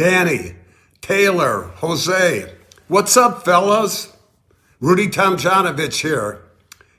[0.00, 0.54] Danny,
[1.02, 2.50] Taylor, Jose.
[2.88, 4.10] What's up, fellas?
[4.80, 6.40] Rudy Tomjanovich here.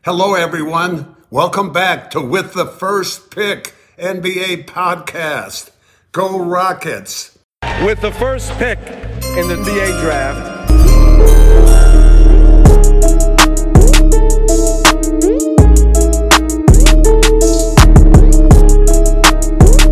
[0.06, 1.16] Hello, everyone.
[1.32, 5.72] Welcome back to With the First Pick NBA podcast.
[6.12, 7.40] Go Rockets.
[7.84, 10.51] With the first pick in the NBA draft,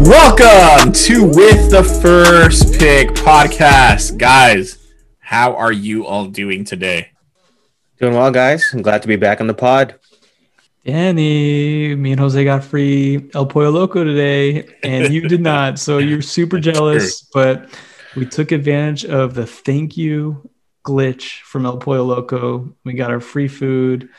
[0.09, 4.17] Welcome to With the First Pick podcast.
[4.17, 4.79] Guys,
[5.19, 7.11] how are you all doing today?
[8.00, 8.67] Doing well, guys.
[8.73, 10.00] I'm glad to be back on the pod.
[10.83, 15.77] Danny, me and Jose got free El Pollo Loco today, and you did not.
[15.77, 17.69] So you're super jealous, but
[18.15, 20.50] we took advantage of the thank you
[20.83, 22.75] glitch from El Pollo Loco.
[22.83, 24.09] We got our free food.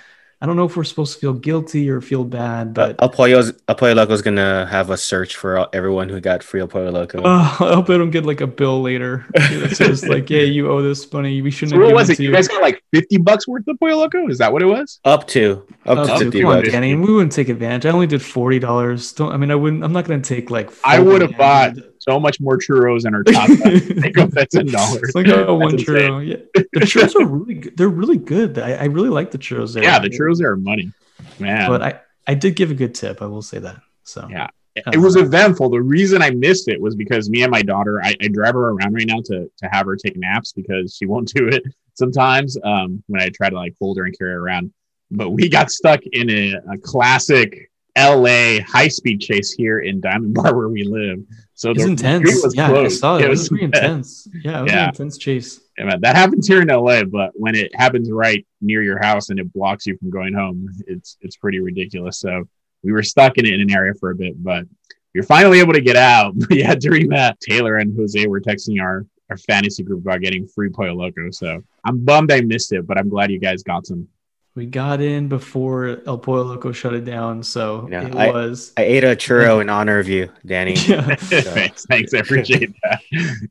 [0.43, 3.53] I don't know if we're supposed to feel guilty or feel bad, but El Pollo's
[3.69, 7.21] El Pollo Loco's gonna have a search for everyone who got free El Pollo Loco.
[7.23, 7.25] uh,
[7.61, 10.81] I hope I don't get like a bill later that says like, "Yeah, you owe
[10.81, 11.43] this money.
[11.43, 12.17] We shouldn't So have what was it it?
[12.17, 14.29] to You you." guys got like 50 bucks worth of Pollo Loco?
[14.29, 14.99] Is that what it was?
[15.05, 16.73] up to up, Up to to- fifty come on, bucks.
[16.73, 16.95] Danny.
[16.95, 17.85] We wouldn't take advantage.
[17.85, 19.13] I only did forty dollars.
[19.13, 19.33] Don't.
[19.33, 19.85] I mean, I wouldn't.
[19.85, 20.71] I'm not going to take like.
[20.85, 21.90] I would have bought 40.
[22.01, 23.49] So much more churros in our top.
[23.49, 25.03] Think of that ten dollars.
[25.03, 26.27] It's like oh, one churro.
[26.27, 27.77] Yeah, the churros are really good.
[27.77, 28.59] They're really good.
[28.59, 29.83] I, I really like the churros there.
[29.83, 30.93] Yeah, the churros there are money,
[31.39, 31.69] man.
[31.69, 33.23] But I, I did give a good tip.
[33.23, 33.81] I will say that.
[34.03, 34.49] So Yeah.
[34.75, 35.69] it was eventful.
[35.69, 38.71] The reason I missed it was because me and my daughter, I, I drive her
[38.71, 41.63] around right now to to have her take naps because she won't do it
[41.95, 44.73] sometimes um, when I try to like hold her and carry her around.
[45.11, 50.35] But we got stuck in a, a classic LA high speed chase here in Diamond
[50.35, 51.19] Bar where we live.
[51.61, 52.43] So it's the intense.
[52.43, 53.27] was Yeah, I saw it.
[53.27, 54.27] It, was, was pretty intense.
[54.43, 54.83] Yeah, it was Yeah.
[54.85, 55.61] an intense chase.
[55.77, 59.29] Yeah, man, that happens here in LA, but when it happens right near your house
[59.29, 62.19] and it blocks you from going home, it's it's pretty ridiculous.
[62.19, 62.45] So
[62.83, 64.65] we were stuck in it in an area for a bit, but
[65.13, 66.33] you're finally able to get out.
[66.35, 70.47] But yeah, during that, Taylor and Jose were texting our our fantasy group about getting
[70.49, 71.31] free Pollo Loco.
[71.31, 74.09] So I'm bummed I missed it, but I'm glad you guys got some.
[74.57, 78.73] We got in before El Pollo Loco shut it down, so Yeah, it I- was.
[78.77, 80.75] I ate a churro in honor of you, Danny.
[80.75, 81.15] Yeah.
[81.17, 83.01] thanks, thanks, I appreciate that.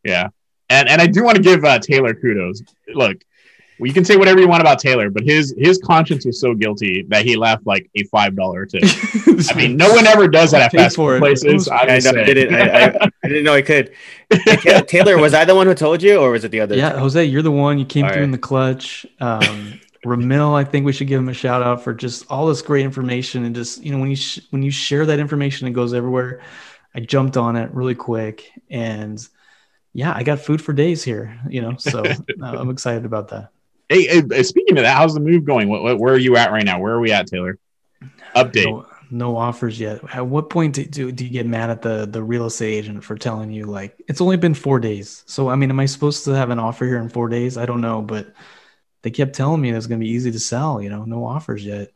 [0.04, 0.30] Yeah,
[0.70, 2.62] and and I do want to give uh, Taylor kudos.
[2.94, 3.24] Look,
[3.80, 6.54] well, you can say whatever you want about Taylor, but his his conscience was so
[6.54, 8.84] guilty that he left like a five dollar tip.
[9.50, 11.70] I mean, no one ever does that at fast for food places.
[11.70, 12.10] I, I, know.
[12.10, 12.54] I didn't.
[12.54, 13.94] I, I, I didn't know I could.
[14.88, 16.76] Taylor, was I the one who told you, or was it the other?
[16.76, 17.80] Yeah, Jose, you're the one.
[17.80, 19.06] You came All through in the clutch.
[19.22, 22.62] Um, Ramil, I think we should give him a shout out for just all this
[22.62, 25.72] great information and just you know when you sh- when you share that information, it
[25.72, 26.42] goes everywhere.
[26.96, 29.20] I jumped on it really quick, and
[29.94, 31.40] yeah, I got food for days here.
[31.50, 33.50] You know, so uh, I'm excited about that.
[33.90, 35.68] Hey, hey, speaking of that, how's the move going?
[35.68, 36.80] What, what, where are you at right now?
[36.80, 37.58] Where are we at, Taylor?
[38.36, 38.66] Update.
[38.66, 40.02] No, no offers yet.
[40.14, 43.04] At what point do, do, do you get mad at the the real estate agent
[43.04, 45.24] for telling you like it's only been four days?
[45.26, 47.58] So I mean, am I supposed to have an offer here in four days?
[47.58, 48.34] I don't know, but
[49.02, 50.82] they kept telling me it was going to be easy to sell.
[50.82, 51.92] You know, no offers yet.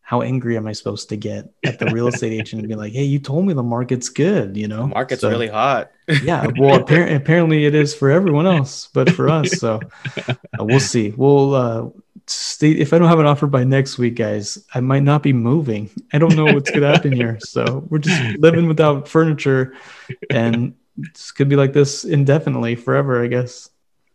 [0.00, 2.94] How angry am I supposed to get at the real estate agent and be like,
[2.94, 5.90] "Hey, you told me the market's good." You know, The market's So- really hot.
[6.22, 6.46] yeah.
[6.58, 9.80] Well, apparently, apparently it is for everyone else, but for us, so
[10.26, 10.34] uh,
[10.64, 11.10] we'll see.
[11.14, 11.88] We'll uh,
[12.26, 12.70] stay.
[12.70, 15.90] If I don't have an offer by next week, guys, I might not be moving.
[16.14, 19.74] I don't know what's gonna happen here, so we're just living without furniture,
[20.30, 23.68] and it's could be like this indefinitely, forever, I guess.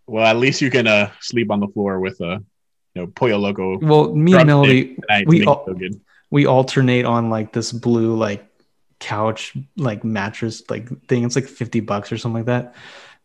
[0.07, 2.43] Well, at least you can uh, sleep on the floor with a
[2.93, 3.79] you know Pollo Loco.
[3.79, 6.01] Well, me and Drumstick Melody, we Make it all- feel good.
[6.29, 8.45] we alternate on like this blue like
[8.99, 11.23] couch like mattress like thing.
[11.23, 12.75] It's like fifty bucks or something like that.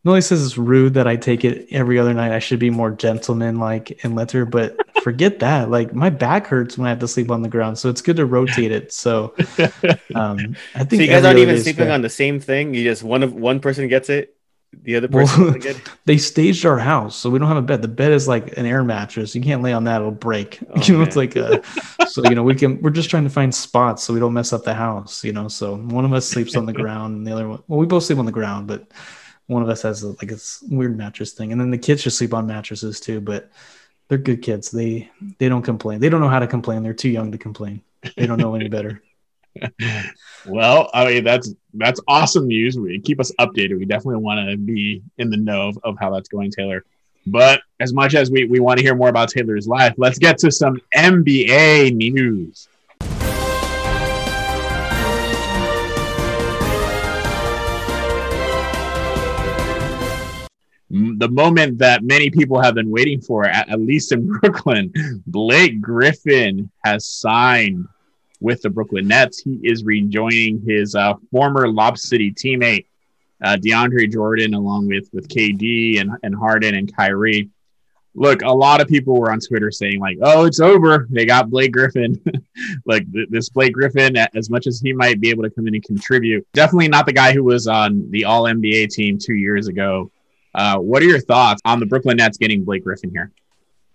[0.04, 2.30] Millie says it's rude that I take it every other night.
[2.32, 5.70] I should be more gentleman like and let her, but forget that.
[5.70, 8.16] Like my back hurts when I have to sleep on the ground, so it's good
[8.16, 8.92] to rotate it.
[8.92, 9.34] So
[10.14, 11.92] um, I So think you guys aren't even sleeping fair.
[11.92, 12.74] on the same thing.
[12.74, 14.36] You just one of one person gets it,
[14.72, 17.82] the other Well, person get they staged our house, so we don't have a bed.
[17.82, 19.34] The bed is like an air mattress.
[19.34, 20.60] You can't lay on that; it'll break.
[20.70, 21.62] Oh, you know, it's like a,
[22.08, 22.80] so you know we can.
[22.82, 25.24] We're just trying to find spots so we don't mess up the house.
[25.24, 27.62] You know, so one of us sleeps on the ground, and the other one.
[27.66, 28.86] Well, we both sleep on the ground, but
[29.46, 30.38] one of us has a, like a
[30.70, 33.20] weird mattress thing, and then the kids just sleep on mattresses too.
[33.20, 33.50] But
[34.08, 34.70] they're good kids.
[34.70, 36.00] They they don't complain.
[36.00, 36.82] They don't know how to complain.
[36.82, 37.82] They're too young to complain.
[38.16, 39.02] They don't know any better.
[40.46, 42.78] Well, I mean that's that's awesome news.
[42.78, 43.78] We keep us updated.
[43.78, 46.84] We definitely want to be in the know of, of how that's going, Taylor.
[47.26, 50.38] But as much as we, we want to hear more about Taylor's life, let's get
[50.38, 52.68] to some NBA news.
[60.90, 65.82] The moment that many people have been waiting for, at, at least in Brooklyn, Blake
[65.82, 67.86] Griffin has signed
[68.40, 69.40] with the Brooklyn Nets.
[69.40, 72.86] He is rejoining his uh, former Lob City teammate.
[73.42, 77.50] uh, DeAndre Jordan, along with with KD and and Harden and Kyrie.
[78.14, 81.06] Look, a lot of people were on Twitter saying like, "Oh, it's over.
[81.10, 82.20] They got Blake Griffin."
[82.86, 85.74] like th- this Blake Griffin, as much as he might be able to come in
[85.74, 89.68] and contribute, definitely not the guy who was on the All NBA team two years
[89.68, 90.10] ago.
[90.54, 93.30] Uh, what are your thoughts on the Brooklyn Nets getting Blake Griffin here?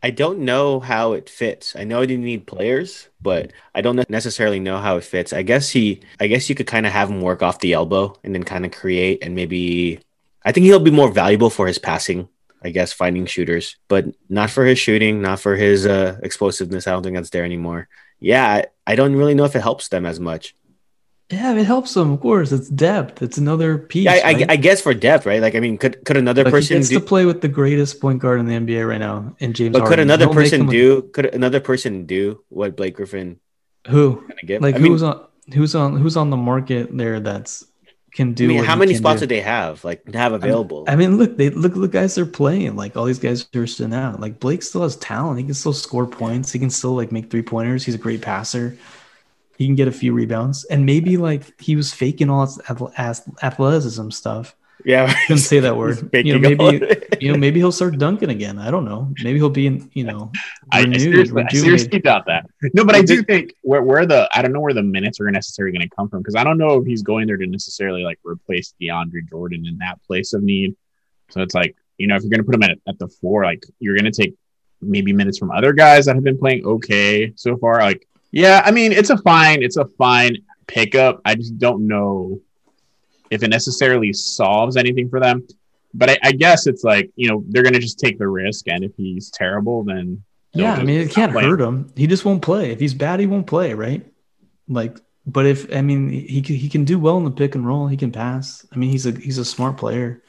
[0.04, 1.78] I don't know how it fits.
[1.78, 5.32] I know you need players, but I don't necessarily know how it fits.
[5.32, 8.14] I guess he, I guess you could kind of have him work off the elbow
[8.22, 10.02] and then kind of create and maybe.
[10.46, 12.28] I think he'll be more valuable for his passing.
[12.62, 16.88] I guess finding shooters, but not for his shooting, not for his uh, explosiveness.
[16.88, 17.90] I don't think that's there anymore.
[18.20, 20.56] Yeah, I, I don't really know if it helps them as much.
[21.34, 22.12] Yeah, it helps them.
[22.12, 23.22] Of course, it's depth.
[23.22, 24.06] It's another piece.
[24.06, 24.50] Yeah, I, right?
[24.50, 25.42] I, I guess for depth, right?
[25.42, 27.00] Like, I mean, could could another Like, person he gets do?
[27.00, 29.74] to play with the greatest point guard in the NBA right now, in James.
[29.74, 31.04] But could another make person do?
[31.14, 33.40] Could another person do what Blake Griffin
[33.88, 34.24] who?
[34.60, 37.66] Like I mean, who's on who's on who's on the market there that's
[38.14, 38.46] can do?
[38.46, 39.26] I mean, how many spots do?
[39.26, 39.84] do they have?
[39.84, 40.86] Like have available?
[40.88, 42.76] I mean, look, they look look guys they're playing.
[42.76, 44.20] Like all these guys are sitting out.
[44.20, 45.40] Like Blake still has talent.
[45.40, 46.52] He can still score points.
[46.52, 47.84] He can still like make three pointers.
[47.84, 48.78] He's a great passer.
[49.58, 50.66] He can get a few rebounds.
[50.66, 54.56] And maybe like he was faking all his ath- ath- athleticism stuff.
[54.84, 56.10] yeah, I Couldn't say that word.
[56.14, 56.86] You know, maybe
[57.22, 58.58] you know maybe he'll start dunking again.
[58.60, 59.14] I don't know.
[59.24, 60.32] Maybe he'll be in you know
[60.72, 61.62] I, I renewed, seriously, I rejuvenated.
[61.64, 62.48] seriously doubt that.
[62.74, 65.30] No, but I do think where, where the I don't know where the minutes are
[65.32, 68.04] necessarily going to come from because I don't know if he's going there to necessarily
[68.04, 70.76] like replace DeAndre Jordan in that place of need.
[71.30, 73.46] So it's like you know if you're going to put him at at the floor,
[73.46, 74.34] like you're going to take
[74.82, 77.80] maybe minutes from other guys that have been playing okay so far.
[77.80, 80.38] Like yeah, I mean it's a fine, it's a fine
[80.68, 81.22] pickup.
[81.24, 82.42] I just don't know
[83.30, 85.48] if it necessarily solves anything for them.
[85.94, 88.68] But I, I guess it's like you know they're going to just take the risk,
[88.68, 91.92] and if he's terrible, then Yeah, I mean, it can't hurt him.
[91.96, 92.72] He just won't play.
[92.72, 94.04] If he's bad, he won't play, right?
[94.68, 94.98] Like,
[95.28, 97.88] but if I mean, he can, he can do well in the pick and roll.
[97.88, 98.66] He can pass.
[98.72, 100.24] I mean, he's a he's a smart player.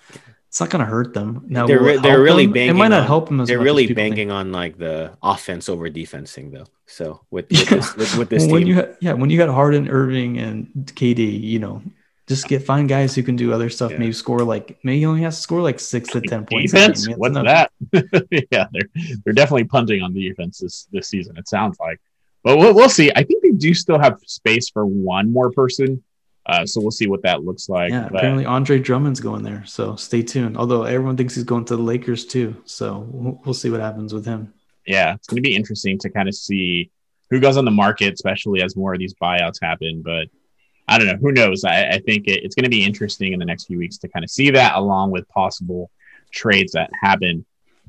[0.54, 1.46] It's not going to hurt them.
[1.48, 2.52] Now they're will re- it they're really them?
[2.52, 2.76] banking.
[2.76, 4.30] It might not on- help him as They're much as really people think.
[4.30, 6.66] on like the offense over defense thing, though.
[6.86, 9.48] So with with this, with, with this when team, you ha- yeah, when you got
[9.48, 11.82] Harden, Irving, and KD, you know,
[12.28, 13.90] just get find guys who can do other stuff.
[13.90, 13.98] Yeah.
[13.98, 16.70] Maybe score like maybe he only has to score like six to ten points.
[16.70, 17.08] defense.
[17.16, 17.68] What's enough.
[17.90, 18.28] that?
[18.52, 18.88] yeah, they're
[19.24, 21.36] they're definitely punting on the defense this this season.
[21.36, 22.00] It sounds like,
[22.44, 23.10] but we'll, we'll see.
[23.16, 26.04] I think they do still have space for one more person,
[26.46, 27.90] uh, so we'll see what that looks like.
[27.90, 30.56] Yeah, But, apparently Andre Drummond's going there, so stay tuned.
[30.56, 34.12] Although everyone thinks he's going to the Lakers too, so we'll, we'll see what happens
[34.12, 34.52] with him.
[34.86, 36.90] yeah, it's going to be interesting to kind of see
[37.30, 40.02] who goes on the market, especially as more of these buyouts happen.
[40.04, 40.28] But
[40.86, 41.16] I don't know.
[41.16, 41.64] Who knows?
[41.64, 44.08] I, I think it, it's going to be interesting in the next few weeks to
[44.08, 45.90] kind of see that, along with possible
[46.30, 47.46] trades that happen.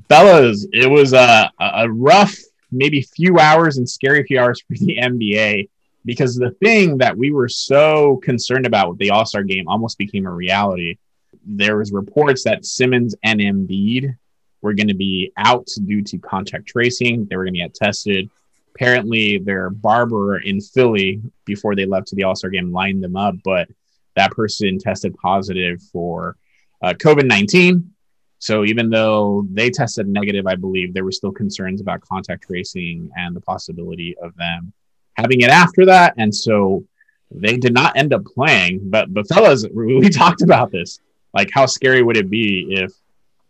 [0.08, 2.34] Fellas, it was a, a rough,
[2.72, 5.68] maybe few hours and scary few hours for the NBA
[6.06, 9.98] because the thing that we were so concerned about with the All Star game almost
[9.98, 10.96] became a reality.
[11.44, 14.16] There was reports that Simmons and Embiid
[14.62, 17.26] were going to be out due to contact tracing.
[17.26, 18.30] They were going to get tested.
[18.74, 23.16] Apparently, their barber in Philly before they left to the All Star game lined them
[23.16, 23.68] up, but
[24.14, 26.36] that person tested positive for
[26.82, 27.92] uh, COVID 19.
[28.38, 33.10] So even though they tested negative, I believe there were still concerns about contact tracing
[33.16, 34.72] and the possibility of them
[35.16, 36.14] having it after that.
[36.16, 36.84] And so
[37.30, 38.80] they did not end up playing.
[38.84, 41.00] But but fellas, we talked about this.
[41.34, 42.92] Like, how scary would it be if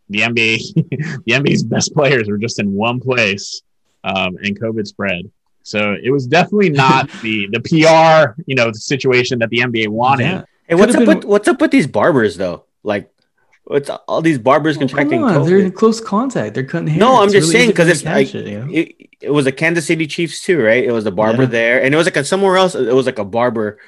[0.08, 0.74] the NBA,
[1.24, 3.62] the NBA's best players were just in one place,
[4.04, 5.30] um, and COVID spread.
[5.62, 9.88] So it was definitely not the the PR, you know, the situation that the NBA
[9.88, 10.24] wanted.
[10.24, 10.44] Yeah.
[10.68, 12.64] hey, what's up could've with what's up with these barbers though?
[12.82, 13.10] Like,
[13.66, 16.54] what's all these barbers Well, contracting come on, they're in close contact.
[16.54, 16.98] They're cutting hair.
[17.00, 18.68] No, I'm It's just really saying because it's like it, you know?
[18.70, 20.84] it, it was a Kansas City Chiefs too, right?
[20.84, 21.48] It was the barber Yeah.
[21.48, 22.74] there, and it was like a, somewhere else.
[22.74, 23.78] It was like a barber,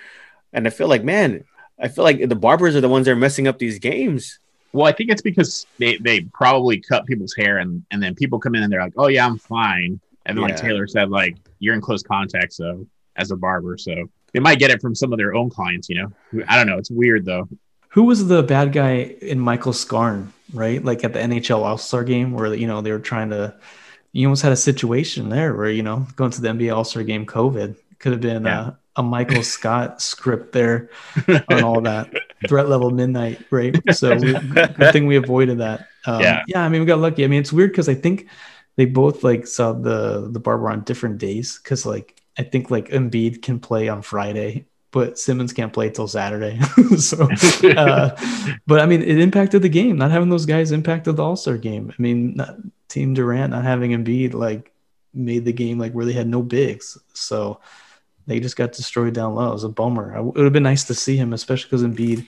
[0.53, 1.45] and I feel like man,
[1.79, 4.39] I feel like the barbers are the ones that are messing up these games.
[4.73, 8.39] Well, I think it's because they, they probably cut people's hair and, and then people
[8.39, 9.99] come in and they're like, oh, yeah, I'm fine.
[10.27, 13.79] And then, like Taylor said, like, you're in close contact, so as a barber.
[13.79, 13.95] So
[14.35, 16.43] they might get it from some of their own clients, you know?
[16.49, 16.77] I don't know.
[16.77, 17.49] It's weird, though.
[17.99, 20.85] Who was the bad guy in Michael Scarn, right?
[20.85, 23.57] Like at the NHL All Star game where, you know, they were trying to,
[24.13, 27.03] you almost had a situation there where, you know, going to the NBA All Star
[27.03, 28.61] game, COVID could have been Yeah.
[28.61, 30.91] uh, a Michael Scott script there
[31.49, 32.09] on all that
[32.47, 33.75] threat level midnight, right?
[33.93, 34.33] So we,
[34.79, 35.89] good thing we avoided that.
[36.07, 36.45] Um, Yeah.
[36.47, 36.63] yeah.
[36.63, 37.25] I mean, we got lucky.
[37.25, 38.29] I mean, it's weird because I think
[38.77, 42.91] they both like saw the the barber on different days because like I think like
[42.91, 46.59] Embiid can play on Friday, but Simmons can't play till Saturday.
[46.99, 47.29] so,
[47.77, 48.17] uh,
[48.67, 49.97] but I mean, it impacted the game.
[49.99, 51.93] Not having those guys impacted the All Star game.
[51.97, 52.57] I mean, not,
[52.89, 54.73] Team Durant not having Embiid like
[55.13, 56.97] made the game like where they had no bigs.
[57.13, 57.61] So
[58.27, 59.51] they just got destroyed down low.
[59.51, 60.15] It was a bummer.
[60.17, 62.27] I- It would have been nice to see him, especially because Embiid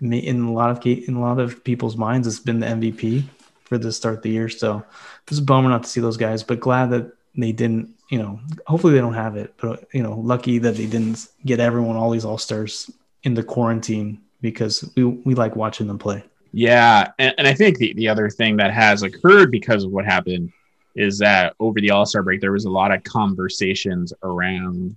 [0.00, 3.24] in a lot of in a lot of people's minds, it's been the MVP
[3.64, 4.48] for the start of the year.
[4.48, 4.82] So
[5.28, 7.94] it's a bummer not to see those guys, but glad that they didn't.
[8.12, 11.60] You know, hopefully they don't have it, but you know, lucky that they didn't get
[11.60, 12.90] everyone all these all stars
[13.22, 16.22] in the quarantine because we we like watching them play.
[16.52, 20.04] Yeah, and, and I think the, the other thing that has occurred because of what
[20.04, 20.52] happened
[20.94, 24.94] is that over the All Star break, there was a lot of conversations around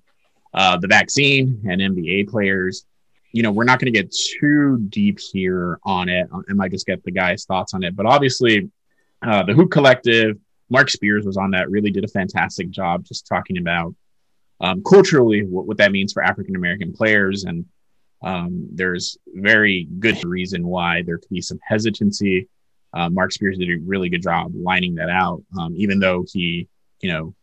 [0.53, 2.85] uh, the vaccine and NBA players.
[3.31, 6.27] You know, we're not going to get too deep here on it.
[6.33, 7.95] I might just get the guy's thoughts on it.
[7.95, 8.69] But obviously,
[9.25, 10.37] uh, the Hoop Collective,
[10.69, 13.93] Marc Spears was on that, really did a fantastic job just talking about
[14.61, 17.43] um, culturally what, what that means for African American players.
[17.43, 17.65] And
[18.23, 22.47] um, there's very good reason why there could be some hesitancy.
[22.93, 26.67] Uh, Marc Spears did a really good job lining that out, um, even though he,
[27.01, 27.35] you know,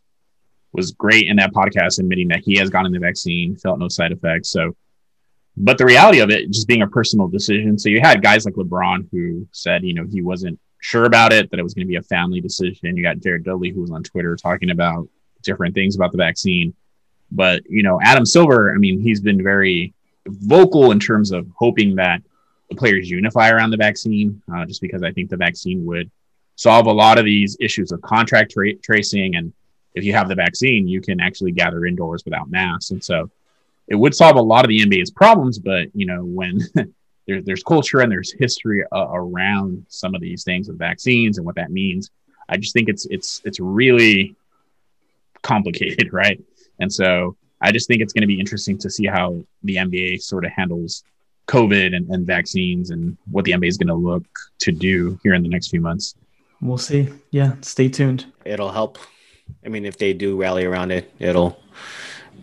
[0.73, 4.11] was great in that podcast admitting that he has gotten the vaccine, felt no side
[4.11, 4.49] effects.
[4.49, 4.75] So,
[5.55, 7.77] but the reality of it just being a personal decision.
[7.77, 11.49] So you had guys like LeBron who said, you know, he wasn't sure about it,
[11.49, 12.97] that it was going to be a family decision.
[12.97, 15.07] You got Jared Dudley who was on Twitter talking about
[15.41, 16.73] different things about the vaccine.
[17.31, 19.93] But, you know, Adam Silver, I mean, he's been very
[20.27, 22.21] vocal in terms of hoping that
[22.69, 26.11] the players unify around the vaccine, uh, just because I think the vaccine would
[26.55, 29.35] solve a lot of these issues of contract tra- tracing.
[29.35, 29.53] And
[29.95, 32.91] if you have the vaccine, you can actually gather indoors without masks.
[32.91, 33.31] And so
[33.87, 35.59] it would solve a lot of the NBA's problems.
[35.59, 36.59] But, you know, when
[37.27, 41.45] there, there's culture and there's history uh, around some of these things with vaccines and
[41.45, 42.11] what that means,
[42.49, 44.35] I just think it's, it's, it's really
[45.41, 46.09] complicated.
[46.13, 46.41] Right.
[46.79, 50.21] And so I just think it's going to be interesting to see how the NBA
[50.21, 51.03] sort of handles
[51.47, 54.25] COVID and, and vaccines and what the NBA is going to look
[54.59, 56.15] to do here in the next few months.
[56.61, 57.09] We'll see.
[57.31, 58.25] Yeah, stay tuned.
[58.45, 58.97] It'll help.
[59.65, 61.59] I mean, if they do rally around it, it'll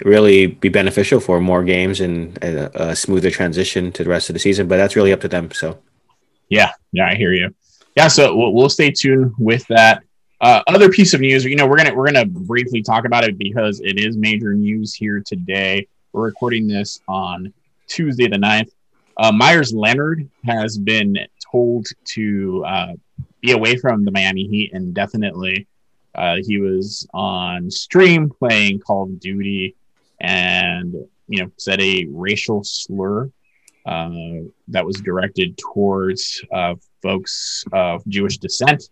[0.04, 4.34] really be beneficial for more games and a, a smoother transition to the rest of
[4.34, 4.68] the season.
[4.68, 5.50] But that's really up to them.
[5.52, 5.78] So,
[6.48, 7.54] yeah, yeah, I hear you.
[7.96, 10.02] Yeah, so we'll, we'll stay tuned with that.
[10.40, 13.36] Uh, other piece of news, you know, we're gonna we're gonna briefly talk about it
[13.36, 15.86] because it is major news here today.
[16.12, 17.52] We're recording this on
[17.86, 18.70] Tuesday the 9th.
[19.18, 21.18] Uh, Meyers Leonard has been
[21.52, 22.92] told to uh,
[23.42, 25.66] be away from the Miami Heat indefinitely.
[26.14, 29.76] Uh, he was on stream playing Call of Duty
[30.20, 30.94] and
[31.28, 33.30] you know said a racial slur
[33.86, 34.10] uh,
[34.68, 38.90] that was directed towards uh, folks of Jewish descent,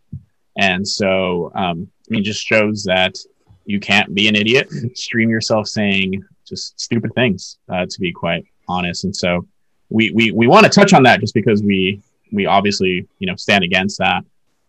[0.57, 1.89] and so um,
[2.23, 3.17] just shows that
[3.65, 8.47] you can't be an idiot, stream yourself saying just stupid things, uh, to be quite
[8.69, 9.47] honest, and so
[9.91, 12.01] we we we want to touch on that just because we
[12.33, 14.25] we obviously you know stand against that.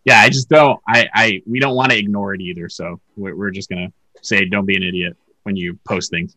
[0.05, 0.79] Yeah, I just don't.
[0.87, 2.69] I I we don't want to ignore it either.
[2.69, 6.35] So we're, we're just gonna say don't be an idiot when you post things.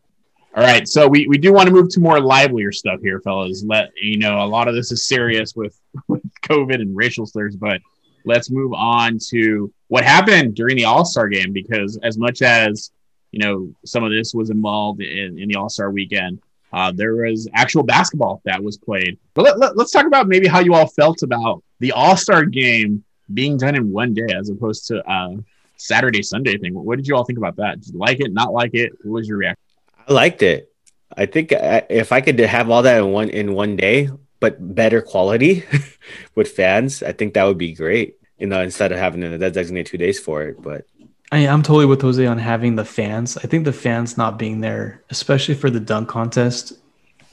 [0.55, 3.65] All right, so we, we do want to move to more livelier stuff here, fellas.
[3.67, 5.79] Let you know a lot of this is serious with,
[6.09, 7.81] with COVID and racial slurs, but
[8.27, 12.91] let's move on to what happened during the All Star game because as much as
[13.31, 17.17] you know some of this was involved in, in the All Star weekend, uh, there
[17.17, 19.19] was actual basketball that was played.
[19.33, 22.45] But let, let, let's talk about maybe how you all felt about the All Star
[22.45, 25.37] game being done in one day as opposed to uh,
[25.79, 26.75] Saturday Sunday thing.
[26.75, 27.81] What did you all think about that?
[27.81, 28.35] Did you like it?
[28.35, 28.93] Not like it?
[29.03, 29.62] What was your reaction?
[30.09, 30.73] I liked it.
[31.17, 35.03] I think if I could have all that in one in one day, but better
[35.03, 35.65] quality
[36.35, 38.17] with fans, I think that would be great.
[38.39, 40.61] You know, instead of having to designate two days for it.
[40.61, 40.87] But
[41.31, 43.37] I, I'm totally with Jose on having the fans.
[43.37, 46.73] I think the fans not being there, especially for the dunk contest,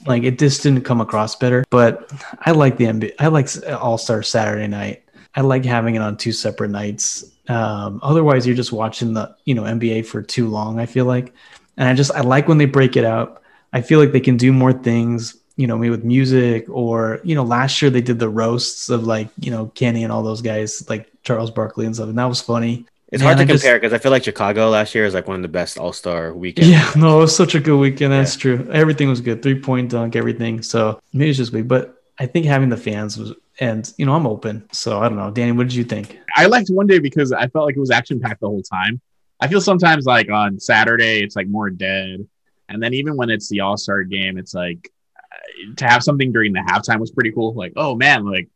[0.06, 1.64] like it just didn't come across better.
[1.70, 2.10] But
[2.40, 3.12] I like the NBA.
[3.18, 5.02] I like All Star Saturday night.
[5.34, 7.24] I like having it on two separate nights.
[7.48, 10.78] Um, otherwise, you're just watching the you know NBA for too long.
[10.78, 11.34] I feel like,
[11.80, 13.42] and I just I like when they break it up.
[13.72, 15.36] I feel like they can do more things.
[15.56, 19.04] You know, maybe with music or you know, last year they did the roasts of
[19.04, 22.26] like you know Kenny and all those guys like Charles Barkley and stuff, and that
[22.26, 22.86] was funny.
[23.10, 25.26] it's Man, hard to I compare because I feel like Chicago last year is like
[25.26, 26.70] one of the best All Star weekends.
[26.70, 28.12] Yeah, no, it was such a good weekend.
[28.12, 28.68] That's true.
[28.72, 29.42] Everything was good.
[29.42, 30.62] Three point dunk, everything.
[30.62, 34.14] So maybe it's just weak, but I think having the fans was, and you know,
[34.14, 34.66] I'm open.
[34.72, 36.18] So I don't know, Danny, what did you think?
[36.36, 39.00] I liked one day because I felt like it was action packed the whole time.
[39.40, 42.26] I feel sometimes like on Saturday it's like more dead,
[42.68, 46.32] and then even when it's the All Star game, it's like uh, to have something
[46.32, 47.54] during the halftime was pretty cool.
[47.54, 48.48] Like, oh man, like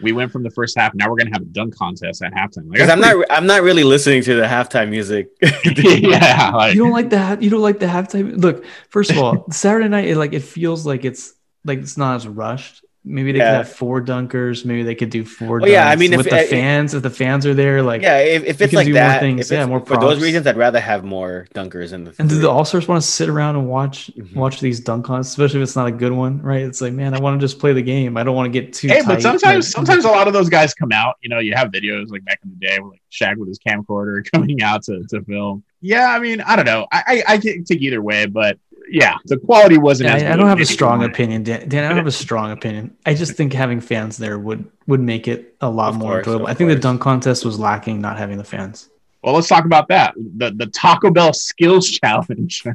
[0.00, 2.68] we went from the first half, now we're gonna have a dunk contest at halftime.
[2.68, 5.28] Like, Because I'm not I'm not really listening to the halftime music.
[5.40, 8.36] yeah, like You don't like the ha- you don't like the halftime.
[8.36, 11.32] Look, first of all, Saturday night, it like it feels like it's
[11.64, 12.84] like it's not as rushed.
[13.06, 13.52] Maybe they Yeah.
[13.52, 14.64] could have four dunkers.
[14.64, 15.60] Maybe they could do four.
[15.60, 17.82] Well, yeah, I dunks mean, if- with the if- fans, if the fans are there,
[17.82, 19.50] like, Yeah, if, if it's like do more that, things.
[19.50, 22.14] Yeah, it's- more for those reasons, I'd rather have more dunkers in the.
[22.18, 24.34] And do the All Stars want to sit around and watch Mhm.
[24.34, 26.62] watch these dunk contests, especially if it's not a good one, right?
[26.62, 28.16] It's like, man, I want to just play the game.
[28.16, 28.88] I don't want to get too.
[28.88, 29.06] Hey, tight.
[29.06, 31.14] but sometimes like- sometimes a lot of those guys come out.
[31.22, 33.58] You know, you have videos like back in the day, with like Shaq with his
[33.58, 35.62] camcorder coming out to, to film.
[35.80, 36.86] Yeah, I mean, I don't know.
[36.90, 40.08] I, I I can take either way, but yeah, the quality wasn't.
[40.08, 41.10] Yeah, as I, I don't have a strong anyone.
[41.10, 41.68] opinion, Dan.
[41.68, 42.96] Dan, I don't have a strong opinion.
[43.06, 46.26] I just think having fans there would would make it a lot Of more course,
[46.26, 46.46] enjoyable.
[46.46, 48.88] I think the dunk contest was lacking not having the fans.
[49.22, 50.14] Well, let's talk about that.
[50.16, 52.64] The the Taco Bell Skills Challenge.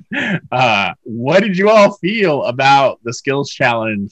[0.51, 4.11] Uh, what did you all feel about the Skills Challenge?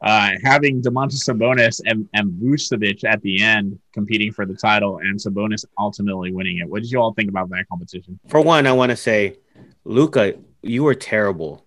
[0.00, 5.16] Uh, having Domantas Sabonis and, and Vucevic at the end competing for the title, and
[5.18, 6.68] Sabonis ultimately winning it.
[6.68, 8.18] What did you all think about that competition?
[8.28, 9.36] For one, I want to say,
[9.84, 11.64] Luka, you were terrible.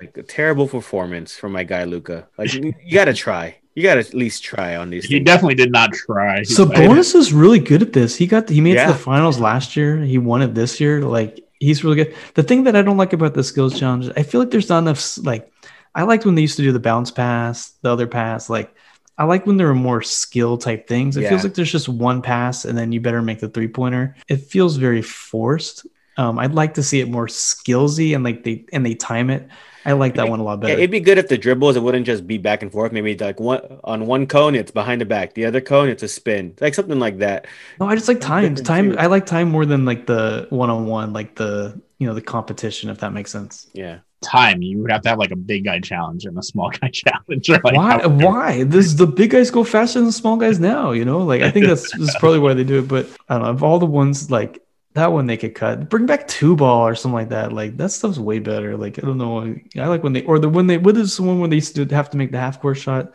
[0.00, 2.26] Like a terrible performance from my guy Luka.
[2.38, 3.56] Like you, you got to try.
[3.74, 5.04] You got to at least try on these.
[5.04, 5.26] He things.
[5.26, 6.42] definitely did not try.
[6.44, 8.16] So bonus is really good at this.
[8.16, 8.86] He got he made it Yeah.
[8.86, 9.98] to the finals last year.
[9.98, 11.02] He won it this year.
[11.02, 12.14] Like he's really good.
[12.34, 14.78] The thing that I don't like about the skills challenge, I feel like there's not
[14.78, 15.18] enough.
[15.18, 15.52] Like
[15.94, 18.48] I liked when they used to do the bounce pass, the other pass.
[18.48, 18.74] Like
[19.18, 21.18] I like when there were more skill type things.
[21.18, 21.28] It Yeah.
[21.30, 24.16] feels like there's just one pass and then you better make the three pointer.
[24.28, 25.86] It feels very forced.
[26.16, 29.48] Um, I'd like to see it more skillsy and like they and they time it.
[29.84, 30.72] I like that one a lot Yeah, better.
[30.78, 32.90] it'd be good if the dribbles it wouldn't just be back and forth.
[32.90, 36.08] Maybe like one on one cone it's behind the back, the other cone it's a
[36.08, 37.46] spin, like something like that.
[37.78, 38.54] No, I just like time.
[38.56, 38.92] Time.
[38.92, 38.98] too.
[38.98, 42.22] I like time more than like the one on one, like the you know the
[42.22, 42.90] competition.
[42.90, 43.68] If that makes sense.
[43.74, 44.60] Yeah, time.
[44.60, 47.48] You would have to have like a big guy challenge and a small guy challenge.
[47.48, 48.00] like, why?
[48.00, 48.64] how- Why?
[48.64, 50.90] This the big guys go faster than the small guys now.
[50.90, 52.88] You know, like I think that's, that's probably why they do it.
[52.88, 53.50] But I don't know.
[53.50, 54.60] Of all the ones, like
[54.96, 55.88] that one, they could cut.
[55.88, 57.52] Bring back two ball or something like that.
[57.52, 58.76] Like that stuff's way better.
[58.76, 59.54] Like I don't know.
[59.80, 61.74] I like when they or the when they what is the one when they used
[61.76, 63.12] to have to make the half court shot,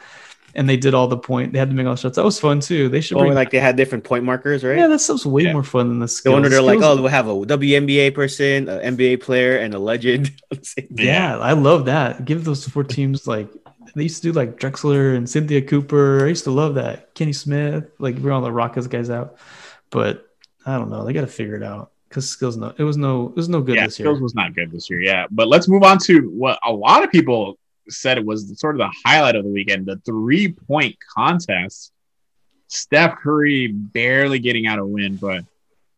[0.56, 1.54] and they did all the point.
[1.54, 2.16] They had to make all the shots.
[2.16, 2.88] That was fun too.
[2.90, 4.78] They should or bring like they had different point markers, right?
[4.78, 5.54] Yeah, that stuff's way Yeah.
[5.54, 6.34] more fun than the the skills.
[6.34, 9.80] one where they're like, oh, we'll have a WNBA person, an NBA player, and a
[9.80, 10.32] legend.
[10.52, 11.08] on the same team.
[11.08, 12.26] Yeah, I love that.
[12.26, 13.50] Give those four teams like
[13.96, 16.26] they used to do like Drexler and Cynthia Cooper.
[16.26, 17.14] I used to love that.
[17.16, 19.38] Kenny Smith, like bring all the Rockets guys out.
[19.90, 20.31] But
[20.65, 21.06] I don't know.
[21.06, 22.74] They got to figure it out because skills no.
[22.78, 23.28] It was no.
[23.28, 24.08] It was no good yeah, this year.
[24.08, 25.02] Skills was not good this year.
[25.02, 27.58] Yeah, but let's move on to what a lot of people
[27.89, 31.91] said it was sort of the highlight of the weekend: the three point contest.
[32.67, 35.43] Steph Curry barely getting out a win, but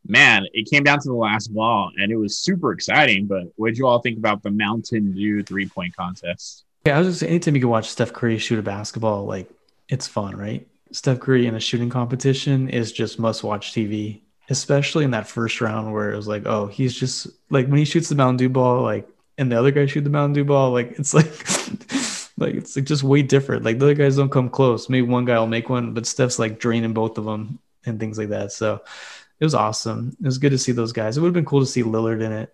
[0.07, 3.25] man, it came down to the last ball, and it was super exciting.
[3.25, 6.65] But what did you all think about the Mountain Dew three point contest?
[6.85, 9.49] Yeah, I was just saying, anytime you can watch Steph Curry shoot a basketball, like
[9.87, 10.67] it's fun, right?
[10.91, 15.61] Steph Curry in a shooting competition is just must watch TV, especially in that first
[15.61, 18.49] round where it was like, oh, he's just like when he shoots the Mountain Dew
[18.49, 21.25] ball, like, and the other guy shoot the Mountain Dew ball, like it's like,
[22.37, 23.63] like it's like just way different.
[23.63, 24.89] Like the other guys don't come close.
[24.89, 28.17] Maybe one guy will make one, but Steph's like draining both of them and things
[28.17, 28.51] like that.
[28.51, 28.81] So
[29.39, 30.15] it was awesome.
[30.19, 31.17] It was good to see those guys.
[31.17, 32.53] It would have been cool to see Lillard in it,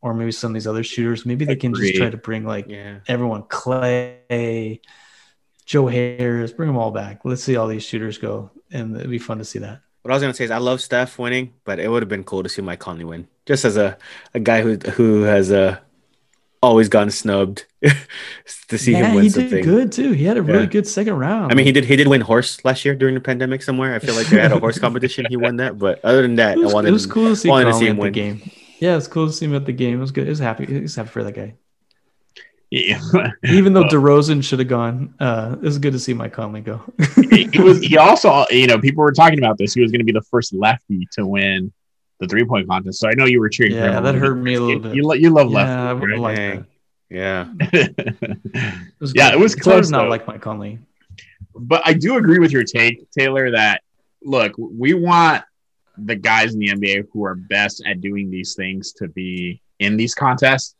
[0.00, 1.26] or maybe some of these other shooters.
[1.26, 2.98] Maybe they can just try to bring like yeah.
[3.06, 4.80] everyone clay
[5.66, 9.18] joe harris bring them all back let's see all these shooters go and it'd be
[9.18, 11.80] fun to see that What I was gonna say is I love Steph winning, but
[11.80, 13.98] it would have been cool to see Mike Conley win, just as a,
[14.34, 15.78] a guy who who has uh,
[16.62, 17.64] always gotten snubbed
[18.68, 19.50] to see yeah him win he something.
[19.50, 20.12] did good too.
[20.12, 20.66] He had a really Yeah.
[20.66, 21.52] good second round.
[21.52, 23.94] I mean, he did he did win horse last year during the pandemic somewhere.
[23.94, 25.26] I feel like they had a horse competition.
[25.28, 27.36] He won that, but other than that, it was, I wanted it was cool to
[27.36, 28.42] see, wanted to Conley see him at the game.
[28.80, 29.96] Yeah it's cool to see him at the game.
[29.98, 30.26] It was good.
[30.26, 30.64] It was happy.
[30.64, 31.54] It was happy for that guy
[32.70, 33.00] Yeah.
[33.44, 36.60] even though Well- DeRozan should have gone uh it was good to see Mike Conley
[36.62, 36.82] go
[37.30, 40.00] he, he was he also you know people were talking about this he was going
[40.00, 41.72] to be the first lefty to win
[42.18, 44.20] the three point contest so i know you were cheering for him yeah that little
[44.20, 46.20] hurt me a little bit you, lo- you love yeah lefty would right?
[46.20, 46.66] like Dang.
[47.08, 50.08] Yeah, it was Yeah, it was close, to not though.
[50.08, 50.80] like Mike Conley
[51.54, 53.82] but I do agree with your take, Taylor, that
[54.22, 55.44] look, we want
[55.96, 59.96] the guys in the NBA who are best at doing these things to be in
[59.96, 60.74] these contests.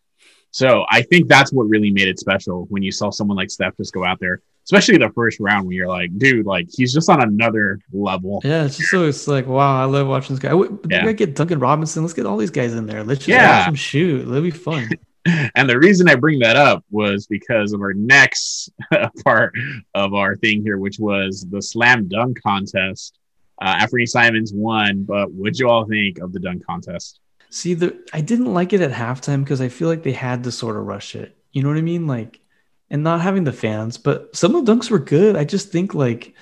[0.50, 3.76] So I think that's what really made it special when you saw someone like Steph
[3.76, 7.10] just go out there, especially the first round when you're like, dude, like he's just
[7.10, 8.40] on another level.
[8.44, 10.54] Yeah, it's just so it's like wow, I love watching this guy.
[10.54, 11.00] We, Yeah.
[11.00, 12.02] gotta get Duncan Robinson.
[12.02, 13.04] Let's get all these guys in there.
[13.04, 13.58] Let's just Yeah.
[13.58, 14.24] watch them shoot.
[14.24, 14.88] That'll be fun.
[15.56, 18.70] And the reason I bring that up was because of our next
[19.24, 19.52] part
[19.92, 23.18] of our thing here, which was the slam dunk contest.
[23.60, 27.18] Uh, Anthony Simons won, but what'd you all think of the dunk contest?
[27.56, 30.52] See, the I didn't like it at halftime because I feel like they had to
[30.52, 31.34] sort of rush it.
[31.52, 32.06] You know what I mean?
[32.06, 32.38] Like,
[32.90, 35.36] and not having the fans, but some of the dunks were good.
[35.36, 36.34] I just think like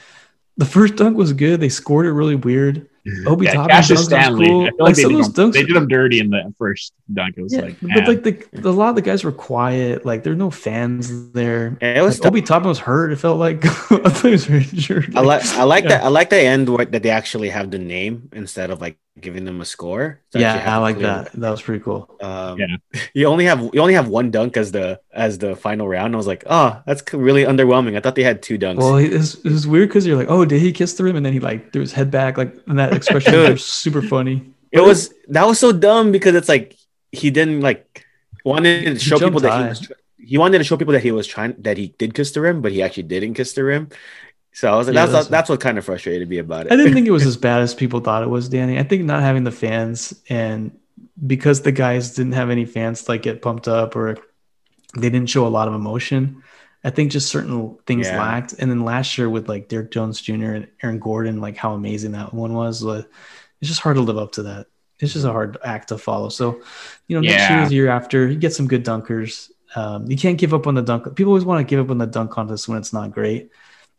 [0.56, 1.60] the first dunk was good.
[1.60, 2.88] They scored it really weird.
[3.06, 3.28] Mm-hmm.
[3.28, 4.46] Obi yeah, Toppin Cassius dunks was Stanley.
[4.48, 4.64] cool.
[4.64, 5.52] I feel Like, like they, some did of those them, dunks.
[5.54, 7.34] they did them dirty in the first dunk.
[7.36, 8.04] It was yeah, like, but man.
[8.06, 10.04] like the, the a lot of the guys were quiet.
[10.04, 11.78] Like there there's no fans there.
[11.80, 13.12] Yeah, it was Like, Obi Toppin was hurt.
[13.12, 13.68] It felt like I
[14.10, 15.14] thought he was injured.
[15.16, 15.90] I like I like Yeah.
[15.90, 18.98] that I like the end where that they actually have the name instead of like
[19.20, 20.20] giving them a score.
[20.32, 21.32] To yeah, actually have I a like clear- that.
[21.32, 22.10] That was pretty cool.
[22.20, 22.76] Um, Yeah.
[23.14, 26.14] you only have you only have one dunk as the as the final round.
[26.14, 27.96] I was like, oh, that's really underwhelming.
[27.96, 28.78] I thought they had two dunks.
[28.78, 31.16] Well, it was, it was weird because you're like, oh, did he kiss the rim?
[31.16, 34.50] And then he like threw his head back, like, and that expression was super funny.
[34.72, 36.76] it was that was so dumb because it's like
[37.12, 38.04] he didn't like
[38.44, 39.62] wanted to show people jumped that high.
[39.62, 42.32] he was he wanted to show people that he was trying that he did kiss
[42.32, 43.90] the rim, but he actually didn't kiss the rim.
[44.54, 46.72] So I was like, Yeah, that's that's- that's, what kind of frustrated me about it.
[46.72, 48.78] I didn't think it was as bad as people thought it was, Danny.
[48.78, 50.70] I think not having the fans and
[51.26, 54.16] because the guys didn't have any fans like get pumped up or
[54.96, 56.42] they didn't show a lot of emotion.
[56.84, 58.18] I think just certain things Yeah.
[58.20, 58.52] lacked.
[58.58, 60.52] And then last year with like Derrick Jones Jr.
[60.52, 62.82] and Aaron Gordon, like how amazing that one was.
[62.82, 63.06] like,
[63.60, 64.66] It's just hard to live up to that.
[65.00, 66.28] It's just a hard act to follow.
[66.28, 66.60] So,
[67.08, 67.58] you know, next Yeah.
[67.60, 69.50] year, the year after, you get some good dunkers.
[69.74, 71.16] Um, you can't give up on the dunk.
[71.16, 73.50] People always want to give up on the dunk contest when it's not great.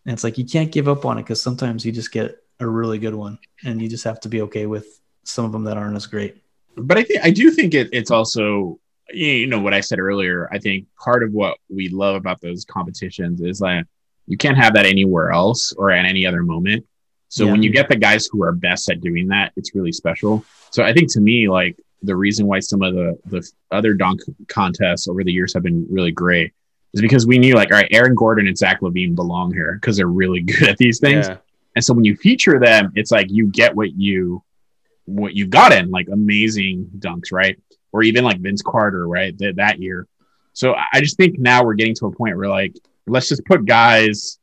[0.05, 2.67] And it's like you can't give up on it because sometimes you just get a
[2.67, 5.77] really good one, and you just have to be okay with some of them that
[5.77, 6.37] aren't as great.
[6.77, 8.79] but I think I do think it, it's also
[9.11, 10.47] you know what I said earlier.
[10.51, 13.85] I think part of what we love about those competitions is like
[14.27, 16.85] you can't have that anywhere else or at any other moment.
[17.29, 17.51] So Yeah.
[17.51, 20.43] when you get the guys who are best at doing that, it's really special.
[20.71, 24.21] So I think to me, like the reason why some of the the other dunk
[24.47, 26.53] contests over the years have been really great
[26.95, 29.97] is because we knew like all right, Aaron Gordon and Zach LaVine belong here because
[29.97, 31.27] they're really good at these things.
[31.27, 31.37] Yeah.
[31.75, 34.41] And so when you feature them, it's like you get what you
[35.05, 37.59] what you got in, like amazing dunks, right?
[37.91, 39.37] Or even like Vince Carter, right?
[39.37, 40.07] That that year.
[40.53, 43.45] So I- I just think now we're getting to a point where like let's just
[43.45, 44.39] put guys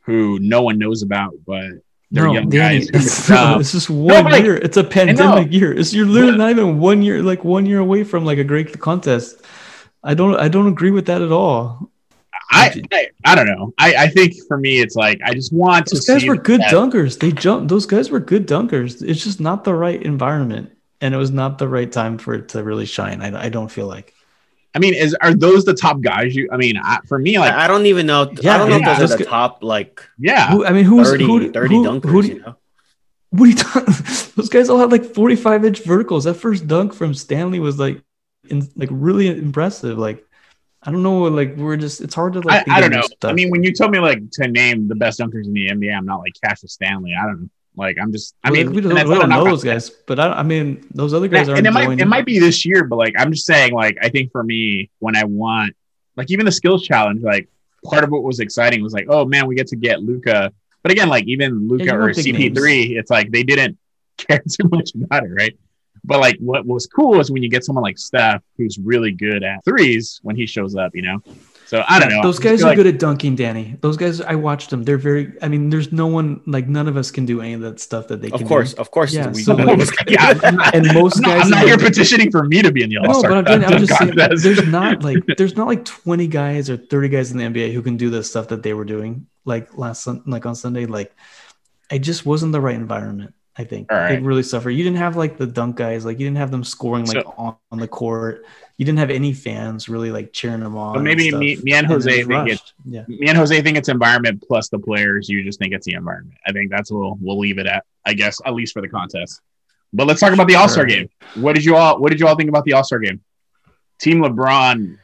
[0.00, 1.70] who no one knows about, but
[2.10, 2.88] they're no, young Danny, guys.
[2.88, 4.56] who it's, can it's just one like, year.
[4.56, 5.72] It's a pandemic year.
[5.72, 8.78] It's you're literally not even one year, like one year away from like a great
[8.80, 9.44] contest.
[10.06, 11.90] I don't, I don't agree with that at all.
[12.50, 13.74] I, I I don't know.
[13.76, 16.36] I I think for me it's like I just want Those to guys see were
[16.36, 17.18] good that- dunkers.
[17.18, 17.68] They jumped.
[17.68, 19.02] Those guys were good dunkers.
[19.02, 22.50] It's just not the right environment, and it was not the right time for it
[22.50, 23.20] to really shine.
[23.20, 24.14] I, I don't feel like.
[24.76, 26.36] I mean, is are those the top guys?
[26.36, 28.30] You, I mean, I, for me, like, I I don't even know.
[28.40, 28.92] Yeah, I don't know yeah.
[28.92, 31.84] if those are the top like yeah, Who, I mean, who's 30, who, 30 who,
[31.84, 32.10] dunkers.
[32.10, 32.56] who do you know?
[33.30, 33.92] What are you talking?
[34.36, 36.24] Those guys all had like 45 inch verticals.
[36.24, 38.00] That first dunk from Stanley was like,
[38.50, 39.98] in, like really impressive.
[39.98, 40.24] Like,
[40.82, 41.22] I don't know.
[41.22, 43.02] Like, we're just, it's hard to like, I, I don't know.
[43.02, 43.30] stuff.
[43.30, 45.96] I mean, when you told me like to name the best dunkers in the NBA,
[45.96, 47.14] I'm not like Cassius Stanley.
[47.18, 47.48] I don't know.
[47.76, 48.34] Like, I'm just.
[48.42, 51.28] I mean, we don't, we don't know those guys, but I, I mean, those other
[51.28, 53.98] guys aren't it might it might be this year, but like I'm just saying, like
[54.00, 55.76] I think for me, when I want
[56.16, 57.48] like even the skills challenge, like
[57.84, 60.52] part of what was exciting was like, oh man, we get to get Luka.
[60.82, 63.78] But again, like even Luka you or CP3, it's like they didn't
[64.16, 65.58] care too much about it, right?
[66.06, 69.42] But like what was cool is when you get someone like Steph who's really good
[69.42, 71.20] at threes when he shows up, you know.
[71.66, 72.22] So I don't Yeah, know.
[72.22, 73.74] Those guys are like- good at dunking, Danny.
[73.80, 74.84] Those guys, I watched them.
[74.84, 75.32] They're very.
[75.42, 78.06] I mean, there's no one like none of us can do any of that stuff
[78.06, 78.40] that they can.
[78.40, 78.80] Of course, do.
[78.80, 79.12] of course.
[79.12, 80.44] Yeah, we so- none of us yeah, that.
[80.44, 81.42] I'm not, and most I'm not, guys.
[81.46, 83.30] I'm not the- here petitioning for me to be in the All No, Star.
[83.30, 84.44] but I'm, Danny, I'm just saying, contest.
[84.44, 87.82] there's not like there's not like 20 guys or 30 guys in the NBA who
[87.82, 90.86] can do the stuff that they were doing like last like on Sunday.
[90.86, 91.12] Like,
[91.90, 93.34] it just wasn't the right environment.
[93.58, 94.12] I think right.
[94.12, 94.70] it really suffered.
[94.70, 97.34] You didn't have like the dunk guys, like you didn't have them scoring like So-
[97.38, 98.44] on, on the court.
[98.76, 100.92] You didn't have any fans really like cheering them on.
[100.92, 103.04] But maybe me, me and And Jose was think it, yeah.
[103.08, 105.30] me and Jose think it's environment plus the players.
[105.30, 106.36] You just think it's the environment.
[106.46, 107.84] I think that's what we'll, we'll leave it at.
[108.04, 109.40] I guess at least for the contest.
[109.94, 110.98] But let's talk about the All Star Sure.
[110.98, 111.08] game.
[111.36, 113.22] What did you all What did you all think about the All Star game?
[113.98, 114.98] Team LeBron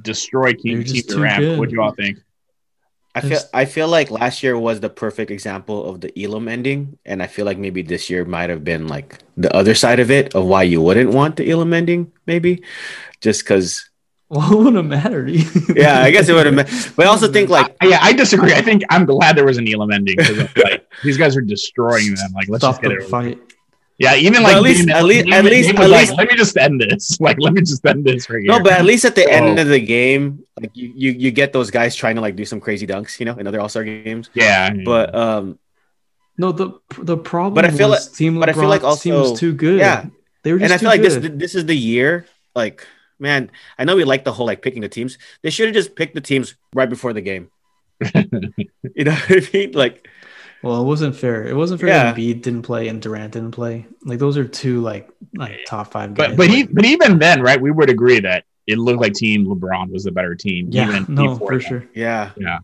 [0.00, 1.58] destroy Team, team Durant.
[1.58, 2.18] What do you all think?
[3.24, 6.98] I feel I feel like last year was the perfect example of the Elam ending,
[7.04, 10.10] and I feel like maybe this year might have been like the other side of
[10.10, 12.62] it of why you wouldn't want the Elam ending, maybe,
[13.20, 13.84] just because.
[14.30, 15.30] Well, it wouldn't have mattered.
[15.74, 16.54] Yeah, I guess it would have.
[16.54, 16.66] been.
[16.96, 18.52] But I also think like I, yeah, I disagree.
[18.52, 22.14] I think I'm glad there was an Elam ending because like these guys are destroying
[22.14, 22.32] them.
[22.34, 23.00] Like let's stop just get the it.
[23.04, 23.08] Over.
[23.08, 23.38] fight.
[23.98, 26.28] Yeah, even But like at least- Damon- at least- at least- at least- like, let
[26.30, 27.18] me just end this.
[27.26, 28.52] Like let me just end this right here.
[28.52, 31.30] no, but at least at the So- end of the game, like you, you you
[31.32, 33.68] get those guys trying to like do some crazy dunks, you know, in other All
[33.68, 34.30] Star games.
[34.34, 35.58] yeah, But um,
[36.38, 37.54] No, the the problem.
[37.54, 39.80] But I feel like- Team but I feel like LeBron's team was too good.
[39.80, 40.06] yeah.
[40.44, 42.24] they were just and I feel like this this is the year.
[42.54, 42.86] Like,
[43.18, 45.18] man, I know we like the whole like picking the teams.
[45.42, 47.50] They should have just picked the teams right before the game.
[48.94, 49.72] you know what I mean?
[49.74, 50.06] Like,
[50.62, 51.46] Well, it wasn't fair.
[51.46, 52.04] It wasn't fair Yeah.
[52.12, 53.86] that Embiid didn't play and Durant didn't play.
[54.04, 56.28] Like those are two like like top five guys.
[56.30, 57.60] But but he but even then, right?
[57.60, 60.68] We would agree that it looked like Team LeBron was the better team.
[60.70, 61.60] yeah, even no, for that.
[61.64, 61.84] sure.
[61.94, 62.58] yeah, Yeah,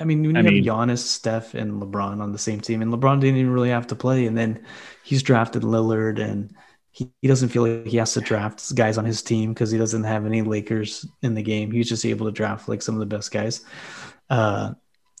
[0.00, 2.80] I mean, when you I have mean- Giannis, Steph, and LeBron on the same team,
[2.80, 4.64] and LeBron didn't even really have to play, and then
[5.04, 6.54] he's drafted Lillard, and
[6.90, 9.76] he, he doesn't feel like he has to draft guys on his team because he
[9.78, 11.70] doesn't have any Lakers in the game.
[11.70, 13.62] He's just able to draft like some of the best guys.
[14.30, 14.72] Uh,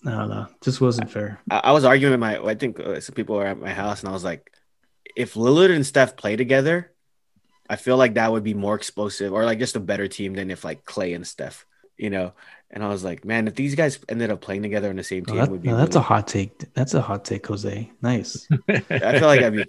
[0.04, 1.40] I don't know, just wasn't fair.
[1.50, 2.38] I, I was arguing with my.
[2.38, 4.50] I think uh, some people were at my house, and I was like,
[5.16, 6.90] if Lillard and Steph play together,
[7.70, 10.50] I feel like that would be more explosive, or like just a better team than
[10.50, 12.32] if like Clay and Steph, you know.
[12.74, 15.24] And I was like, man, if these guys ended up playing together on the same
[15.28, 15.68] No, team, that- would be.
[15.68, 16.72] no, that's a hot take.
[16.74, 17.90] That's a hot take, Jose.
[18.00, 18.48] Nice.
[18.68, 18.80] I
[19.18, 19.64] feel like I'd be.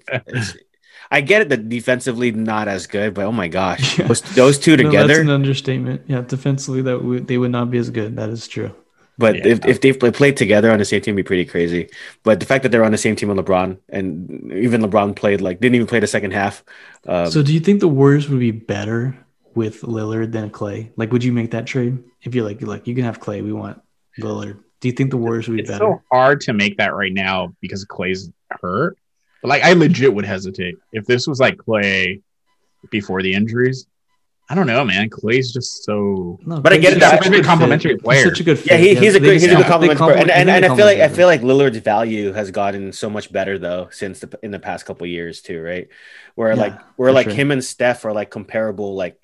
[1.12, 4.08] I get it that defensively not as good, but oh my gosh, Yeah.
[4.08, 5.22] those, those two No, that's together.
[5.22, 6.04] an understatement.
[6.08, 8.16] Yeah, defensively, that would, they would not be as good.
[8.16, 8.74] That is true.
[9.18, 9.48] But Yeah.
[9.48, 11.90] if, if they play, played together on the same team, it'd be pretty crazy.
[12.24, 15.40] But the fact that they're on the same team with LeBron, and even LeBron played
[15.42, 16.64] like didn't even play the second half.
[17.08, 19.16] Um, So, do you think the Warriors would be better
[19.54, 20.92] with Lillard than Clay?
[20.96, 23.42] Like, would you make that trade if you're like, you're like, you can have Clay,
[23.42, 23.80] we want
[24.20, 24.60] Lillard?
[24.82, 25.86] Do you think the Warriors would be It's better?
[25.86, 28.98] so hard to make that right now because Clay's hurt.
[29.42, 32.22] But like, I legit would hesitate if this was like Clay
[32.90, 33.86] before the injuries.
[34.50, 35.10] I don't know, man.
[35.10, 36.38] Clay's just so.
[36.46, 37.98] No, But I get it, such a good complimentary fit.
[38.00, 38.24] He's player.
[38.26, 38.72] such a good fit.
[38.74, 40.00] yeah, he, he's a good he's a just- good they compliment.
[40.00, 40.16] player.
[40.18, 43.32] And, and, and I feel like I feel like Lillard's value has gotten so much
[43.32, 45.88] better though since the in the past couple years too, right?
[46.36, 47.34] Where Yeah, like where like sure.
[47.36, 48.96] him and Steph are like comparable.
[48.96, 49.18] Like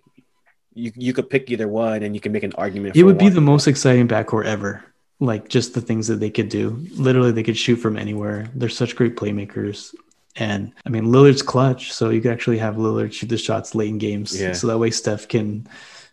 [0.74, 2.96] you you could pick either one, and you can make an argument.
[2.96, 4.84] It for would be the most exciting backcourt ever.
[5.20, 6.86] Like just the things that they could do.
[6.96, 8.48] Literally, they could shoot from anywhere.
[8.56, 9.94] They're such great playmakers.
[10.40, 13.90] And I mean, Lillard's clutch, so you could actually have Lillard shoot the shots late
[13.90, 14.40] in games.
[14.40, 14.54] Yeah.
[14.54, 15.68] So that way, Steph can,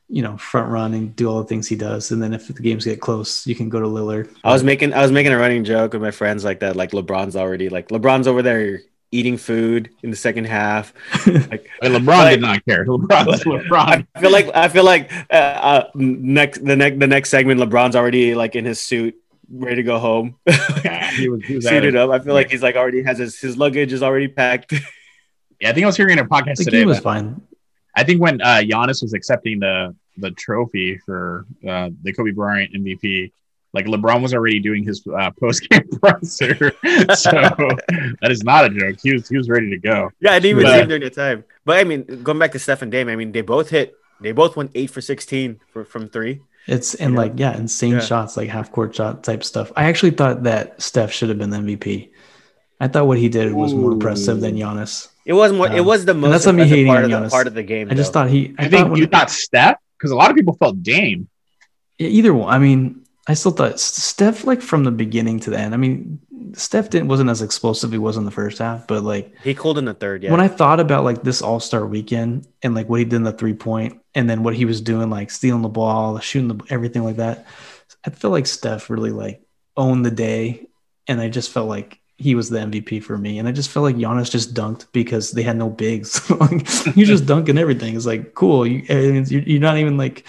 [0.09, 2.11] you know, front run and do all the things he does.
[2.11, 4.35] And then if the games get close, you can go to Lillard.
[4.43, 6.75] I was making I was making a running joke with my friends like that.
[6.77, 8.81] Like LeBron's already like LeBron's over there
[9.12, 10.93] eating food in the second half.
[11.27, 12.85] Like Wait, LeBron Like- did not care.
[12.87, 14.07] LeBron, LeBron.
[14.15, 17.95] I feel like I feel like uh, uh, next the next the next segment LeBron's
[17.95, 19.15] already like in his suit
[19.50, 20.37] ready to go home.
[20.85, 22.11] Yeah, he was, he was Suited at up.
[22.11, 24.72] I feel like he's like already has his, his luggage is already packed.
[25.61, 26.78] Yeah, I think I was hearing a podcast the today.
[26.80, 27.40] game was fine.
[27.94, 32.74] I think when uh, Giannis was accepting the the trophy for uh, the Kobe Bryant
[32.74, 33.32] MVP,
[33.72, 36.72] like LeBron was already doing his uh, post game presser.
[37.14, 38.96] so that is not a joke.
[39.02, 40.11] He was he was ready to go.
[40.20, 41.44] yeah, I didn't even But- see him during the time.
[41.64, 44.32] But I mean, going back to Steph and Dame, I mean they both hit they
[44.32, 46.42] both went eight for sixteen for, from three.
[46.66, 47.18] It's and Yeah.
[47.20, 48.00] like yeah, insane Yeah.
[48.00, 49.70] shots, like half court shot type stuff.
[49.76, 52.11] I actually thought that Steph should have been the MVP.
[52.81, 55.09] I thought what he did was more impressive than Giannis.
[55.24, 55.66] It was more.
[55.68, 57.31] it Um, was the most that's not me impressive hating part on of the Giannis.
[57.31, 57.88] part of the game.
[57.90, 58.55] I just thought he.
[58.59, 61.29] I I think thought when- you thought Steph because a lot of people felt Dame.
[61.98, 62.52] Yeah, either one.
[62.52, 65.72] I mean, I still thought Steph like from the beginning to the end.
[65.72, 66.20] I mean,
[66.53, 69.79] Steph didn't wasn't as explosive he was in the first half, but like he cooled
[69.79, 70.22] in the third.
[70.22, 73.16] Yeah, when I thought about like this All Star weekend and like what he did
[73.16, 76.49] in the three point and then what he was doing, like stealing the ball, shooting
[76.49, 77.46] the everything like that,
[78.05, 79.42] I feel like Steph really like
[79.77, 80.66] owned the day,
[81.09, 83.85] and I just felt like he was the MVP for me, and I just felt
[83.85, 86.29] like Giannis just dunked because they had no bigs.
[86.40, 87.94] like, you just dunking everything.
[87.96, 88.66] It's like cool.
[88.66, 90.27] You, you're you're not even like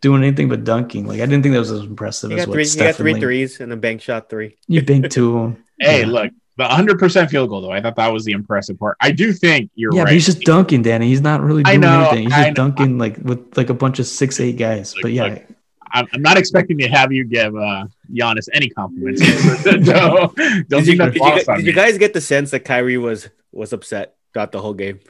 [0.00, 1.06] doing anything but dunking.
[1.06, 2.62] Like I didn't think that was as impressive he as got what three.
[2.62, 4.56] He Steph got three and, threes and a bank shot three.
[4.66, 5.64] You banked two of them.
[5.78, 6.06] Hey, Yeah.
[6.06, 7.70] look, the 100% field goal though.
[7.70, 8.96] I thought that was the impressive part.
[9.00, 10.06] I do think you're Yeah, right.
[10.06, 11.06] but he's just dunking, Danny.
[11.06, 12.24] He's not really I doing know, anything.
[12.24, 12.54] He's I just know.
[12.54, 14.94] dunking like with like a bunch of six eight guys.
[14.94, 15.42] Look, But yeah, look.
[15.90, 19.22] I'm, I'm not expecting to have you give uh, Giannis any compliments.
[19.64, 20.34] don't don't
[20.68, 22.98] Did, you, did, you, lost gu- on did you guys get the sense that Kyrie
[22.98, 25.00] was was upset throughout the whole game?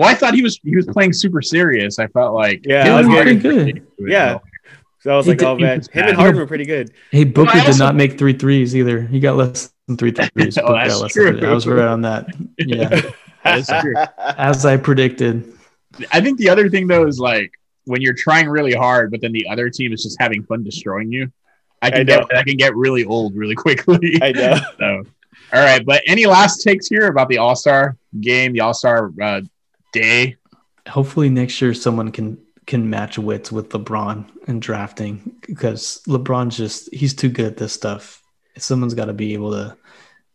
[0.00, 1.98] Well, I thought he was he was playing super serious.
[1.98, 3.86] I felt like Yeah, he was was pretty good.
[3.98, 4.38] Yeah.
[5.00, 6.16] So I was He like, did- oh he man, was him and bad.
[6.16, 6.92] Harden were pretty good.
[7.10, 9.02] Hey, Booker I did not make three threes either.
[9.02, 10.56] He got less than three threes.
[10.58, 11.38] Oh, Booker less true.
[11.38, 11.46] three.
[11.48, 12.26] I was right on that.
[12.58, 13.00] Yeah,
[13.44, 13.94] That's true.
[14.18, 15.52] as I predicted.
[16.12, 17.52] I think the other thing though is like
[17.84, 21.10] when you're trying really hard, but then the other team is just having fun destroying
[21.12, 21.30] you.
[21.82, 24.18] I can I get I can get really old really quickly.
[24.22, 24.56] I know.
[24.78, 25.02] So,
[25.52, 25.84] all right.
[25.84, 29.40] But any last takes here about the All Star game, the All Star uh,
[29.92, 30.36] day?
[30.88, 36.92] Hopefully next year someone can can match wits with LeBron in drafting because LeBron's just
[36.94, 38.22] he's too good at this stuff.
[38.58, 39.76] Someone's got to be able to.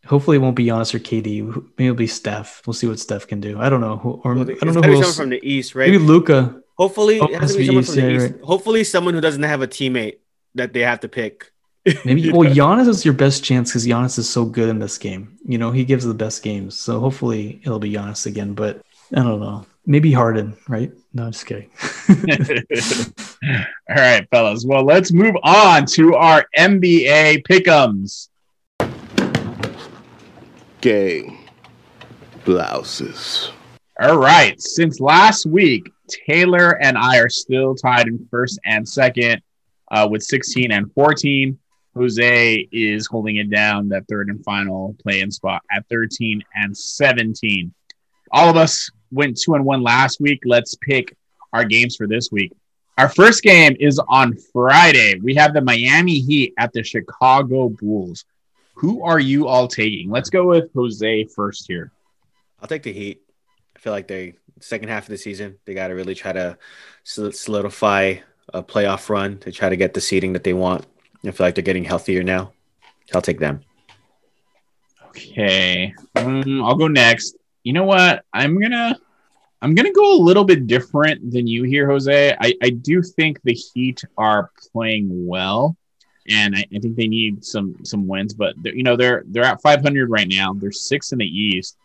[0.06, 1.42] Hopefully, it won't be Giannis or KD.
[1.76, 2.62] Maybe it'll be Steph.
[2.66, 3.58] We'll see what Steph can do.
[3.58, 3.96] I don't know.
[3.96, 5.16] Who, or Well, I don't know gotta who else.
[5.16, 5.90] someone from the East, right?
[5.90, 6.60] Maybe Luka.
[6.76, 8.34] Hopefully, Oh, it has to be be someone East, from the yeah, East.
[8.42, 10.18] Hopefully, someone who doesn't have a teammate
[10.54, 11.50] that they have to pick.
[12.04, 12.54] Maybe You well, know?
[12.54, 15.38] Giannis is your best chance because Giannis is so good in this game.
[15.44, 16.78] You know, he gives the best games.
[16.78, 18.54] So hopefully it'll be Giannis again.
[18.54, 18.82] But
[19.14, 19.64] I don't know.
[19.86, 20.90] Maybe Harden, right?
[21.14, 21.70] No, I'm just kidding.
[23.88, 24.64] All right, fellas.
[24.66, 28.28] Well, let's move on to our NBA pickums.
[30.80, 31.38] Gang.
[32.44, 33.52] Blouses.
[34.00, 34.60] All right.
[34.60, 39.40] Since last week, Taylor and I are still tied in first and second
[39.90, 41.58] uh, with 16 and 14.
[41.96, 46.76] Jose is holding it down that third and final play in spot at 13 and
[46.76, 47.72] 17.
[48.32, 50.42] All of us went two and one last week.
[50.44, 51.16] Let's pick
[51.52, 52.52] our games for this week.
[52.98, 55.20] Our first game is on Friday.
[55.20, 58.24] We have the Miami Heat at the Chicago Bulls.
[58.74, 60.10] Who are you all taking?
[60.10, 61.92] Let's go with Jose first here.
[62.60, 63.20] I'll take the Heat.
[63.74, 66.56] I feel like they second half of the season they got to really try to
[67.04, 68.14] solidify
[68.54, 70.86] a playoff run to try to get the seeding that they want.
[71.24, 72.52] I feel like they're getting healthier now.
[73.14, 73.60] I'll take them.
[75.08, 77.36] Okay, um, I'll go next.
[77.66, 78.24] You know what?
[78.32, 78.96] I'm gonna
[79.60, 82.36] I'm gonna go a little bit different than you here, Jose.
[82.40, 85.76] I, I do think the Heat are playing well,
[86.28, 88.34] and I, I think they need some some wins.
[88.34, 90.52] But you know they're they're at 500 right now.
[90.52, 91.76] They're six in the East.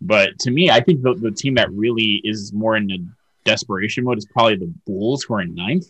[0.00, 2.98] But to me, I think the, the team that really is more in a
[3.44, 5.86] desperation mode is probably the Bulls, who are in ninth.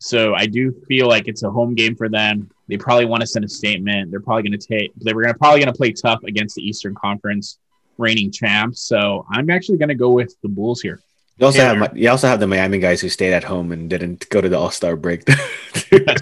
[0.00, 2.50] So I do feel like it's a home game for them.
[2.66, 4.10] They probably want to send a statement.
[4.10, 4.90] They're probably going to take.
[4.96, 7.58] They were gonna, probably going to play tough against the Eastern Conference
[7.98, 8.82] reigning champs.
[8.82, 11.00] So I'm actually going to go with the Bulls here.
[11.38, 11.78] You also Taylor.
[11.78, 14.48] have you also have the Miami guys who stayed at home and didn't go to
[14.48, 15.26] the All Star break.
[15.92, 16.14] yeah,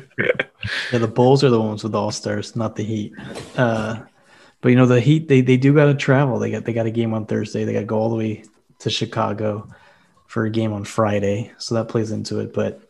[0.92, 3.12] the Bulls are the ones with All Stars, not the Heat.
[3.56, 4.00] Uh,
[4.60, 6.38] but you know the Heat, they they do got to travel.
[6.38, 7.64] They got they got a game on Thursday.
[7.64, 8.44] They got to go all the way
[8.78, 9.68] to Chicago
[10.26, 12.54] for a game on Friday, so that plays into it.
[12.54, 12.80] But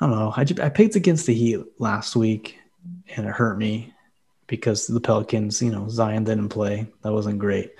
[0.00, 0.34] I don't know.
[0.36, 2.58] I just, I picked against the Heat last week,
[3.16, 3.93] and it hurt me
[4.46, 6.86] because the Pelicans, you know, Zion didn't play.
[7.02, 7.74] That wasn't great.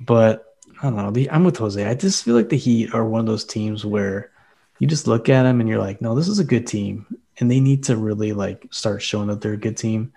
[0.00, 1.10] But I don't know.
[1.10, 1.84] The, I'm with Jose.
[1.84, 4.30] I just feel like the Heat are one of those teams where
[4.78, 7.06] you just look at them and you're like, no, this is a good team,
[7.38, 10.12] and they need to really like start showing that they're a good team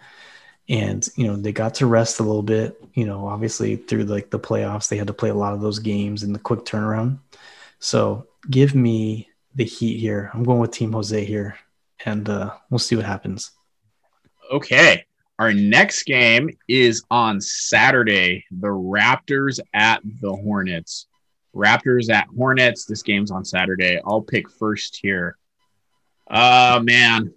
[0.69, 4.29] and you know they got to rest a little bit you know obviously through like
[4.29, 7.19] the playoffs they had to play a lot of those games in the quick turnaround
[7.79, 11.57] so give me the heat here i'm going with team jose here
[12.05, 13.51] and uh, we'll see what happens
[14.51, 15.03] okay
[15.39, 21.07] our next game is on saturday the raptors at the hornets
[21.55, 25.37] raptors at hornets this game's on saturday i'll pick first here
[26.29, 27.33] uh man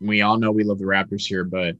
[0.00, 1.74] we all know we love the raptors here but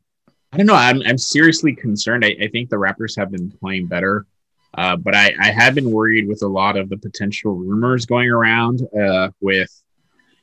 [0.53, 0.75] I don't know.
[0.75, 2.25] I'm, I'm seriously concerned.
[2.25, 4.27] I, I think the Raptors have been playing better,
[4.75, 8.31] uh, but I, I have been worried with a lot of the potential rumors going
[8.31, 9.71] around uh, with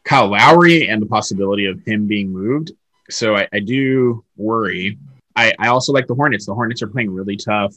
[0.04, 2.72] Kyle Lowry and the possibility of him being moved.
[3.10, 5.00] So I, I do worry.
[5.36, 6.46] I, I also like the Hornets.
[6.46, 7.76] The Hornets are playing really tough.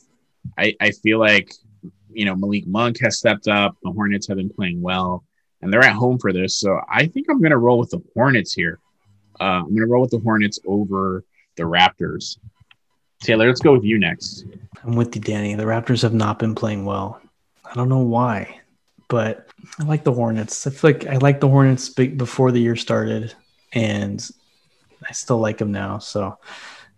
[0.56, 1.52] I, I feel like,
[2.10, 3.76] you know, Malik Monk has stepped up.
[3.82, 5.24] The Hornets have been playing well,
[5.60, 6.56] and they're at home for this.
[6.56, 8.78] So I think I'm going to roll with the Hornets here.
[9.40, 11.24] Uh, I'm going to roll with the Hornets over
[11.56, 12.38] the Raptors.
[13.20, 14.44] Taylor, let's go with you next.
[14.84, 15.54] I'm with you, Danny.
[15.54, 17.20] The Raptors have not been playing well.
[17.64, 18.60] I don't know why,
[19.08, 20.66] but I like the Hornets.
[20.66, 23.34] I feel like I like the Hornets before the year started,
[23.72, 24.26] and
[25.08, 25.98] I still like them now.
[25.98, 26.38] So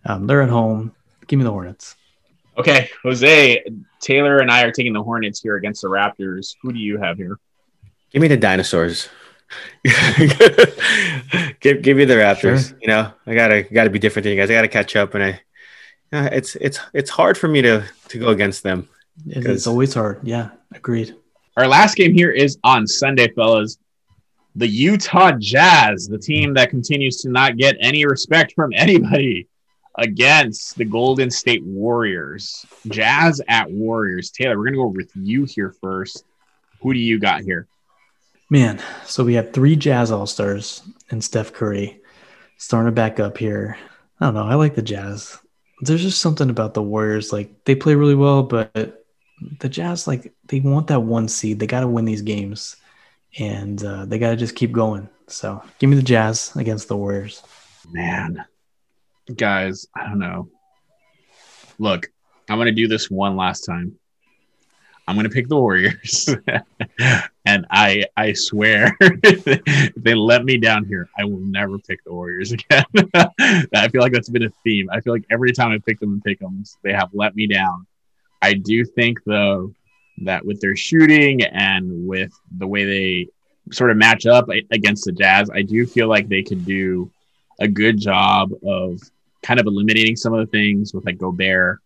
[0.04, 0.94] um, they're at home.
[1.26, 1.96] Give me the Hornets.
[2.58, 3.64] Okay, Jose,
[4.00, 6.56] Taylor, and I are taking the Hornets here against the Raptors.
[6.62, 7.38] Who do you have here?
[8.10, 9.08] Give me the dinosaurs.
[9.84, 12.68] give give me the Raptors.
[12.68, 12.78] Sure.
[12.80, 14.50] You know, I gotta gotta be different than you guys.
[14.50, 15.40] I gotta catch up, and I,
[16.12, 18.88] yeah, it's it's it's hard for me to to go against them.
[19.26, 20.20] It's always hard.
[20.22, 21.14] Yeah, agreed.
[21.56, 23.78] Our last game here is on Sunday, fellas.
[24.56, 29.46] The Utah Jazz, the team that continues to not get any respect from anybody,
[29.96, 32.64] against the Golden State Warriors.
[32.88, 34.30] Jazz at Warriors.
[34.30, 36.24] Taylor, we're gonna go with you here first.
[36.80, 37.66] Who do you got here?
[38.48, 42.00] Man, so we have three Jazz All Stars and Steph Curry
[42.56, 43.78] starting to back up here.
[44.20, 44.44] I don't know.
[44.44, 45.38] I like the Jazz.
[45.82, 47.32] There's just something about the Warriors.
[47.32, 49.04] Like they play really well, but
[49.60, 51.58] the Jazz, like they want that one seed.
[51.58, 52.76] They got to win these games,
[53.38, 55.08] and uh, they got to just keep going.
[55.28, 57.42] So give me the Jazz against the Warriors.
[57.90, 58.44] Man,
[59.36, 60.48] guys, I don't know.
[61.78, 62.10] Look,
[62.48, 63.98] I'm gonna do this one last time.
[65.10, 66.28] I'm going to pick the Warriors.
[67.44, 72.12] and I I swear, if they let me down here, I will never pick the
[72.12, 72.84] Warriors again.
[73.74, 74.88] I feel like that's been a theme.
[74.88, 77.48] I feel like every time I pick them and pick them, they have let me
[77.48, 77.88] down.
[78.40, 79.74] I do think, though,
[80.18, 83.28] that with their shooting and with the way they
[83.72, 87.10] sort of match up against the Jazz, I do feel like they could do
[87.58, 89.00] a good job of
[89.42, 91.80] kind of eliminating some of the things with like Gobert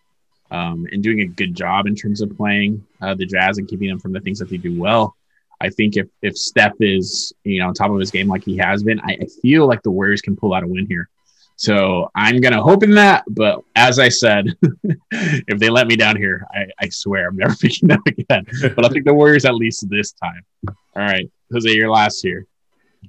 [0.51, 3.89] um, and doing a good job in terms of playing uh, the Jazz and keeping
[3.89, 5.17] them from the things that they do well.
[5.61, 8.57] I think if if Steph is you know on top of his game like he
[8.59, 11.09] has been, I, I feel like the Warriors can pull out a win here.
[11.57, 13.25] So I'm gonna hope in that.
[13.29, 14.57] But as I said,
[15.13, 18.45] if they let me down here, I, I swear I'm never picking them again.
[18.75, 20.45] but I think the Warriors at least this time.
[20.69, 22.47] All right, Jose, your last here.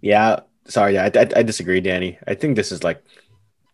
[0.02, 2.18] Yeah, sorry, I, I, I disagree, Danny.
[2.28, 3.04] I think this is like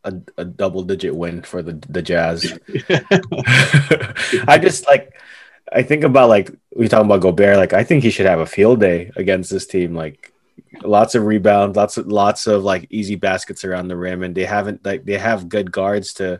[0.03, 2.45] a, a double digit win for the the Jazz.
[4.47, 5.13] I just like
[5.71, 7.57] I think about like we talking about Gobert.
[7.57, 9.95] Like I think he should have a field day against this team.
[9.95, 10.33] Like
[10.83, 14.45] lots of rebounds, lots of lots of like easy baskets around the rim, and they
[14.45, 16.39] haven't like they have good guards to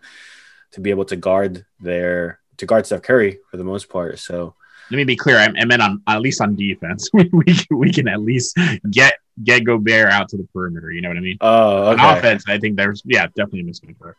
[0.72, 4.20] to be able to guard their to guard Steph Curry for the most part.
[4.20, 4.56] So
[4.90, 5.38] let me be clear.
[5.38, 8.58] I, I meant on at least on defense, we, we, we can at least
[8.90, 10.92] get get Gobert out to the perimeter.
[10.92, 11.38] You know what I mean?
[11.42, 12.04] Oh, okay.
[12.04, 14.16] On offense, I think there's yeah, definitely a mismatch there.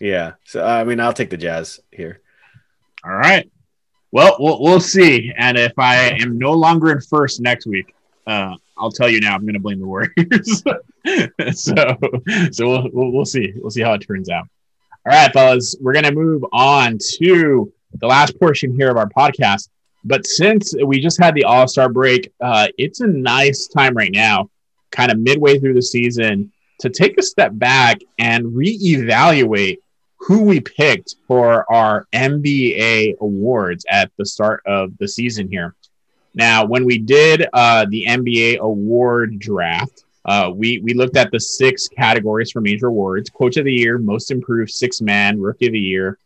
[0.00, 0.32] Yeah.
[0.44, 2.20] So I mean, I'll take the Jazz here.
[3.04, 3.50] All right.
[4.10, 5.32] Well, we'll we'll see.
[5.36, 7.94] And if I am no longer in first next week,
[8.26, 9.34] uh, I'll tell you now.
[9.34, 10.62] I'm going to blame the Warriors.
[11.60, 11.96] so
[12.52, 13.52] so we'll, we'll we'll see.
[13.56, 14.46] We'll see how it turns out.
[15.06, 19.08] All right, fellas, we're going to move on to the last portion here of our
[19.08, 19.68] podcast.
[20.04, 24.12] But since we just had the All Star break, uh, it's a nice time right
[24.12, 24.50] now,
[24.90, 29.78] kind of midway through the season, to take a step back and reevaluate
[30.18, 35.74] who we picked for our NBA awards at the start of the season here.
[36.34, 41.40] Now, when we did uh, the NBA award draft, uh, we we looked at the
[41.40, 45.72] six categories for major awards: Coach of the Year, Most Improved Six Man, Rookie of
[45.72, 46.18] the Year,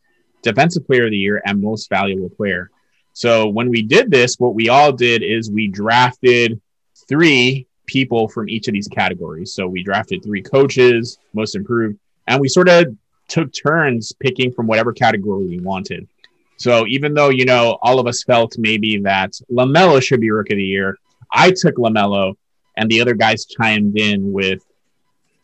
[0.43, 2.71] Defensive Player of the Year, and Most Valuable Player.
[3.13, 6.61] So when we did this, what we all did is we drafted
[7.09, 9.53] three people from each of these categories.
[9.53, 12.87] So we drafted three coaches, most improved, and we sort of
[13.29, 16.09] took turns picking from whatever category we wanted.
[16.57, 20.55] So even though, you know, all of us felt maybe that LaMelo should be rookie
[20.55, 20.97] of the year,
[21.33, 22.35] I took LaMelo
[22.77, 24.65] and the other guys chimed in with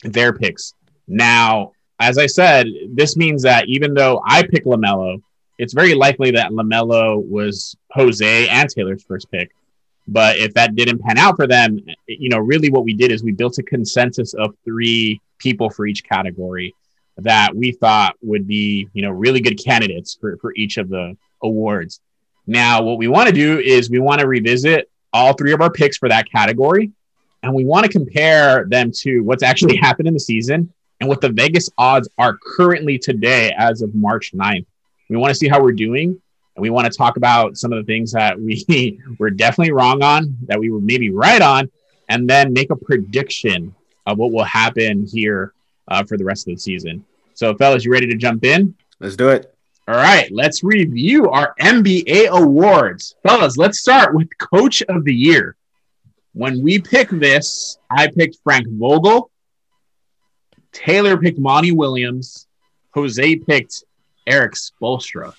[0.03, 0.75] their picks.
[1.07, 5.21] Now, as I said, this means that even though I pick LaMelo,
[5.59, 9.51] it's very likely that LaMelo was Jose and Taylor's first pick.
[10.07, 13.23] But if that didn't pan out for them, you know, really what we did is
[13.23, 16.75] we built a consensus of three people for each category
[17.19, 21.17] that we thought would be, you know, really good candidates for, for each of the
[21.43, 22.01] awards.
[22.47, 25.71] Now, what we want to do is we want to revisit all three of our
[25.71, 26.93] picks for that category,
[27.43, 31.21] and we want to compare them to what's actually happened in the season and what
[31.21, 34.67] the Vegas odds are currently today as of March 9th.
[35.09, 36.21] We want to see how we're doing,
[36.57, 40.03] and we want to talk about some of the things that we were definitely wrong
[40.03, 41.71] on, that we were maybe right on,
[42.09, 43.75] and then make a prediction
[44.07, 45.53] of what will happen here
[45.89, 47.05] uh, for the rest of the season.
[47.35, 48.75] So, fellas, you ready to jump in?
[49.01, 49.55] Let's do it.
[49.87, 53.15] All right, let's review our NBA awards.
[53.23, 55.57] Fellas, let's start with Coach of the Year.
[56.35, 59.31] When we pick this, I picked Frank Vogel.
[60.73, 62.47] Taylor picked Monty Williams.
[62.93, 63.85] Jose picked
[64.29, 65.35] Erik Spoelstra.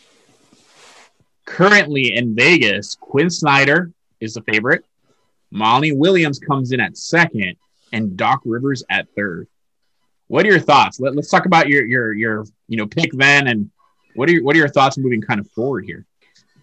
[1.46, 4.84] Currently in Vegas, Quin Snyder is the favorite.
[5.52, 7.56] Monty Williams comes in at second,
[7.92, 9.48] and Doc Rivers at third.
[10.28, 11.00] What are your thoughts?
[11.00, 13.72] Let, us talk about your your your you know pick then, and
[14.16, 16.06] what are your, what are your thoughts moving kind of forward here?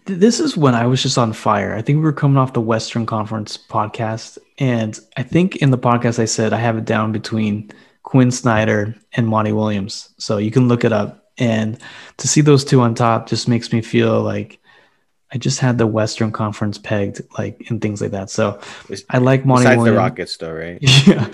[0.05, 1.75] This is when I was just on fire.
[1.75, 5.77] I think we were coming off the Western Conference podcast, and I think in the
[5.77, 7.71] podcast I said I have it down between
[8.03, 10.13] Quin Snyder and Monty Williams.
[10.17, 11.26] So you can look it up.
[11.37, 11.77] And
[12.17, 14.59] to see those two on top just makes me feel like
[15.31, 18.29] I just had the Western Conference pegged, like and things like that.
[18.29, 18.59] So
[19.09, 19.95] I like Monty Besides Williams.
[19.95, 20.79] the Rockets, though, right?
[21.07, 21.25] Yeah,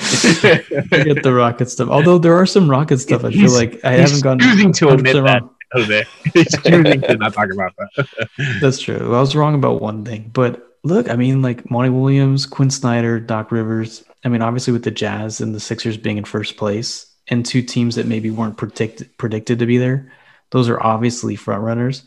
[0.83, 1.89] forget the Rocket stuff.
[1.89, 4.93] Although there are some Rocket stuff, I feel like I haven't gone choosing to 100%
[4.93, 5.55] admit that, wrong.
[5.73, 6.03] Jose.
[6.33, 8.07] He's choosing to not talk about that.
[8.61, 9.15] That's true.
[9.15, 13.19] I was wrong about one thing, but look, I mean, like Monty Williams, Quin Snyder,
[13.19, 14.03] Doc Rivers.
[14.25, 17.61] I mean, obviously with the Jazz and the Sixers being in first place, and two
[17.61, 20.11] teams that maybe weren't predicted predicted to be there,
[20.51, 22.05] those are obviously front runners.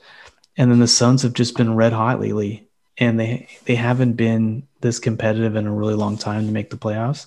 [0.57, 4.67] And then the Suns have just been red hot lately, and they they haven't been
[4.81, 7.27] this competitive in a really long time to make the playoffs.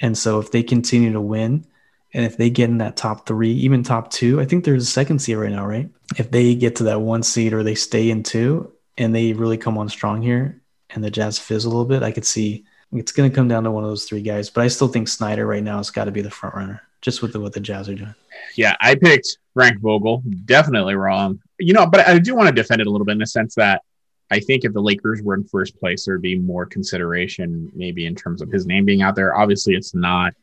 [0.00, 1.66] And so if they continue to win,
[2.12, 4.90] and if they get in that top three, even top two, I think there's a
[4.90, 5.88] second seed right now, right?
[6.16, 9.58] If they get to that one seed or they stay in two and they really
[9.58, 10.60] come on strong here
[10.90, 13.64] and the Jazz fizz a little bit, I could see it's going to come down
[13.64, 14.50] to one of those three guys.
[14.50, 17.22] But I still think Snyder right now has got to be the front runner just
[17.22, 18.14] with the, what the Jazz are doing.
[18.56, 20.22] Yeah, I picked Frank Vogel.
[20.44, 21.40] Definitely wrong.
[21.58, 23.54] You know, but I do want to defend it a little bit in the sense
[23.54, 23.82] that
[24.30, 28.14] I think if the Lakers were in first place, there'd be more consideration, maybe in
[28.14, 29.36] terms of his name being out there.
[29.36, 30.34] Obviously, it's not.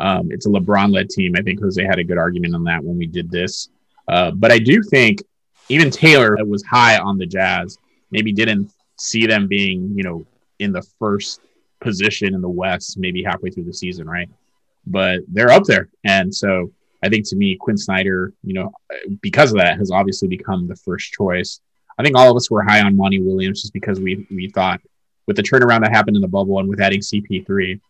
[0.00, 1.34] Um, it's a LeBron led team.
[1.36, 3.68] I think Jose had a good argument on that when we did this.
[4.08, 5.22] Uh, but I do think
[5.68, 7.78] even Taylor that was high on the Jazz,
[8.10, 10.26] maybe didn't see them being, you know,
[10.58, 11.40] in the first
[11.80, 14.28] position in the West, maybe halfway through the season, right?
[14.86, 15.88] But they're up there.
[16.04, 16.70] And so
[17.02, 18.72] I think to me, Quin Snyder, you know,
[19.20, 21.60] because of that, has obviously become the first choice.
[21.98, 24.80] I think all of us were high on Monty Williams just because we we thought
[25.26, 27.80] with the turnaround that happened in the bubble and with adding CP3,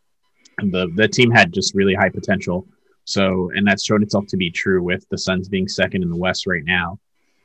[0.63, 2.67] the the team had just really high potential.
[3.05, 6.17] So, and that's shown itself to be true with the Suns being second in the
[6.17, 6.99] West right now.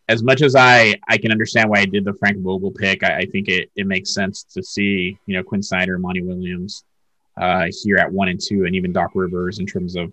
[0.08, 3.20] As much as I I can understand why I did the Frank Vogel pick, I,
[3.20, 6.84] I think it it makes sense to see you know Quin Snyder, Monty Williams
[7.40, 10.12] uh, here at one and two, and even Doc Rivers in terms of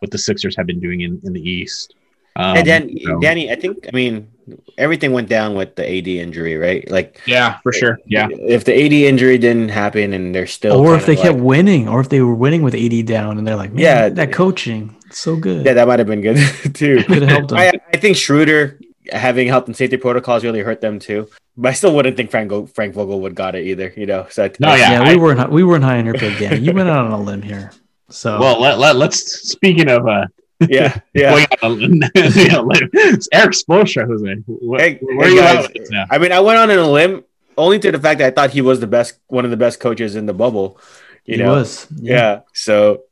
[0.00, 1.94] what the Sixers have been doing in, in the East.
[2.36, 4.28] Um, and Dan, so- Danny, I think I mean
[4.76, 6.88] everything went down with the AD injury, right?
[6.90, 7.98] Like yeah, for sure.
[8.06, 11.42] Yeah, if the AD injury didn't happen and they're still or if they kinda kept
[11.42, 14.08] winning, or if they were winning with 80 down, and they're like, man, Yeah.
[14.10, 15.64] that coaching, so good.
[15.64, 16.36] yeah, that might have been good
[16.74, 17.02] too.
[17.04, 17.58] Could have helped them.
[17.58, 18.78] I, I think Schroeder
[19.10, 21.28] having health and safety protocols really hurt them too.
[21.56, 23.92] But I still wouldn't think Frank Go- Frank Vogel would got it either.
[23.96, 24.92] You know, so I, No, yeah.
[24.92, 26.60] yeah, I- we weren't we weren't high on your pick, Danny.
[26.60, 27.72] You went out on a limb here.
[28.10, 30.26] So Well, let, let, let's speaking of uh,
[30.68, 31.30] yeah, yeah.
[31.32, 31.72] going out on
[32.14, 34.34] a- you know, like, it's Erik Spoelstra, Jose.
[34.46, 35.56] What, Hey, where hey, are you guys.
[35.56, 36.04] at with this now?
[36.10, 37.24] I mean, I went on in a limb
[37.58, 39.80] only to the fact that I thought he was the best, one of the best
[39.80, 40.78] coaches in the bubble.
[41.24, 41.86] You he know, was.
[41.96, 42.40] yeah.
[42.52, 43.02] So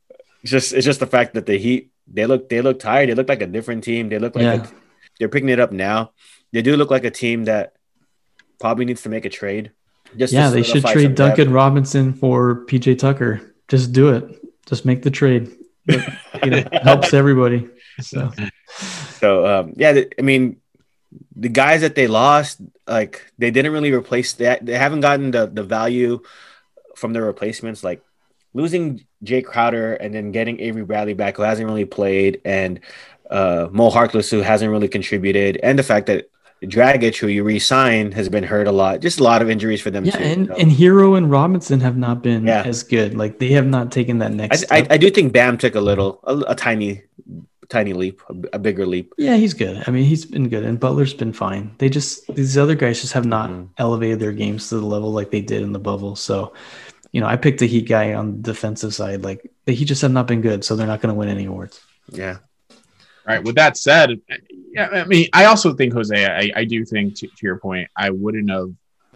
[0.43, 3.09] it's just it's just the fact that the Heat they look they look tired.
[3.09, 4.07] They look like a different team.
[4.09, 4.63] They look like Yeah.
[4.63, 4.67] a,
[5.19, 6.11] they're picking it up now.
[6.53, 7.73] They do look like a team that
[8.59, 9.71] probably needs to make a trade.
[10.17, 11.37] Just Yeah, they should trade some depth.
[11.37, 13.41] Duncan Robinson for PJ Tucker.
[13.67, 14.41] Just do it.
[14.65, 15.51] Just make the trade.
[15.87, 17.69] It, you know, helps everybody.
[18.01, 18.31] So
[19.19, 20.57] So um, yeah, I mean,
[21.35, 24.65] the guys that they lost, like they didn't really replace that.
[24.65, 26.21] They haven't gotten the the value
[26.95, 27.83] from their replacements.
[27.83, 28.01] Like
[28.53, 32.79] losing Jae Crowder and then getting Avery Bradley back, who hasn't really played, and
[33.29, 36.29] uh, Moe Harkless, who hasn't really contributed, and the fact that
[36.63, 38.99] Dragic, who you re-signed, has been hurt a lot.
[39.01, 40.23] Just a lot of injuries for them yeah, too.
[40.23, 40.53] and, so.
[40.55, 42.63] and Herro and Robinson have not been Yeah.
[42.63, 43.15] as good.
[43.15, 44.87] Like they have not taken that I, next I, step.
[44.91, 47.03] I do think Bam took a little, a, a tiny,
[47.69, 49.13] tiny leap, a, a bigger leap.
[49.17, 49.83] yeah, he's good.
[49.85, 51.75] I mean, he's been good, and Butler's been fine.
[51.77, 53.69] They just these other guys just have not Mhm.
[53.77, 56.15] elevated their games to the level like they did in the bubble.
[56.15, 56.53] So,
[57.11, 59.23] you know, I picked the Heat guy on the defensive side.
[59.23, 61.45] Like the Heat just have not been good, so they're not going to win any
[61.45, 61.79] awards.
[62.09, 62.37] Yeah.
[63.27, 63.43] Right.
[63.43, 64.21] With that said,
[64.75, 66.25] yeah, I mean, I also think Jose.
[66.25, 68.71] I, I do think to, to your point, I wouldn't have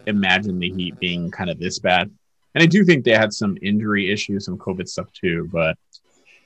[0.06, 2.10] imagined the Heat being kind of this bad,
[2.54, 5.50] and I do think they had some injury issues, some COVID stuff too.
[5.52, 5.76] But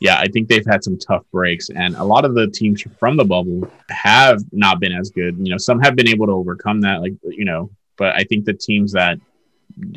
[0.00, 3.16] yeah, I think they've had some tough breaks, and a lot of the teams from
[3.16, 5.38] the bubble have not been as good.
[5.38, 8.44] You know, some have been able to overcome that, like you know, but I think
[8.44, 9.20] the teams that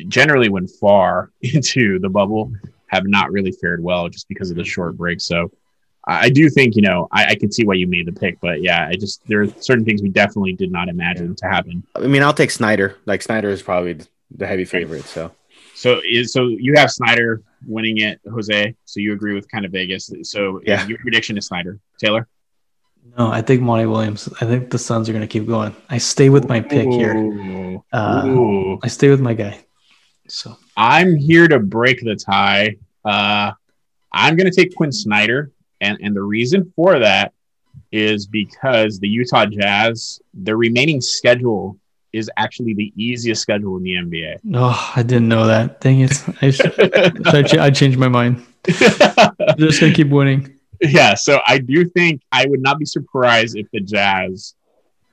[0.07, 2.53] generally went far into the bubble
[2.85, 5.21] have not really fared well just because of the short break.
[5.21, 5.51] So.
[6.07, 8.39] I I do think you know I, I can see why you made the pick,
[8.41, 11.83] but yeah, I just there are certain things we definitely did not imagine to happen.
[11.95, 12.95] I mean, I'll take Snyder.
[13.05, 13.99] Like Snyder is probably
[14.31, 15.05] the heavy favorite.
[15.05, 15.31] So
[15.75, 18.75] So is so you have Snyder winning it, Jose.
[18.85, 20.11] So you agree with kind of Vegas.
[20.23, 20.85] So Yeah.
[20.87, 21.79] your prediction is Snyder.
[21.99, 22.27] Taylor.
[23.17, 24.27] No, I think Monty Williams.
[24.41, 25.73] I think the Suns are going to keep going.
[25.89, 27.15] I stay with my pick here.
[27.93, 28.79] Uh, Ooh.
[28.83, 29.59] I stay with my guy.
[30.27, 32.75] So I'm here to break the tie.
[33.05, 33.51] Uh,
[34.11, 35.51] I'm going to take Quin Snyder,
[35.81, 37.33] and and the reason for that
[37.91, 41.77] is because the Utah Jazz, their remaining schedule
[42.13, 44.39] is actually the easiest schedule in the NBA.
[44.55, 45.79] Oh, I didn't know that.
[45.81, 46.23] Dang it!
[46.41, 48.43] I, should, I, ch- I changed my mind.
[48.65, 50.57] Just gonna keep winning.
[50.81, 54.55] yeah, so I do think I would not be surprised if the Jazz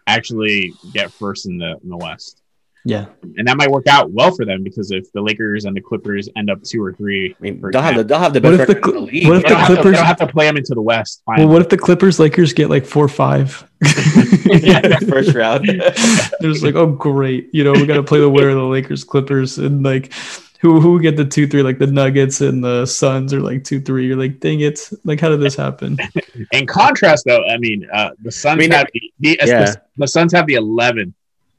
[0.06, 2.42] actually get first in the in the West,
[2.86, 3.06] Yeah,
[3.38, 6.28] and that might work out well for them because if the Lakers and the Clippers
[6.36, 8.60] end up two or three, I mean, they'll have the they'll have the What best
[8.62, 9.26] if the record in the league.
[9.26, 11.22] what if the don't, have to, they Clippers- have to play them into the West.
[11.26, 13.66] Well, what if the Clippers Lakers get like four five?
[14.46, 15.66] yeah, first round.
[15.66, 18.62] They're just like, oh great, you know, we got to play the winner of the
[18.64, 20.12] Lakers Clippers and like
[20.60, 23.80] who who get the two three like the Nuggets and the Suns are like two
[23.80, 24.06] three.
[24.06, 25.98] You're like, dang it, like how did this happen?
[26.52, 29.64] In contrast, though, I mean, uh, the Suns I mean, have the, the, yeah.
[29.64, 31.12] the, the Suns have the 11th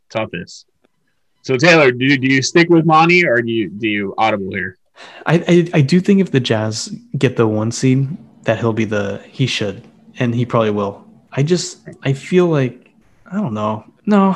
[0.09, 0.65] toughest.
[1.45, 4.79] So Taylor, do, do you stick with Monty or do you do you audible here?
[5.27, 8.07] I, I I do think if the Jazz get the one seed,
[8.45, 9.83] that he'll be the he should,
[10.17, 11.05] and he probably will.
[11.31, 12.89] I just I feel like
[13.27, 13.85] I don't know.
[14.07, 14.35] No,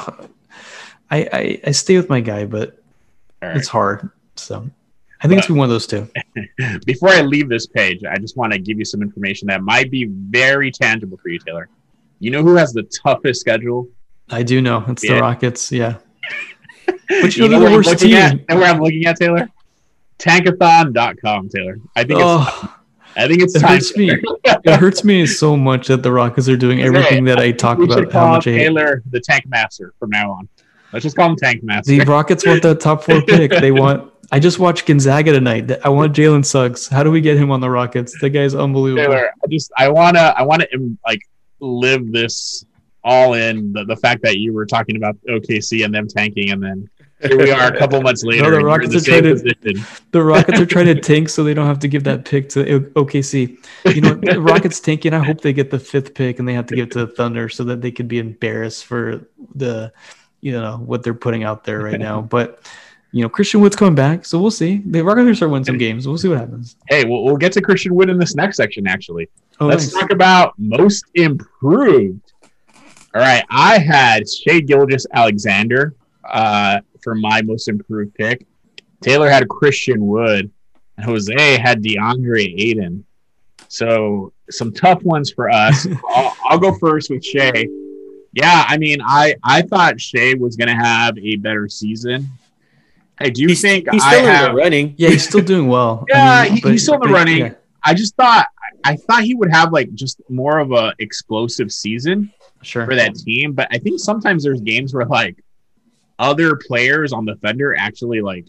[1.10, 2.80] I I, I stay with my guy, but
[3.42, 3.58] right.
[3.58, 4.08] it's hard.
[4.36, 4.70] So
[5.24, 6.08] I think it's gonna be one of those two.
[6.86, 9.90] Before I leave this page, I just want to give you some information that might
[9.90, 11.70] be very tangible for you, Taylor.
[12.20, 13.90] You know who has the toughest schedule?
[14.30, 15.16] I do know it's Yeah.
[15.16, 15.72] the Rockets.
[15.72, 15.98] Yeah,
[17.10, 18.18] but You you know know they're where the worst looking team.
[18.18, 18.50] at?
[18.50, 19.50] Know where I'm looking at, Taylor?
[20.20, 21.78] Tankathon.com, Taylor.
[21.96, 22.76] I think it's Oh,
[23.16, 24.12] I think it's it hurts me.
[24.12, 27.86] It hurts me so much that the Rockets are doing everything that I talk We
[27.86, 28.06] about.
[28.06, 28.44] How call much.
[28.46, 30.48] Taylor the Tank Master from now on.
[30.94, 31.92] Let's just call him Tank Master.
[31.92, 33.52] The Rockets want the top four pick.
[33.52, 34.14] They want.
[34.32, 35.72] I just watched Gonzaga tonight.
[35.84, 36.88] I want Jalen Suggs.
[36.88, 38.16] How do we get him on the Rockets?
[38.22, 39.06] The guy's unbelievable.
[39.06, 41.22] Taylor, I just I wanna I wanna um, like
[41.60, 42.64] live this
[43.04, 46.62] all in the, the fact that you were talking about OKC and them tanking and
[46.62, 46.88] then
[47.22, 48.44] Here we are a couple months later.
[48.44, 49.86] the and you're Rockets the are trying to- position.
[50.12, 52.64] The Rockets are trying to tank so they don't have to give that pick to
[52.96, 53.58] OKC.
[53.94, 55.14] You know, the Rockets tanking.
[55.14, 57.08] I hope they get the fifth pick and they have to give it to the
[57.08, 59.92] Thunder so that they could be embarrassed for the,
[60.42, 62.22] you know, what they're putting out there right now.
[62.30, 62.64] But
[63.12, 64.84] you know, Christian Wood's coming back, so we'll see.
[64.86, 66.08] The Rockets are start winning some games.
[66.08, 66.76] We'll see what happens.
[66.90, 69.28] Hey, we'll, we'll get to Christian Wood in this next section, actually.
[69.60, 70.00] Oh, Let's nice.
[70.02, 72.34] talk about most improved.
[73.16, 78.46] All right, I had Shai Gilgeous-Alexander uh, for my most improved pick.
[79.02, 80.52] Taylor had Christian Wood,
[80.98, 83.06] and Jose had Deandre Ayton.
[83.68, 85.88] So some tough ones for us.
[86.10, 87.68] I'll, I'll go first with Shai.
[88.34, 92.30] Yeah, I mean, I I thought Shai was going to have a better season.
[93.22, 94.52] I do think He's I still in have.
[94.52, 94.94] the running.
[94.98, 96.06] Yeah, he's still doing well.
[96.10, 97.38] Yeah, he- he's still in the but- running.
[97.40, 98.48] yeah, I just thought
[98.84, 102.32] I thought he would have like just more of a explosive season
[102.62, 102.86] sure.
[102.86, 103.54] for that team.
[103.54, 105.44] But I think sometimes there's games where like
[106.20, 108.46] other players on the Thunder actually like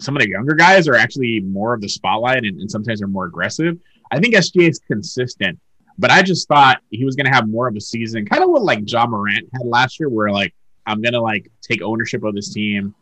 [0.00, 3.08] some of the younger guys are actually more of the spotlight and, and sometimes are
[3.08, 3.76] more aggressive.
[4.12, 5.58] I think SGA is consistent,
[5.98, 8.62] but I just thought he was gonna have more of a season, kind of what
[8.62, 10.54] like Ja Morant had last year, where like
[10.86, 12.94] I'm gonna like take ownership of this team,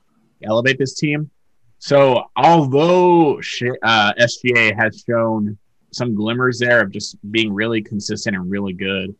[0.42, 1.30] elevate this team.
[1.78, 5.58] So although uh, SGA has shown
[5.92, 9.14] some glimmers there of just being really consistent and really good,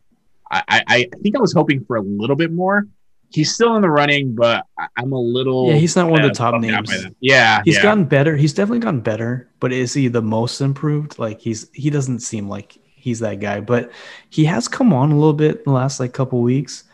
[0.51, 2.87] I, I, I think I was hoping for a little bit more.
[3.29, 4.65] He's still in the running, but
[4.95, 6.89] I'm a little Yeah, he's not one of the top names.
[7.19, 7.83] Yeah, He's yeah.
[7.83, 8.37] gotten better.
[8.37, 11.19] He's definitely gotten better, but is he the most improved?
[11.19, 13.91] Like he's he doesn't seem like he's that guy, but
[14.29, 16.85] he has come on a little bit in the last like couple weeks.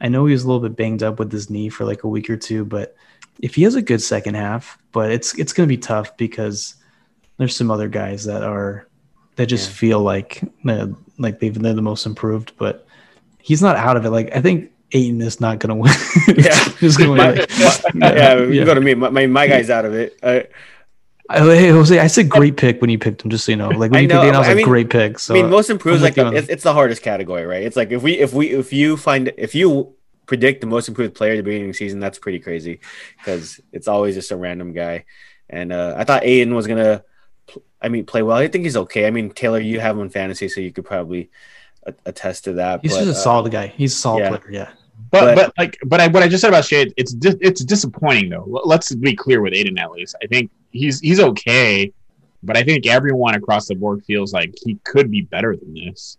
[0.00, 2.08] I know he was a little bit banged up with his knee for like a
[2.08, 2.96] week or two, but
[3.40, 6.74] if he has a good second half, but it's it's going to be tough because
[7.36, 8.88] there's some other guys that are
[9.36, 9.74] that just Yeah.
[9.76, 10.88] feel like uh,
[11.18, 12.86] like they've they're the most improved, but
[13.40, 14.10] he's not out of it.
[14.10, 15.92] Like I think Ayton is not going to win.
[16.44, 16.68] Yeah.
[16.80, 18.94] he's going My- to yeah, you go to me.
[18.94, 20.18] My, my, my guy's out of it.
[20.22, 23.30] Oh, hey Jose, I said great pick when you picked him.
[23.30, 24.56] Just so you know, like when I you know, picked Ayton, I was I like
[24.58, 25.18] mean- great pick.
[25.18, 27.62] So I mean, most improved I'm like on it's, it's the hardest category, right?
[27.62, 29.94] It's like if we if we if you find if you
[30.26, 32.80] predict the most improved player at the beginning of the season, that's pretty crazy
[33.18, 35.04] because it's always just a random guy.
[35.48, 37.04] And uh, I thought Ayton was gonna,
[37.80, 38.36] I mean, play well.
[38.36, 39.06] I think he's okay.
[39.06, 41.30] I mean, Taylor, you have him in fantasy, so you could probably
[42.06, 42.80] attest to that.
[42.82, 43.66] he's but, just a uh, solid guy.
[43.68, 44.28] He's a solid yeah.
[44.28, 44.50] player.
[44.50, 44.70] Yeah.
[45.12, 47.62] But, But- but like but I, what I just said about Shade, it's dis, it's
[47.64, 48.48] disappointing though.
[48.56, 50.16] L- Let's be clear with Ayton at least.
[50.22, 51.92] I think he's he's okay,
[52.42, 56.16] but I think everyone across the board feels like he could be better than this.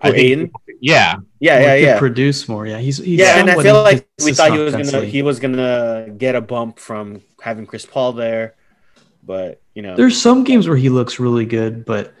[0.00, 1.98] I Who, think, yeah, yeah, yeah, he could yeah.
[1.98, 2.66] Produce more.
[2.66, 2.78] Yeah.
[2.78, 6.14] He's, he's yeah, and I feel like we thought he was gonna he was gonna
[6.16, 8.54] get a bump from having Chris Paul there,
[9.24, 12.14] but you know, There's some games where he looks really good, but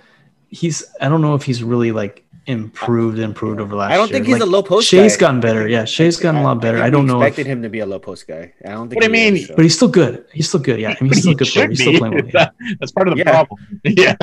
[0.48, 3.92] he's I don't know if he's really like improved improved over last.
[3.92, 4.90] I don't think he's Like, a low post.
[4.90, 4.98] Guy.
[4.98, 5.20] Shai's guy.
[5.22, 5.66] gotten better.
[5.68, 6.78] Yeah, Shai's gotten a lot better.
[6.78, 8.52] I, think don't we know, if, Expected him to be a low post guy.
[8.64, 9.00] I don't think.
[9.02, 9.54] What do you mean, so.
[9.56, 10.24] but he's still good.
[10.32, 10.78] He's still good.
[10.80, 11.64] Yeah, I mean, he's still a good player.
[11.64, 11.98] should He's still be.
[11.98, 12.24] playing well.
[12.32, 12.50] Yeah.
[12.80, 13.30] That's part of the Yeah.
[13.30, 13.60] problem.
[13.84, 14.16] yeah.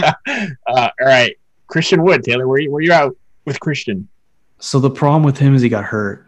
[0.67, 1.35] Uh, all right,
[1.67, 3.15] Christian Wood, Taylor, where you, where you out
[3.45, 4.07] with Christian?
[4.59, 6.25] So the problem with him is he got hurt.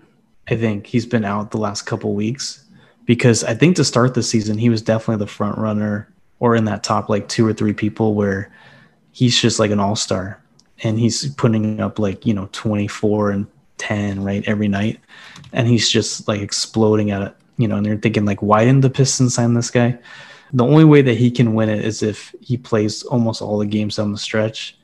[0.50, 2.66] I think he's been out the last couple weeks
[3.06, 6.66] because I think to start the season he was definitely the front runner or in
[6.66, 8.52] that top like two or three people where
[9.12, 10.44] he's just like an all star
[10.86, 15.00] and he's putting up like you know 24 and 10 right every night
[15.52, 18.82] and he's just like exploding at it you know and they're thinking like why didn't
[18.82, 19.98] the Pistons sign this guy?
[20.54, 23.66] The only way that he can win it is if he plays almost all the
[23.66, 24.78] games down the stretch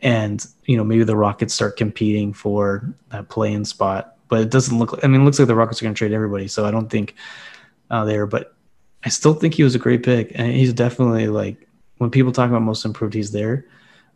[0.00, 4.16] and you know maybe the Rockets start competing for that play-in spot.
[4.28, 4.92] But it doesn't look.
[4.92, 6.70] like I mean, it looks like the Rockets are going to trade everybody, so I
[6.70, 7.14] don't think
[7.90, 8.26] uh, there.
[8.26, 8.54] But
[9.04, 11.68] I still think he was a great pick, and he's definitely like
[11.98, 13.66] when people talk about most improved, he's there.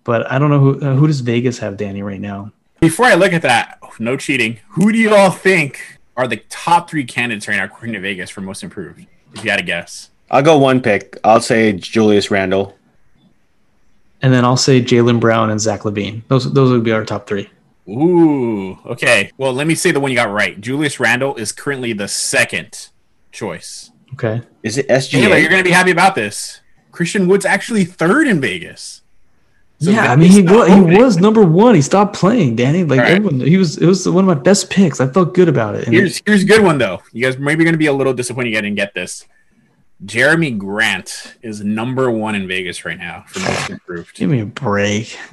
[0.06, 2.52] But I don't know who uh, who does Vegas have Danny right now.
[2.80, 4.60] Before I look at that, no cheating.
[4.70, 8.30] Who do you all think are the top three candidates right now, according to Vegas,
[8.30, 9.04] for most improved?
[9.34, 10.10] If you had to guess.
[10.30, 11.18] I'll go one pick.
[11.24, 12.76] I'll say Julius Randle.
[14.22, 16.22] And then I'll say Jaylen Brown and Zach LaVine.
[16.28, 17.50] Those those would be our top three.
[17.88, 19.32] Ooh, okay.
[19.36, 20.60] Well, let me say the one you got right.
[20.60, 22.90] Julius Randle is currently the second
[23.32, 23.90] choice.
[24.12, 24.42] Okay.
[24.62, 26.60] Is it Taylor, you're going to be happy about this.
[26.92, 29.02] Christian Wood's actually third in Vegas.
[29.78, 31.74] So yeah, I mean he was, he was number one.
[31.74, 32.84] He stopped playing, Danny.
[32.84, 33.10] Like right.
[33.12, 33.76] everyone, he was.
[33.76, 35.00] It was one of my best picks.
[35.00, 35.84] I felt good about it.
[35.86, 37.02] And Here's here's a good one though.
[37.12, 39.26] You guys maybe going to be a little disappointed you didn't get this.
[40.04, 44.14] Jerami Grant is number one in Vegas right now for most improved.
[44.16, 45.18] give me a break.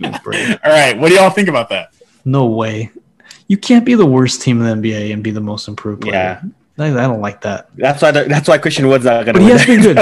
[0.00, 0.50] Me a break.
[0.64, 1.92] All right, what do y'all think about that?
[2.24, 2.90] No way.
[3.48, 6.40] You can't be the worst team in the NBA and be the most improved player.
[6.42, 6.48] I,
[6.80, 7.70] I don't like that.
[7.76, 8.10] That's why.
[8.12, 9.40] The, that's why Christian Wood's not going to.
[9.42, 9.96] But he has been good.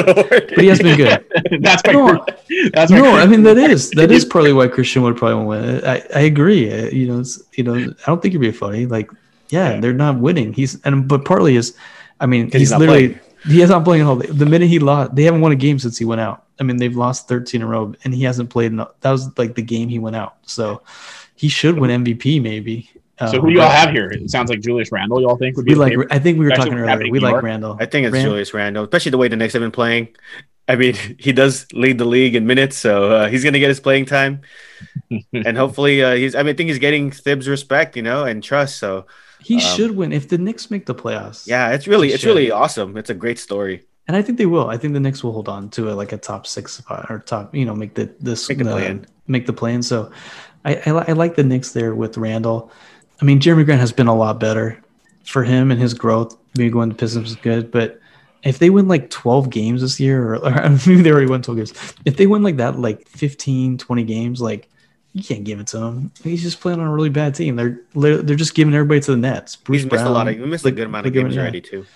[0.55, 1.25] But he has been good.
[1.63, 1.93] that's my.
[1.93, 2.25] No,
[2.73, 2.99] that's my.
[2.99, 5.85] no, I mean that is that is probably why Christian would probably won't win.
[5.85, 6.71] I, I agree.
[6.73, 8.87] Uh, You know, it's, you know, I don't think you'd be funny.
[8.87, 9.11] Like,
[9.49, 9.81] yeah, Yeah.
[9.81, 10.53] they're not winning.
[10.53, 11.75] He's and but partly is,
[12.21, 13.21] I mean, he's, he's literally playing.
[13.47, 14.27] He has not playing all day.
[14.27, 16.45] The minute he lost, they haven't won a game since he went out.
[16.59, 18.73] I mean, they've lost 13 in a row, and he hasn't played.
[18.73, 20.37] In, that was like the game he went out.
[20.43, 20.83] So
[21.37, 22.91] he should win MVP maybe.
[23.19, 24.11] So Um, who do y'all have here?
[24.11, 25.21] It sounds like Julius Randle.
[25.23, 25.91] Y'all think would be We like.
[25.93, 26.09] favorite?
[26.13, 27.11] I think we were Especially talking what's earlier.
[27.13, 27.45] We like York.
[27.45, 27.77] Randle.
[27.81, 30.09] I think it's Rand- Julius Randle, especially the way the Knicks have been playing.
[30.69, 33.69] I mean, he does lead the league in minutes, so uh, he's going to get
[33.71, 34.43] his playing time,
[35.33, 36.35] and hopefully, uh, he's.
[36.35, 38.77] I mean, I think he's getting Thibs respect, you know, and trust.
[38.79, 39.07] So
[39.41, 41.47] He Um, should win if the Knicks make the playoffs.
[41.47, 42.29] yeah, it's really, it's should.
[42.29, 42.97] really awesome.
[42.97, 43.85] It's a great story.
[44.09, 44.69] and I think they will.
[44.69, 47.21] I think the Knicks will hold on to it like a top six spot or
[47.21, 47.55] top.
[47.55, 49.07] You know, make the this Make the the- play-in.
[49.29, 49.83] Make the play-in.
[49.83, 50.11] So,
[50.65, 52.71] I, I I like the Knicks there with Randle.
[53.21, 54.83] I mean, Jerami Grant has been a lot better
[55.25, 56.37] for him and his growth.
[56.57, 58.01] Maybe going to Pistons is good, but
[58.43, 61.57] if they win like 12 games this year, or, or maybe they already won 12
[61.57, 64.69] games, if they win like that, like 15, 20 games, like
[65.13, 66.13] you can't give it to him.
[66.23, 67.57] He's just playing on a really bad team.
[67.57, 69.57] They're they're just giving everybody to the Nets.
[69.57, 71.35] Bruce He's missed a lot of, Brown, he missed a good amount of like, games
[71.35, 71.41] yeah.
[71.41, 71.87] already too.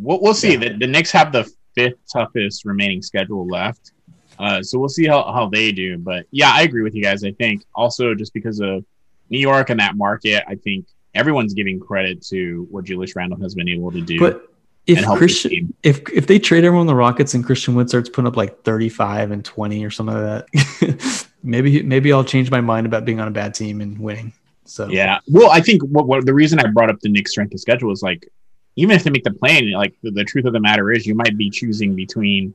[0.00, 0.52] We'll, we'll see.
[0.52, 0.68] Yeah.
[0.70, 3.92] The, the Knicks have the fifth toughest remaining schedule left.
[4.38, 5.98] Uh, so we'll see how, how they do.
[5.98, 7.24] But yeah, I agree with you guys.
[7.24, 8.84] I think also just because of
[9.30, 13.54] New York and that market, I think everyone's giving credit to what Julius Randle has
[13.54, 14.18] been able to do.
[14.18, 14.46] But
[14.86, 15.74] if Christian, team.
[15.82, 18.62] if if they trade everyone on the Rockets and Christian Wood starts putting up like
[18.64, 23.20] 35 and 20 or something like that, maybe maybe I'll change my mind about being
[23.20, 24.32] on a bad team and winning.
[24.64, 25.18] So Yeah.
[25.28, 27.90] Well, I think what, what the reason I brought up the Knicks strength of schedule
[27.92, 28.28] is like,
[28.76, 31.14] even if they make the plane, like the, the truth of the matter is, you
[31.14, 32.54] might be choosing between,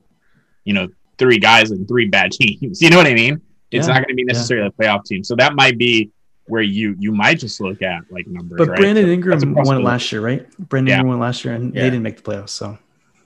[0.64, 2.80] you know, three guys and three bad teams.
[2.80, 3.40] You know what I mean?
[3.70, 5.24] It's Yeah, not going to be necessarily a playoff team.
[5.24, 6.10] So that might be
[6.48, 8.58] where you you might just look at like numbers.
[8.58, 8.78] But right?
[8.78, 10.46] Brandon So Ingram that's won it last year, right?
[10.58, 10.94] Brandon Yeah.
[10.98, 11.82] Ingram won last year, and Yeah.
[11.82, 12.50] they didn't make the playoffs.
[12.50, 12.78] So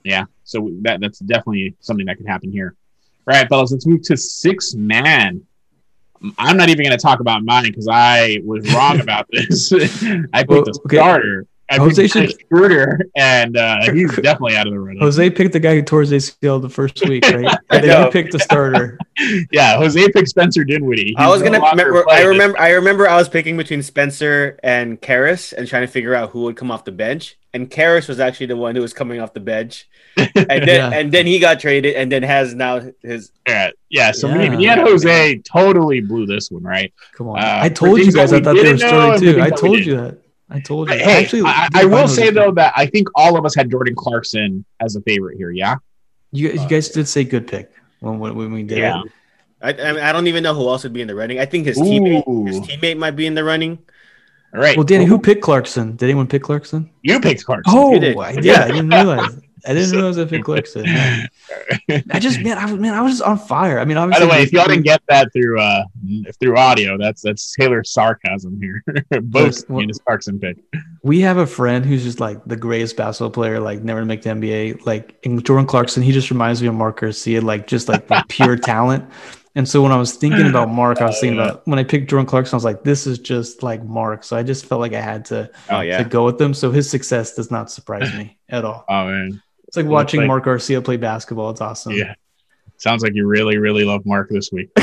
[0.03, 0.25] Yeah.
[0.43, 2.75] So that that's definitely something that could happen here.
[3.27, 5.41] All right, fellas, let's move to six man.
[6.37, 9.71] I'm not even going to talk about mine because I was wrong about this.
[10.33, 10.97] I picked Well, a okay.
[10.97, 11.45] starter.
[11.47, 12.41] I Jose should- should...
[12.49, 14.99] Schroeder, and uh, he's definitely out of the running.
[15.01, 17.57] Jose picked the guy who tore his ACL the first week, right?
[17.69, 18.05] and then know.
[18.05, 18.97] he picked the starter.
[19.51, 21.13] Yeah, Jose picked Spencer Dinwiddie.
[21.15, 21.59] I was gonna.
[21.59, 22.59] no Remember, I remember.
[22.59, 23.07] I remember.
[23.07, 26.71] I was picking between Spencer and Caris and trying to figure out who would come
[26.71, 27.37] off the bench.
[27.53, 30.89] And Caris was actually the one who was coming off the bench, and then Yeah.
[30.91, 33.31] and then he got traded, and then has now his.
[33.47, 34.11] Yeah, yeah.
[34.11, 34.49] So Yeah.
[34.49, 36.91] me, me and Jose totally blew this one, right?
[37.13, 38.33] Come on, Uh, I told you guys.
[38.33, 39.41] I thought they were didn't starting too.
[39.41, 40.17] I told you that.
[40.51, 40.97] I told you.
[40.97, 43.71] Hey, actually, I, I will say Jose- though that I think all of us had
[43.71, 45.51] Jordan Clarkson as a favorite here.
[45.51, 45.75] Yeah.
[46.31, 47.71] you, you guys uh, did say good pick
[48.01, 49.01] when when, when we did Yeah.
[49.03, 49.11] it.
[49.63, 51.39] I, I, mean, I don't even know who else would be in the running.
[51.39, 53.77] I think his teammate, his teammate might be in the running.
[54.53, 54.75] All right.
[54.75, 55.95] Well, Danny, who picked Clarkson?
[55.95, 56.89] Did anyone pick Clarkson?
[57.03, 57.73] you picked Clarkson?
[57.75, 58.17] Oh, did.
[58.17, 58.55] I did.
[58.55, 59.39] I didn't realize.
[59.67, 60.85] I didn't realize I picked Clarkson.
[60.85, 61.27] Yeah.
[62.11, 63.79] I just man, I was man, I was just on fire.
[63.79, 65.83] I mean, By the way, if y'all didn't get that through uh
[66.39, 68.83] through audio, that's that's Taylor's sarcasm here.
[69.21, 70.57] Both Well- in his Clarkson pick.
[71.03, 74.21] we have a friend who's just like the greatest basketball player, like never to make
[74.23, 74.85] the NBA.
[74.85, 78.23] Like in Jordan Clarkson, he just reminds me of Mark Garcia, like just like the
[78.29, 79.05] pure talent.
[79.53, 82.09] And so when I was thinking about Mark, I was thinking about when I picked
[82.09, 84.23] Jordan Clarkson, I was like, this is just like Mark.
[84.23, 86.53] So I just felt like I had to, Oh yeah, to go with him.
[86.53, 88.85] So his success does not surprise me at all.
[88.87, 89.41] Oh man.
[89.71, 91.49] It's like watching like- Mark Garcia play basketball.
[91.49, 91.93] It's awesome.
[91.93, 92.13] Yeah.
[92.75, 94.69] Sounds like you really, really love Mark this week.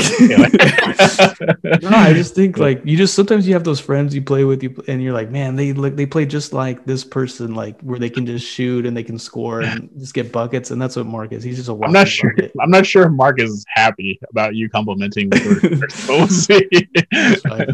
[1.81, 4.63] No, I just think like you just sometimes you have those friends you play with
[4.63, 7.99] you and you're like, man, they look they play just like this person, like where
[7.99, 11.05] they can just shoot and they can score and just get buckets, and that's what
[11.05, 11.43] Mark is.
[11.43, 12.33] He's just a I'm not sure.
[12.35, 12.53] bucket.
[12.61, 15.29] I'm not sure if Mark is happy about you complimenting
[16.07, 16.67] we'll see.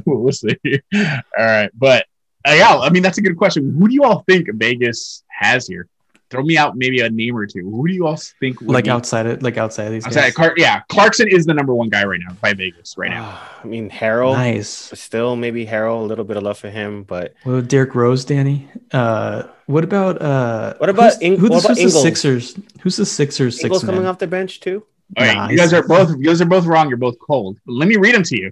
[0.06, 0.58] we'll see.
[0.96, 2.06] All right, but
[2.48, 3.76] yeah, I mean that's a good question.
[3.80, 5.88] Who do you all think Vegas has here?
[6.32, 7.70] Throw me out maybe a name or two.
[7.70, 8.60] Who do you all think?
[8.62, 10.34] would Like be- outside it, like outside of these outside guys.
[10.34, 13.40] Clark, yeah, Clarkson is the number one guy right now by Vegas right now.
[13.64, 14.34] I mean Harrell.
[14.34, 14.68] Nice.
[14.96, 16.00] Still, maybe Harrell.
[16.02, 18.68] A little bit of love for him, but Well, Derrick Rose, Danny.
[18.92, 20.74] Uh, what about uh?
[20.78, 22.60] What about who's- Ing- who, what about who's the Sixers?
[22.82, 24.10] Who's the Sixers Ingles six coming man?
[24.10, 24.84] off the bench too.
[25.18, 26.90] All right, you guys are both you guys are both wrong.
[26.90, 27.60] You're both cold.
[27.68, 28.52] But let me read them to you.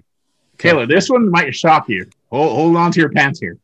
[0.58, 2.06] Taylor, this one might shock you.
[2.30, 3.58] Hold, hold on to your pants here.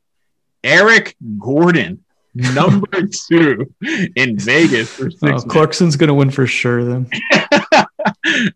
[0.64, 2.02] Eric Gordon,
[2.34, 2.88] number
[3.28, 3.72] two
[4.16, 5.42] in Vegas for oh, six.
[5.44, 5.48] Oh.
[5.48, 6.84] Clarkson's gonna win for sure.
[6.84, 7.10] Then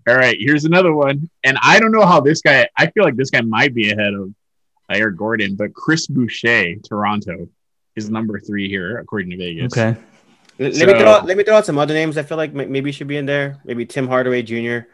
[0.09, 1.29] All right, here's another one.
[1.43, 4.15] And I don't know how this guy, I feel like this guy might be ahead
[4.15, 4.33] of
[4.91, 7.49] Eric Gordon, but Chris Boucher, Toronto,
[7.97, 9.73] is number three here, according to Vegas.
[9.77, 9.99] okay.
[10.61, 12.17] L- Let So- me throw out, let me throw out some other names.
[12.17, 13.59] I feel like maybe should be in there.
[13.65, 14.87] Maybe Tim Hardaway Jr.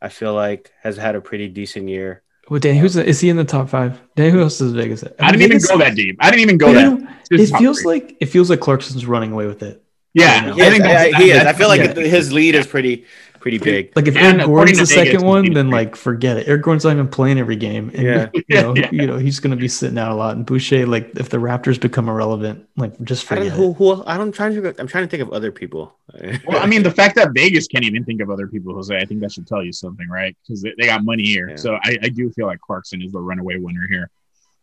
[0.00, 2.22] I feel like has had a pretty decent year.
[2.50, 4.00] Well, Danny, who's the, is he in the top five?
[4.16, 5.02] Danny, who else does Vegas?
[5.02, 5.14] have?
[5.20, 6.16] I didn't even go that deep.
[6.20, 6.98] I didn't even go But that.
[7.00, 7.92] know, it feels three.
[8.00, 9.82] like it feels like Clarkson's running away with it.
[10.14, 11.44] Yeah, He I think Yeah, that's, he is.
[11.44, 12.02] I feel like yeah.
[12.02, 13.04] his lead is pretty
[13.40, 13.92] pretty big.
[13.96, 16.48] Like if And Eric Gordon's to the Vegas, second one, then like forget it.
[16.48, 17.90] Eric Gordon's not even playing every game.
[17.94, 18.28] And, Yeah.
[18.48, 18.88] you know, Yeah.
[18.92, 20.36] you know, he's gonna be sitting out a lot.
[20.36, 23.74] And Boucher, like if the Raptors become irrelevant, like just I don't forget know it.
[23.76, 25.96] who, who I don't, I'm trying to I'm trying to think of other people.
[26.46, 29.04] Well, I mean, the fact that Vegas can't even think of other people, Jose, I
[29.04, 30.36] think that should tell you something, right?
[30.42, 31.50] Because they, they got money here.
[31.50, 31.56] Yeah.
[31.56, 34.10] So I, I do feel like Clarkson is the runaway winner here.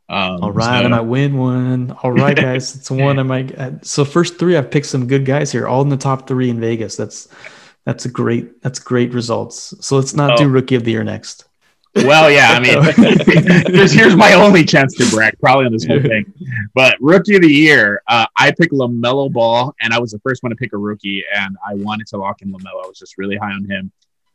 [0.07, 1.91] Um, All right, so- I might win one.
[2.03, 3.17] All right, guys, it's one.
[3.19, 3.57] I might.
[3.57, 6.49] uh, So first three, I've picked some good guys here, all in the top three
[6.49, 6.95] in Vegas.
[6.95, 7.27] That's
[7.85, 9.73] that's a great that's great results.
[9.85, 10.37] So let's not Oh.
[10.37, 11.45] do rookie of the year next.
[11.95, 12.83] Well, yeah, I mean,
[13.73, 16.25] here's, here's my only chance to brag, probably on this whole thing.
[16.73, 20.43] But rookie of the year, uh, I picked Lamelo Ball, and I was the first
[20.43, 22.83] one to pick a rookie, and I wanted to lock in Lamelo.
[22.83, 23.93] I was just really high on him.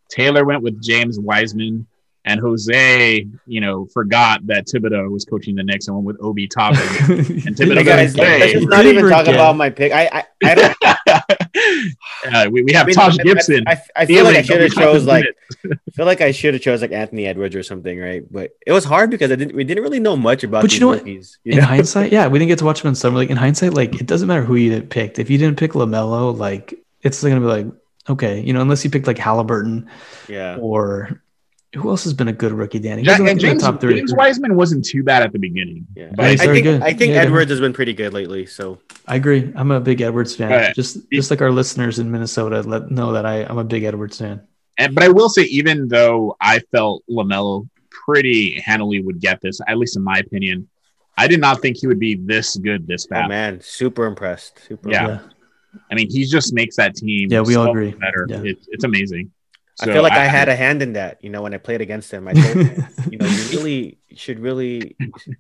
[0.09, 1.87] Taylor went with James Wiseman,
[2.25, 6.47] and Jose, you know, forgot that Thibodeau was coaching the Knicks and went with Obi
[6.47, 6.81] Toppin.
[7.09, 9.93] And Thibodeau Hey guys, Hey, let's just not Didn't even talk about my pick.
[9.93, 10.77] I I, I don't.
[12.35, 13.65] uh, we, we have I mean, Taj Gibson.
[13.67, 15.25] I, I, I feel like I should have chose like.
[15.65, 18.23] I feel like I should have chose like Anthony Edwards or something, right?
[18.31, 20.75] But it was hard because I didn't we didn't really know much about But these
[20.75, 20.99] you know what?
[20.99, 21.39] rookies.
[21.45, 21.65] you in know?
[21.65, 23.31] hindsight, yeah, we didn't get to watch him in summer league.
[23.31, 25.19] In hindsight, like it doesn't matter who you didn't pick.
[25.19, 27.67] If you didn't pick Lamelo, like it's gonna be like
[28.09, 29.89] okay, you know, unless you picked like Halliburton
[30.29, 30.57] Yeah.
[30.61, 31.23] or
[31.75, 33.03] who else has been a good rookie, Danny?
[33.03, 33.97] Ja- and James, top three.
[33.97, 35.87] James Wiseman wasn't too bad at the beginning.
[35.95, 36.11] Yeah.
[36.15, 36.83] But I, he's I very think good.
[36.83, 38.47] I think Yeah, Edwards has been pretty good lately.
[38.47, 39.53] So I agree.
[39.55, 40.51] I'm a big Edwards fan.
[40.51, 40.75] Right.
[40.75, 44.19] Just just like our listeners in Minnesota let know that I, I'm a big Edwards
[44.19, 44.43] fan.
[44.79, 49.61] And, but I will say, even though I felt Lamelo pretty handily would get this,
[49.67, 50.69] at least in my opinion,
[51.17, 53.25] I did not think he would be this good this oh, bad.
[53.27, 54.61] oh man, super impressed.
[54.67, 55.03] Super Yeah.
[55.13, 55.35] impressed.
[55.91, 57.29] I mean, he just makes that team.
[57.31, 57.93] Yeah, we all agree.
[57.93, 58.27] Better.
[58.29, 58.43] Yeah.
[58.45, 59.31] It's, it's amazing.
[59.83, 62.11] I feel like I, had a hand in that, you know, when I played against
[62.11, 62.29] him.
[62.29, 64.97] I told him, you know, you really should really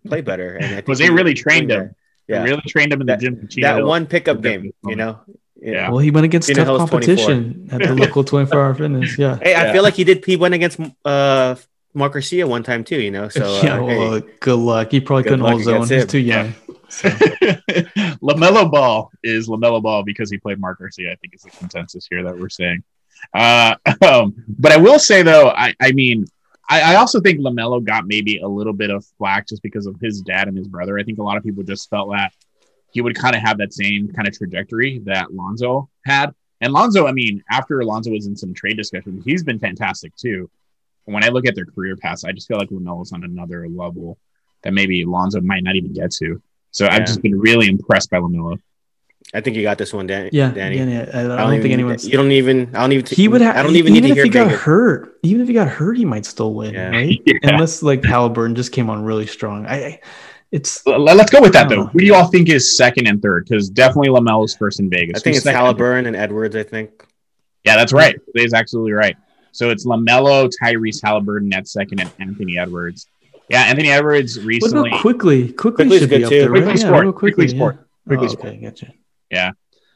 [0.07, 0.55] play better.
[0.57, 1.95] And I think Because they he- really trained him.
[2.29, 2.45] Yeah.
[2.45, 3.49] They really trained him in the That- gym.
[3.63, 3.87] That Hill.
[3.87, 4.51] one pickup Yeah.
[4.57, 5.21] game, you know.
[5.63, 5.91] Yeah.
[5.91, 7.17] well, he went against Gina tough Hill's 24.
[7.27, 9.19] competition at the local 24 hour fitness.
[9.19, 9.39] Yeah.
[9.43, 9.73] Hey, I Yeah.
[9.73, 10.25] feel like he did.
[10.25, 11.57] He went against uh
[11.93, 13.01] Mark Garcia one time too.
[13.01, 14.91] You know, so uh, yeah, well, hey, good luck.
[14.91, 15.83] He probably couldn't hold zone.
[15.83, 16.55] against He's too young.
[18.23, 21.13] Lamelo Ball is Lamelo Ball because he played Mark Garcia.
[21.13, 22.83] I think is the consensus here that we're saying.
[23.35, 26.27] Uh, um, but I will say though, I, I mean,
[26.69, 29.97] I, I also think Lamelo got maybe a little bit of flack just because of
[30.01, 30.99] his dad and his brother.
[30.99, 32.33] I think a lot of people just felt that
[32.93, 36.33] he would kind of have that same kind of trajectory that Lonzo had.
[36.61, 40.51] And Lonzo, I mean, after Lonzo was in some trade discussions, he's been fantastic too.
[41.07, 44.19] When I look at their career paths, I just feel like Lamelo's on another level
[44.63, 46.41] that maybe Lonzo might not even get to.
[46.71, 46.95] So Yeah.
[46.95, 48.61] I've just been really impressed by Lamelo.
[49.33, 50.79] I think you got this one, Dan- Yeah, Danny.
[50.79, 50.97] Danny.
[50.97, 52.07] I, I don't, I think even- anyone's.
[52.09, 52.75] You don't even.
[52.75, 53.07] I don't even.
[53.07, 53.57] He would have.
[53.57, 54.61] I don't even need to if hear he got Vegas.
[54.63, 55.19] hurt.
[55.23, 56.91] Even if he got hurt, he might still win, Yeah.
[56.91, 57.21] right?
[57.27, 57.35] Yeah.
[57.45, 59.67] Unless like Halliburton just came on really strong.
[59.67, 60.01] I, I
[60.51, 61.77] it's Let's go with that though.
[61.77, 61.87] know.
[61.87, 63.47] Who do you all think is second and third?
[63.49, 65.21] Because definitely Lamelo's first in Vegas.
[65.21, 65.55] I think Who's it's?
[65.57, 66.57] Halliburton and Edwards.
[66.57, 67.07] I think.
[67.65, 68.19] Yeah, that's right.
[68.35, 69.17] He's absolutely right.
[69.53, 73.07] So it's Lamelo, Tyrese Halliburton at second, and Anthony Edwards.
[73.49, 74.55] Yeah, Anthony Edwards recently.
[74.81, 74.89] what recently.
[74.91, 75.53] about quickly?
[75.53, 76.39] Quickly Quickly's should be good up too.
[76.41, 76.63] there, right?
[76.65, 77.07] Quickly Yeah, sport.
[77.07, 77.77] what quickly, Quickly sport.
[77.77, 78.09] yeah.
[78.09, 78.47] Quickly oh, sport.
[78.49, 78.93] okay, gotcha.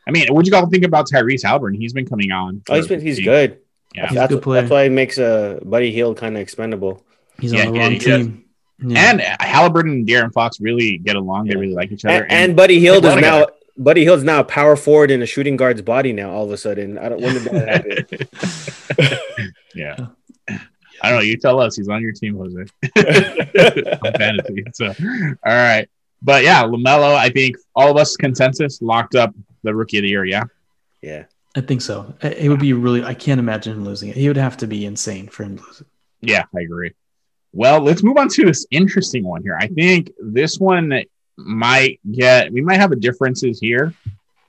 [0.07, 1.81] I mean, what do you all think about Tyrese Halliburton?
[1.81, 2.63] He's been coming on.
[2.69, 3.01] Oh, he's been.
[3.01, 3.59] He's good.
[3.95, 4.09] Yeah.
[4.09, 4.63] He's a that's, good player.
[4.63, 7.05] that's why it makes uh, Buddy Hield kind of expendable.
[7.39, 8.45] He's Yeah, on the yeah, wrong team.
[8.83, 9.11] Yeah.
[9.11, 11.47] And Halliburton and De'Aaron Fox really get along.
[11.47, 12.25] They really like each other.
[12.25, 13.47] And, and Buddy Hield is Atlanta now.
[13.77, 16.13] Buddy Hield's now a power forward in a shooting guard's body.
[16.13, 17.21] Now all of a sudden, I don't.
[17.21, 17.69] When did that
[18.99, 19.53] happen?
[19.75, 19.97] yeah.
[21.03, 21.25] I don't know.
[21.25, 21.77] You tell us.
[21.77, 22.57] He's on your team, Jose.
[24.05, 24.65] on fantasy.
[24.75, 25.89] So, all right.
[26.25, 30.09] But yeah, LaMelo, I think all of us consensus locked up the rookie of the
[30.09, 30.25] year.
[30.25, 30.45] Yeah.
[31.03, 31.25] yeah.
[31.55, 32.15] I think so.
[32.23, 33.05] It it would be really.
[33.05, 34.17] I can't imagine him losing it.
[34.17, 35.87] He would have to be insane for him to lose it.
[36.21, 36.93] Yeah, I agree.
[37.53, 39.57] Well, let's move on to this interesting one here.
[39.61, 41.05] I think this one
[41.37, 43.95] might get we might have a differences here.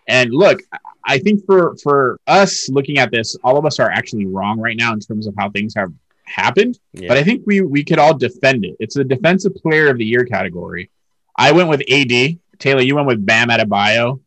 [0.08, 0.62] And look,
[1.06, 4.78] I think for for us looking at this, all of us are actually wrong right
[4.78, 5.92] now in terms of how things have
[6.24, 6.80] happened.
[6.94, 7.08] yeah.
[7.10, 8.76] But I think we we could all defend it.
[8.80, 10.90] It's a defensive player of the year category.
[11.38, 12.40] I went with AD.
[12.60, 14.22] Taylor, you went with Bam Adebayo,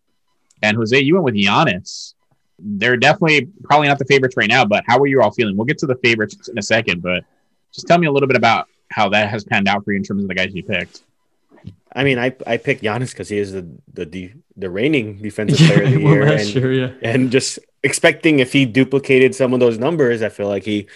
[0.62, 2.14] and Jose, you went with Giannis.
[2.58, 5.56] They're definitely probably not the favorites right now, but how are you all feeling?
[5.56, 7.24] We'll get to the favorites in a second, but
[7.72, 10.02] just tell me a little bit about how that has panned out for you in
[10.02, 11.02] terms of the guys you picked.
[11.94, 15.58] I mean, I I picked Giannis because he is the the the, the reigning defensive
[15.66, 16.92] player of the well, year, last and, year, yeah.
[17.02, 20.86] and just expecting if he duplicated some of those numbers, I feel like he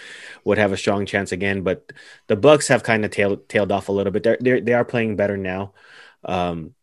[0.44, 1.62] would have a strong chance again.
[1.62, 1.92] But
[2.26, 4.22] the Bucks have kind of tailed tailed off a little bit.
[4.22, 5.72] They're, they're they are playing better now,
[6.25, 6.75] um,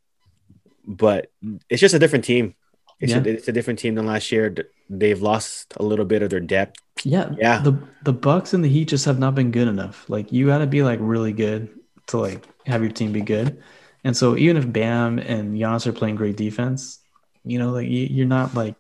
[0.86, 1.32] but
[1.70, 2.56] it's just a different team.
[3.00, 3.20] It's, Yeah.
[3.20, 4.54] a, it's a different team than last year.
[4.90, 6.80] They've lost a little bit of their depth.
[7.04, 7.60] Yeah, Yeah.
[7.62, 10.10] The the Bucks and the Heat just have not been good enough.
[10.10, 11.70] Like you got to be like really good
[12.08, 13.62] to like have your team be good.
[14.04, 17.00] And so even if Bam and Giannis are playing great defense,
[17.46, 18.76] you know, like you, you're not like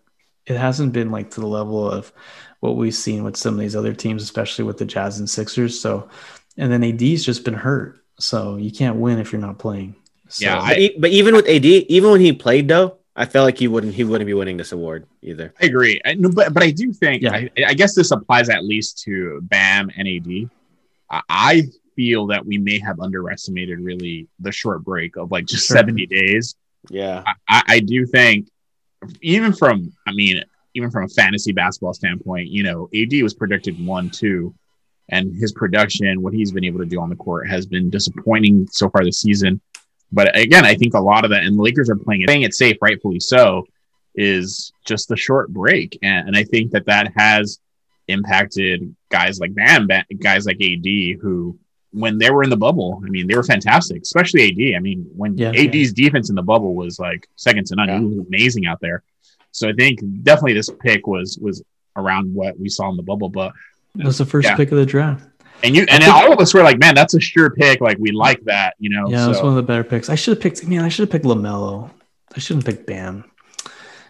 [0.45, 2.12] it hasn't been like to the level of
[2.60, 5.80] what we've seen with some of these other teams, especially with the Jazz and Sixers.
[5.80, 6.10] So,
[6.57, 9.95] and then AD's just been hurt, so you can't win if you're not playing.
[10.30, 13.45] So, Yeah, But, e- but even with AD, even when he played though, I felt
[13.45, 15.53] like he wouldn't he wouldn't be winning this award either.
[15.61, 15.99] I agree.
[16.05, 17.34] I, but but I do think Yeah.
[17.34, 20.49] I, I guess this applies at least to Bam and AD.
[21.09, 21.63] I, I
[21.95, 25.77] feel that we may have underestimated really the short break of like just Sure.
[25.77, 26.55] 70 days.
[26.89, 27.23] Yeah.
[27.49, 28.47] I, I do think
[29.21, 30.43] even from I mean
[30.75, 34.53] even from a fantasy basketball standpoint, you know, AD was predicted one two,
[35.09, 38.67] and his production, what he's been able to do on the court, has been disappointing
[38.71, 39.59] so far this season.
[40.12, 42.41] But again, I think a lot of that, and the Lakers are playing it, playing
[42.43, 43.66] it safe, rightfully so,
[44.16, 47.60] is just the short break, and, and I think that that has
[48.07, 50.86] impacted guys like Bam, Ba- guys like AD,
[51.22, 51.57] who
[51.91, 54.76] when they were in the bubble, I mean, they were fantastic, especially AD.
[54.76, 55.51] I mean, when Yeah.
[55.55, 57.99] AD's defense in the bubble was like second to none, Yeah.
[57.99, 59.01] he was amazing out there.
[59.51, 61.64] So I think definitely this pick was was
[61.95, 63.30] around what we saw in the bubble.
[63.30, 63.53] But
[63.97, 64.55] it was the first Yeah.
[64.55, 65.28] pick of the draft.
[65.64, 67.82] And you and all of us were like, man, that's a sure pick.
[67.82, 69.10] Like we like that, you know.
[69.10, 70.10] Yeah, it was one of the better picks.
[70.10, 70.66] I should have picked.
[70.66, 71.91] Man, I should have picked LaMelo.
[72.36, 73.26] I shouldn't pick Bam.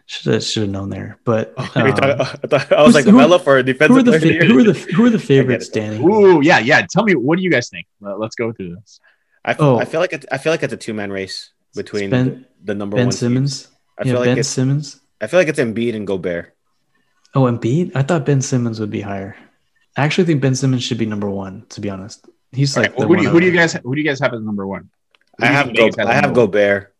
[0.05, 1.17] Should have should have known there.
[1.23, 4.19] But I, um, thought, I, thought, I was like LaMelo for a who are the
[4.19, 5.69] player fa- who are the who are the favorites.
[5.69, 6.03] Danny?
[6.03, 6.85] Ooh, yeah, yeah.
[6.89, 7.87] Tell me, what do you guys think?
[7.99, 8.99] Let- Let's go through this.
[9.45, 9.77] I, Oh.
[9.79, 12.73] I feel like it, I feel like it's a two man race between Ben- the,
[12.73, 13.11] the number Ben one.
[13.11, 13.19] seeds.
[13.19, 13.67] Simmons.
[13.97, 14.99] I yeah, feel like Ben it's Simmons.
[15.21, 16.55] I feel like it's Embiid and Gobert.
[17.35, 17.91] Oh, Embiid.
[17.95, 19.35] I thought Ben Simmons would be higher.
[19.99, 21.65] I actually think Ben Simmons should be number one.
[21.71, 23.73] To be honest, he's like right, well, who, do you, one who do you guys
[23.73, 24.89] who do you guys have as number one?
[25.37, 26.47] Who I have think Go, I have number?
[26.47, 26.95] Gobert.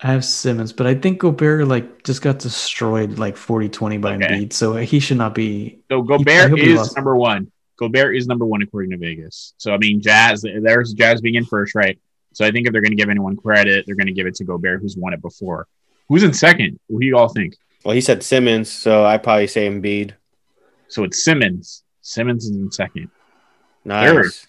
[0.00, 4.26] I have Simmons, but I think Gobert like just got destroyed like 40-20 by Okay.
[4.26, 5.80] Embiid, so he should not be.
[5.90, 7.52] So Gobert he is number one.
[7.76, 9.52] Gobert is number one according to Vegas.
[9.58, 10.40] So I mean, Jazz.
[10.40, 11.98] There's Jazz being in first, right?
[12.32, 14.36] So I think if they're going to give anyone credit, they're going to give it
[14.36, 15.68] to Gobert, who's won it before.
[16.08, 16.80] Who's in second?
[16.88, 17.56] Who do you all think?
[17.84, 20.14] Well, he said Simmons, so I probably say Embiid.
[20.94, 21.82] So it's Simmons.
[22.02, 23.10] Simmons is in second.
[23.84, 24.46] Nice.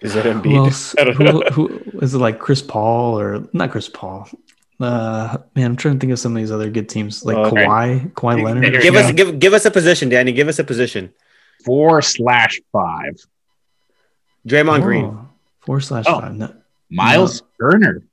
[0.00, 0.54] Is it Embiid?
[0.56, 0.94] else?
[0.98, 1.40] I don't know.
[1.50, 2.18] who, who is it?
[2.18, 4.28] Like Chris Paul or not Chris Paul?
[4.78, 7.64] Uh, man, I'm trying to think of some of these other good teams like Okay.
[7.64, 8.72] Kawhi, Kawhi Leonard.
[8.80, 10.30] Give you us give give us a position, Danny.
[10.30, 11.12] Give us a position.
[11.64, 13.14] Four slash five.
[14.46, 15.18] Draymond Green.
[15.62, 16.20] Four slash Oh.
[16.20, 16.34] five.
[16.36, 16.54] No.
[16.90, 18.04] Miles Turner.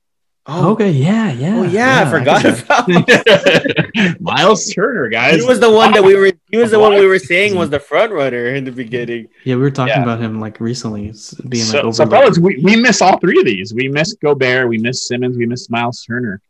[0.46, 1.56] Oh, Okay, yeah, yeah.
[1.58, 4.20] oh yeah, I forgot could- about.
[4.20, 5.40] Miles Turner, guys.
[5.40, 6.32] he was the one that we were.
[6.50, 9.28] He was the one we were saying was the front runner in the beginning.
[9.44, 10.02] Yeah, we were talking Yeah.
[10.02, 12.10] about him like recently, it's being like so, so overlooked.
[12.10, 13.74] fellas, we, we miss all three of these.
[13.74, 16.40] We miss Gobert, we miss Simmons, we miss Miles Turner.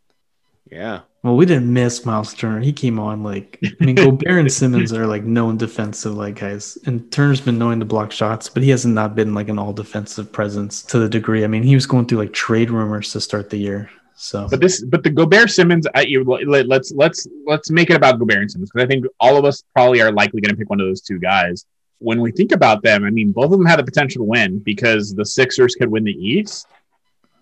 [0.71, 1.01] Yeah.
[1.23, 2.61] Well, we didn't miss Miles Turner.
[2.61, 6.79] He came on like I mean, Gobert and Simmons are like known defensive like guys,
[6.87, 9.75] and Turner's been knowing to block shots, but he has not been like an all
[9.75, 11.45] defensive presence to the degree.
[11.45, 13.91] I mean, he was going through like trade rumors to start the year.
[14.15, 17.97] So But this, but the Gobert Simmons, I, you, let, let's let's let's make it
[17.97, 20.57] about Gobert and Simmons because I think all of us probably are likely going to
[20.57, 21.67] pick one of those two guys.
[21.99, 24.59] When we think about them, I mean, both of them had the potential to win
[24.59, 26.67] because the Sixers could win the East,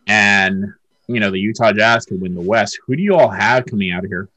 [0.08, 0.72] and
[1.08, 2.78] you know the Utah Jazz could win the West.
[2.86, 4.28] Who do you all have coming out of here?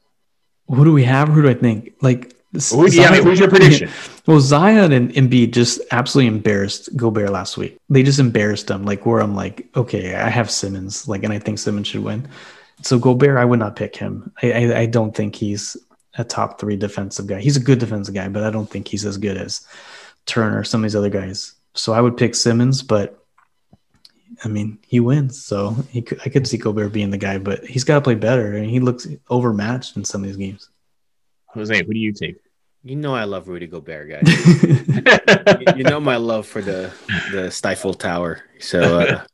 [0.68, 1.28] who do we have?
[1.28, 1.94] Who do I think?
[2.00, 2.34] Like
[2.70, 3.24] Who you have?
[3.24, 3.90] Who's your prediction?
[4.24, 7.76] Well, Zion and Embiid just absolutely embarrassed Gobert last week.
[7.88, 8.84] They just embarrassed him.
[8.84, 12.28] Like where I'm like, okay, I have Simmons, like, and I think Simmons should win.
[12.82, 14.32] So Gobert, I would not pick him.
[14.40, 15.76] I, I, I don't think he's
[16.16, 17.40] a top three defensive guy.
[17.40, 19.66] He's a good defensive guy, but I don't think he's as good as
[20.24, 21.54] Turner or some of these other guys.
[21.74, 23.21] So I would pick Simmons, but
[24.44, 25.44] I mean, he wins.
[25.44, 28.14] So he could, I could see Gobert being the guy, but he's got to play
[28.14, 28.54] better.
[28.54, 30.68] And he looks overmatched in some of these games.
[31.48, 32.36] Jose, who do you take?
[32.84, 34.62] You know I love Rudy Gobert, guys.
[34.62, 36.92] you, you know my love for the
[37.30, 38.42] the Stifle Tower.
[38.58, 39.24] So uh,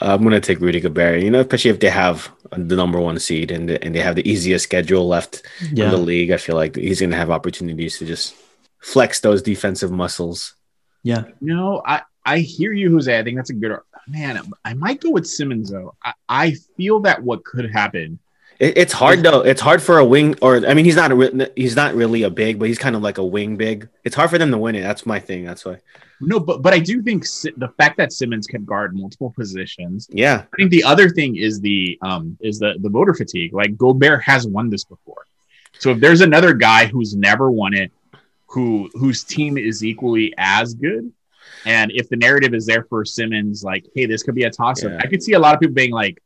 [0.00, 1.22] I'm gonna take Rudy Gobert.
[1.22, 4.28] You know, especially if they have the number one seed and and they have the
[4.28, 6.32] easiest schedule left in the league.
[6.32, 8.34] I feel like he's gonna have opportunities to just
[8.80, 10.54] flex those defensive muscles.
[11.04, 11.24] Yeah.
[11.40, 13.18] No, I I hear you, Jose.
[13.18, 13.74] I think that's a good
[14.06, 14.40] man.
[14.62, 15.94] I might go with Simmons though.
[16.04, 18.18] I, I feel that what could happen.
[18.58, 19.40] It, it's hard though.
[19.40, 22.30] It's hard for a wing, or I mean, he's not a, he's not really a
[22.30, 23.88] big, but he's kind of like a wing big.
[24.04, 24.82] It's hard for them to win it.
[24.82, 25.46] That's my thing.
[25.46, 25.78] That's why.
[26.20, 27.24] No, but but I do think
[27.56, 30.06] the fact that Simmons can guard multiple positions.
[30.10, 33.54] Yeah, I think the other thing is the um is the the voter fatigue.
[33.54, 35.24] Like Gobert has won this before,
[35.78, 37.90] so if there's another guy who's never won it,
[38.48, 41.10] who whose team is equally as good,
[41.64, 44.84] and if the narrative is there for Simmons, like hey, this could be a toss
[44.84, 44.92] up.
[44.92, 45.00] Yeah.
[45.02, 46.22] I could see a lot of people being like,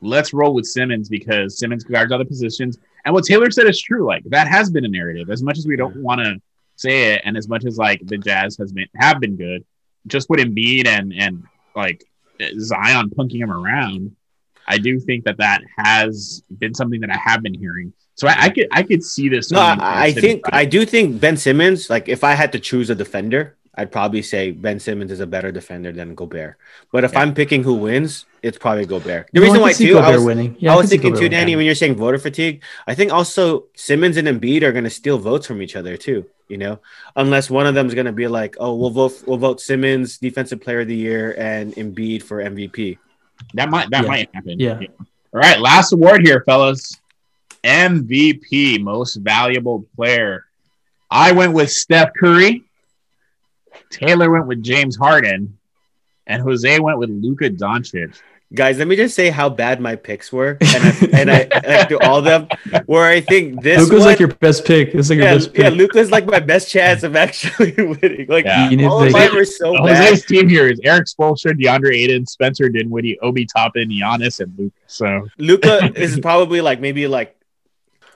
[0.00, 2.78] let's roll with Simmons because Simmons guards other positions.
[3.04, 4.06] And what Taylor said is true.
[4.06, 5.30] Like that has been a narrative.
[5.30, 6.40] As much as we don't want to
[6.76, 9.64] say it, and as much as like the Jazz has been have been good,
[10.06, 11.44] just with Embiid and and
[11.74, 12.04] like
[12.58, 14.14] Zion punking him around,
[14.66, 17.92] I do think that that has been something that I have been hearing.
[18.16, 19.50] So I, I could I could see this.
[19.50, 21.90] No, I, I think I do think Ben Simmons.
[21.90, 25.26] Like, if I had to choose a defender, I'd probably say Ben Simmons is a
[25.26, 26.56] better defender than Gobert.
[26.92, 27.20] But if Yeah.
[27.20, 29.28] I'm picking who wins, it's probably Gobert.
[29.32, 30.56] The No, reason can why see too, I was, winning.
[30.60, 31.28] Yeah, I I was can thinking too.
[31.28, 34.90] Danny, when you're saying voter fatigue, I think also Simmons and Embiid are going to
[34.90, 36.26] steal votes from each other too.
[36.46, 36.78] You know,
[37.16, 40.18] unless one of them is going to be like, "Oh, we'll vote, we'll vote Simmons
[40.18, 42.98] Defensive Player of the Year and Embiid for MVP."
[43.54, 44.08] that might that Yeah.
[44.08, 44.60] might happen.
[44.60, 44.78] Yeah.
[45.32, 47.00] All right, last award here, fellas.
[47.64, 50.44] MVP, most valuable player.
[51.10, 52.62] I went with Steph Curry.
[53.94, 55.58] Taylor went with James Harden,
[56.26, 58.20] and Jose went with Luka Doncic.
[58.52, 61.88] Guys, let me just say how bad my picks were, and I, and I like
[61.88, 62.46] to all of them.
[62.86, 64.92] Where I think this Luka's one, like your best pick.
[64.92, 65.78] This is like your yeah, best yeah, pick.
[65.78, 68.26] Luka's like my best chance of actually winning.
[68.28, 68.70] Like Yeah.
[68.88, 70.08] All of they- mine were so bad.
[70.08, 74.76] Jose's team here is Erik Spoelstra, Deandre Ayton, Spencer Dinwiddie, Obi Toppin, Giannis, and Luka.
[74.86, 77.36] So Luka is probably like maybe like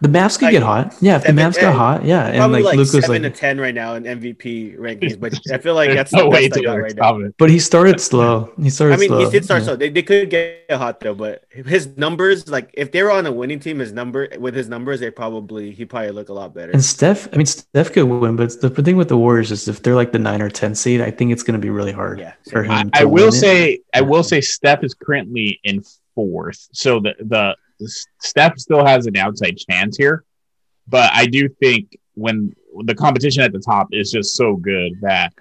[0.00, 0.94] The Mavs could Like, get hot.
[1.00, 3.38] Yeah, if the maps Mavs got hot, yeah, and like, like, Luka's seven like, to
[3.40, 5.18] ten right now in MVP rankings.
[5.18, 7.26] But I feel like there's that's no the way best I got right can now.
[7.26, 7.34] it.
[7.36, 8.52] but he started slow.
[8.62, 8.94] He started.
[8.94, 9.24] I mean, slow.
[9.24, 9.66] he did start yeah.
[9.66, 13.26] so they, they could get hot though, but his numbers, like if they were on
[13.26, 16.54] a winning team, his number with his numbers, they probably he probably look a lot
[16.54, 16.70] better.
[16.70, 19.82] And Steph, I mean, Steph could win, but the thing with the Warriors is if
[19.82, 22.20] they're like the nine or ten seed, I think it's going to be really hard
[22.20, 22.34] Yeah.
[22.52, 22.70] for him.
[22.70, 23.32] I, to I will win it.
[23.32, 25.82] say, I will say, Steph is currently in
[26.14, 27.56] fourth, so the the, the
[28.20, 30.24] Steph still has an outside chance here.
[30.86, 32.54] But I do think when
[32.84, 35.32] the competition at the top is just so good that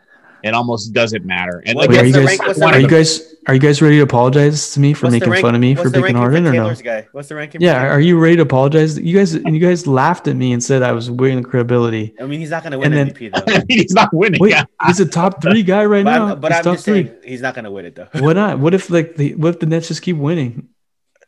[0.43, 1.63] it almost doesn't matter.
[1.65, 2.25] And What- Wait, are you guys?
[2.39, 3.33] rank- Are you guys?
[3.47, 5.73] Are you guys ready to apologize to me for What's making rank- fun of me
[5.73, 6.75] what's for the picking Harden or no?
[6.75, 7.07] Guy?
[7.13, 7.61] What's the ranking?
[7.61, 8.99] Yeah, are you ready to apologize?
[8.99, 12.13] You guys, you guys laughed at me and said I was weighing credibility.
[12.19, 13.53] I mean, he's not going to win And then- MVP though.
[13.53, 14.39] I mean, he's not winning.
[14.41, 14.65] Wait, yeah.
[14.85, 16.27] he's a top three guy right But now.
[16.33, 17.05] I'm, but He's I'm top just three.
[17.05, 18.07] saying he's not going to win it though.
[18.19, 18.59] Why not?
[18.67, 20.67] What if like the what if the Nets just keep winning,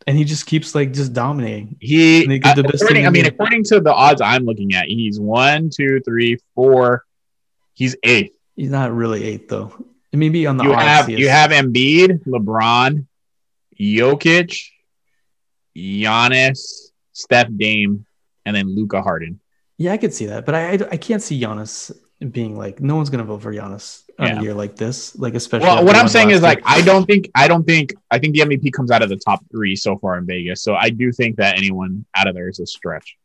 [0.09, 1.77] and he just keeps like just dominating?
[1.79, 3.31] He, uh, according, I mean, in.
[3.31, 7.05] according to the odds I'm looking at, he's one, two, three, four.
[7.75, 8.33] He's eighth.
[8.55, 9.71] He's not really eight though.
[10.11, 13.05] Maybe on the You odds have you have Embiid, LeBron,
[13.79, 14.59] Jokic,
[15.77, 18.07] Giannis, Steph Dame,
[18.47, 19.39] and then Luka Harden.
[19.77, 21.91] Yeah, I could see that, but I I, I can't see Giannis
[22.31, 24.39] being like no one's gonna vote for Giannis on Yeah.
[24.39, 25.67] a year like this, like especially.
[25.67, 26.61] Well, what I'm saying is like.
[26.65, 29.39] I don't think I don't think I think the MVP comes out of the top
[29.51, 30.61] three so far in Vegas.
[30.61, 33.17] So I do think that anyone out of there is a stretch.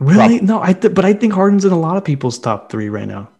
[0.00, 2.88] really no, I th- but I think Harden's in a lot of people's top three
[2.90, 3.30] right now.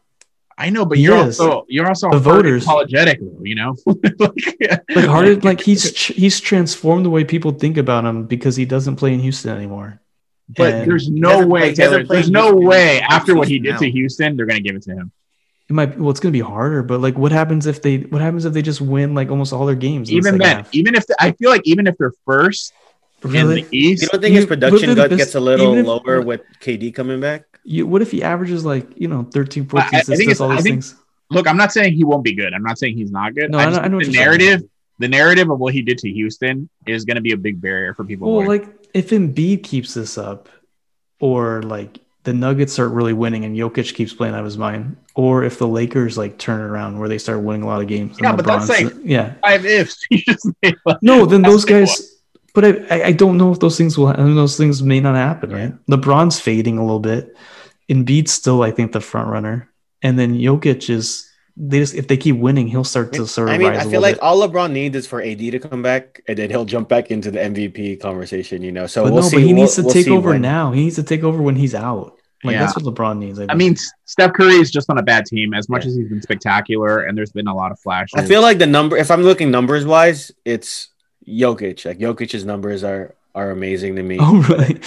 [0.56, 1.40] I know, but He you're is.
[1.40, 2.62] also you're also The voters.
[2.62, 3.74] apologetic, you know.
[3.86, 4.56] like,
[4.96, 8.96] Like Harden, like he's he's transformed the way people think about him because he doesn't
[8.96, 10.00] play in Houston anymore.
[10.48, 12.04] But And there's no way, play- Taylor.
[12.04, 13.90] play There's no way after what he Houston did to.
[13.90, 15.10] Houston, they're gonna give it to him.
[15.70, 16.82] it might well, it's gonna be harder.
[16.82, 19.64] But like, what happens if they what happens if they just win like almost all
[19.64, 20.10] their games?
[20.10, 20.74] in the Even then, half?
[20.74, 22.72] even if I feel like even if they're first
[23.24, 26.20] in the East, You don't think his production gut best- gets a little if- lower
[26.20, 27.44] with KD coming back?
[27.64, 30.36] you, what if he averages like you know 13, 14 I- I assists, think does
[30.36, 30.94] it's- all I these think- things?
[31.30, 32.52] look, I'm not saying he won't be good.
[32.52, 33.50] I'm not saying he's not good.
[33.50, 34.68] No, I I just know- I know think the you're saying.
[34.98, 37.94] The narrative of what he did to Houston is going to be a big barrier
[37.94, 38.36] for people.
[38.36, 40.48] Well, like if Embiid keeps this up,
[41.20, 44.96] or like the Nuggets start really winning and Jokic keeps playing out of his mind,
[45.14, 47.88] or if the Lakers like turn it around where they start winning a lot of
[47.88, 48.18] games.
[48.20, 49.96] Yeah, but that's LeBron's- like- yeah, five ifs.
[50.10, 52.12] You just say, like, no, then those guys.
[52.54, 54.06] But I, I, I don't know if those things will.
[54.08, 55.86] I mean, those things may not happen, right?
[55.86, 57.36] LeBron's fading a little bit.
[57.90, 59.68] Embiid's still, I think, the front runner,
[60.02, 61.28] and then Jokic is.
[61.56, 63.88] They just if they keep winning, he'll start to sort of I mean, rise I
[63.88, 64.22] a feel like bit.
[64.22, 67.30] all LeBron needs is for AD to come back, and then he'll jump back into
[67.30, 68.62] the MVP conversation.
[68.62, 69.36] You know, so But we'll no, see.
[69.36, 70.42] but he we'll- needs to we'll take over when.
[70.42, 70.72] now.
[70.72, 72.16] He needs to take over when he's out.
[72.42, 72.66] Like Yeah.
[72.66, 73.38] that's what LeBron needs.
[73.38, 73.56] I think.
[73.56, 75.54] mean, Steph Curry is just on a bad team.
[75.54, 75.90] As much Yeah.
[75.90, 78.14] as he's been spectacular, and there's been a lot of flashes.
[78.16, 80.88] I feel like the number, if I'm looking numbers wise, it's
[81.26, 81.84] Jokic.
[81.86, 84.18] Like Jokic's numbers are are amazing to me.
[84.20, 84.80] Oh really?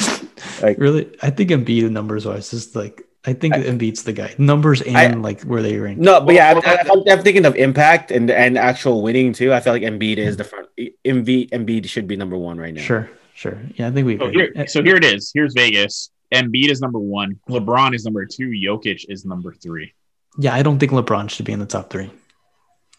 [0.62, 1.10] Like- really?
[1.22, 4.34] I think Embiid numbers wise just like I think I- Embiid's the guy.
[4.38, 6.00] Numbers and I- like where they rank.
[6.00, 9.34] No, but Well, yeah, well, I, I'm, I'm thinking of impact and and actual winning
[9.34, 9.54] too.
[9.54, 10.50] I feel like Embiid is the hmm.
[10.50, 10.70] front.
[11.06, 12.82] Embiid Embiid should be number one right now.
[12.82, 13.60] Sure, sure.
[13.76, 15.32] Yeah, I think we So here, eh, so here it is.
[15.34, 16.10] Here's Vegas.
[16.34, 17.40] Embiid is number one.
[17.50, 18.50] LeBron is number two.
[18.50, 19.94] Jokic is number three.
[20.38, 22.10] yeah, I don't think LeBron should be in the top three.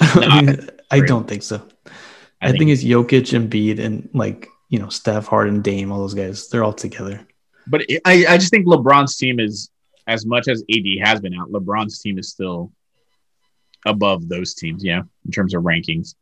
[0.00, 1.66] No, I, mean, I don't think so.
[2.40, 6.48] I, think, it's Jokic, Embiid, and like you know Steph, Harden, Dame, all those guys.
[6.48, 7.26] They're all together.
[7.66, 9.70] But it, I, I just think LeBron's team is
[10.08, 11.50] as much as AD has been out.
[11.52, 12.72] LeBron's team is still
[13.86, 14.82] above those teams.
[14.84, 16.14] Yeah, in terms of rankings.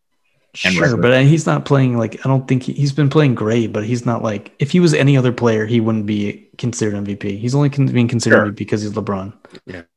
[0.65, 1.03] And Sure, record.
[1.03, 3.85] but uh, he's not playing like I don't think he, he's been playing great, but
[3.85, 7.39] he's not like if he was any other player, he wouldn't be considered MVP.
[7.39, 8.47] He's only con- being considered Sure.
[8.53, 9.35] MVP because he's LeBron.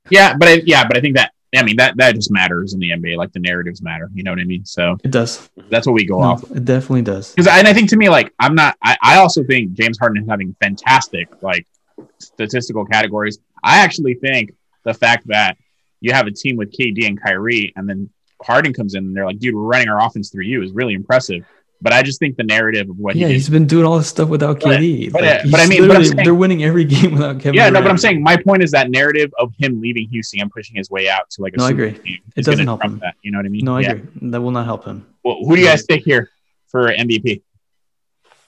[0.09, 2.79] Yeah, but I, yeah, but I think that I mean that that just matters in
[2.81, 3.15] the NBA.
[3.15, 4.09] Like the narratives matter.
[4.13, 4.65] You know what I mean?
[4.65, 5.49] So It does.
[5.69, 6.43] that's what we go No, off.
[6.51, 7.31] it definitely does.
[7.33, 8.75] Because and I think to me, like I'm not.
[8.83, 11.65] I, I also think James Harden is having fantastic like
[12.19, 13.39] statistical categories.
[13.63, 14.53] I actually think
[14.83, 15.57] the fact that
[16.01, 18.09] you have a team with KD and Kyrie, and then
[18.41, 20.93] Harden comes in and they're like, dude, we're running our offense through you is really
[20.93, 21.43] impressive.
[21.81, 23.51] But I just think the narrative of what Yeah, he he's did.
[23.53, 25.11] been doing all this stuff without But- KD.
[25.13, 27.53] but, Like, uh, but I mean, but saying- they're winning every game without Kevin.
[27.55, 30.51] Yeah, no, but I'm saying my point is that narrative of him leaving Houston and
[30.51, 31.91] pushing his way out to like a No, I agree.
[31.93, 32.99] team It doesn't help him.
[32.99, 33.63] That, you know what I mean?
[33.63, 33.91] No, I Yeah.
[33.93, 34.29] agree.
[34.29, 35.05] That will not help him.
[35.23, 36.29] Well, who do you guys think here
[36.67, 37.41] for MVP?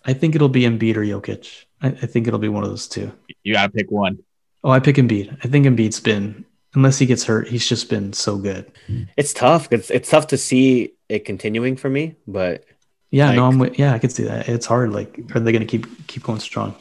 [0.04, 1.66] I think it'll be Embiid or Jokic.
[1.82, 3.12] I, I think it'll be one of those two.
[3.44, 4.20] You got to pick one.
[4.64, 5.38] Oh, I pick Embiid.
[5.44, 6.46] I think Embiid's been,
[6.76, 8.72] unless he gets hurt, he's just been so good.
[9.18, 9.68] It's tough.
[9.72, 12.66] It's it's tough to see it continuing for me, but
[13.10, 14.48] Yeah, no, I'm with, yeah, I could see that.
[14.48, 14.94] It's hard.
[14.94, 16.76] Like, are they going to keep keep going strong?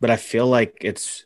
[0.00, 1.24] but I feel like it's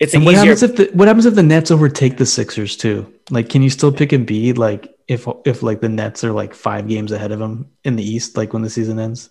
[0.00, 0.54] it's And what easier.
[0.54, 3.12] happens if the what happens if the Nets overtake the Sixers too?
[3.30, 4.56] Like, can you still pick Embiid?
[4.58, 8.02] Like, if if like the Nets are like five games ahead of him in the
[8.04, 9.30] East, like when the season ends.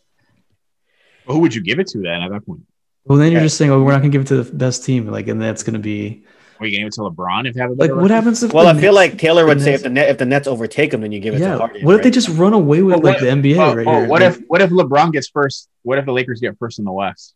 [1.27, 2.61] Who would you give it to then at that point?
[3.05, 3.45] Well, then you're Yeah.
[3.45, 5.07] just saying, oh, we're not going to give it to the best team.
[5.07, 6.23] Like, and that's going to be
[6.59, 8.11] Are you going to give it to LeBron if you have a like, better what
[8.11, 8.53] happens if?
[8.53, 10.47] well, the I feel like Taylor would the say if the net if the Nets
[10.47, 11.53] overtake them, then you give it yeah.
[11.53, 11.83] to Harden.
[11.85, 14.07] what if they just run away with Well, like the NBA Oh, right oh, here?
[14.07, 15.69] what Like, if what if LeBron gets first?
[15.83, 17.33] What if the Lakers get first in the West?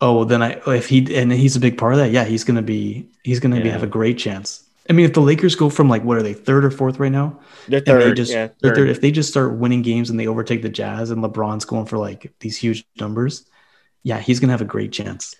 [0.00, 2.10] Oh, well, then I if he and he's a big part of that.
[2.10, 4.64] Yeah, he's gonna be he's gonna be have a great chance.
[4.90, 7.12] I mean, if the Lakers go from like what are they third or fourth right
[7.12, 7.38] now?
[7.68, 8.16] They're And they third.
[8.16, 8.48] just yeah.
[8.60, 8.76] they're third.
[8.76, 8.88] third.
[8.88, 11.98] If they just start winning games and they overtake the Jazz and LeBron's going for
[11.98, 13.44] like these huge numbers,
[14.02, 15.34] yeah, he's gonna have a great chance.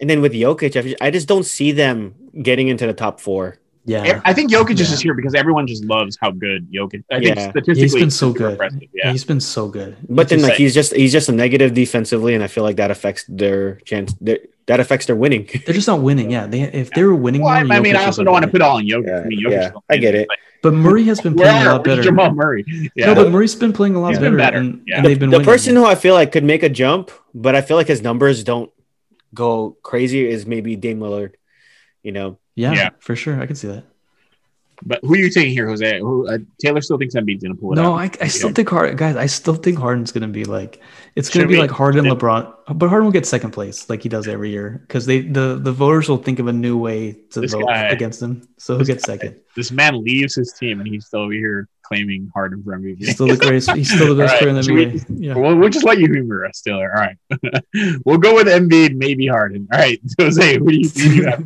[0.00, 3.58] And then with Jokic, I just don't see them getting into the top four.
[3.88, 4.86] Yeah, I think Jokic is Yeah.
[4.94, 7.02] just here because everyone just loves how good Jokic.
[7.10, 8.58] I think statistically, he's been so good.
[8.94, 9.96] Yeah, He's been so good.
[10.08, 12.76] But then like just- he's just he's just a negative defensively, and I feel like
[12.76, 14.14] that affects their chance.
[14.20, 15.48] Their, that affects their winning.
[15.64, 16.30] they're just not winning.
[16.30, 18.42] Yeah, they if they were winning, Well, I, more, I mean, I also don't want
[18.42, 19.06] to win put all on Jokic.
[19.06, 20.20] Yeah, I mean, Jokic yeah, is I get it.
[20.22, 20.28] it.
[20.60, 22.02] But Murray has been Where playing a lot better.
[22.02, 22.64] Jamal Murray?
[22.96, 24.96] Yeah, No, but Murray's been playing a lot He's better, been better, And, yeah.
[24.96, 25.46] and they've been the winning.
[25.52, 28.42] person who I feel like could make a jump, but I feel like his numbers
[28.42, 28.68] don't
[29.32, 31.34] go crazy is maybe Dame Lillard.
[32.02, 32.90] You know, yeah, Yeah.
[33.00, 33.84] for sure, I can see that.
[34.90, 35.98] but who are you taking here, Jose?
[35.98, 38.16] Who uh, Taylor still thinks Embiid's gonna pull it No, out?
[38.20, 39.16] I, I still think Harden, guys.
[39.16, 40.80] I still think Harden's gonna be like
[41.16, 42.42] it's gonna Should be we- like Harden, should- LeBron,
[42.80, 45.72] but Harden will get second place like he does every year because they the the
[45.72, 49.00] voters will think of a new way to vote guy- against him, so he'll get
[49.02, 49.32] second.
[49.56, 52.98] This man leaves his team and he's still over here claiming Harden for MVP.
[52.98, 53.72] He's still the greatest.
[53.72, 55.06] He's still the best player right, in the NBA.
[55.26, 55.34] Yeah.
[55.34, 56.88] We'll, we'll just let you humor us, Taylor.
[56.94, 57.16] All right,
[58.04, 59.66] we'll go with Embiid, maybe Harden.
[59.72, 61.44] All right, Jose, who do you, who do you have?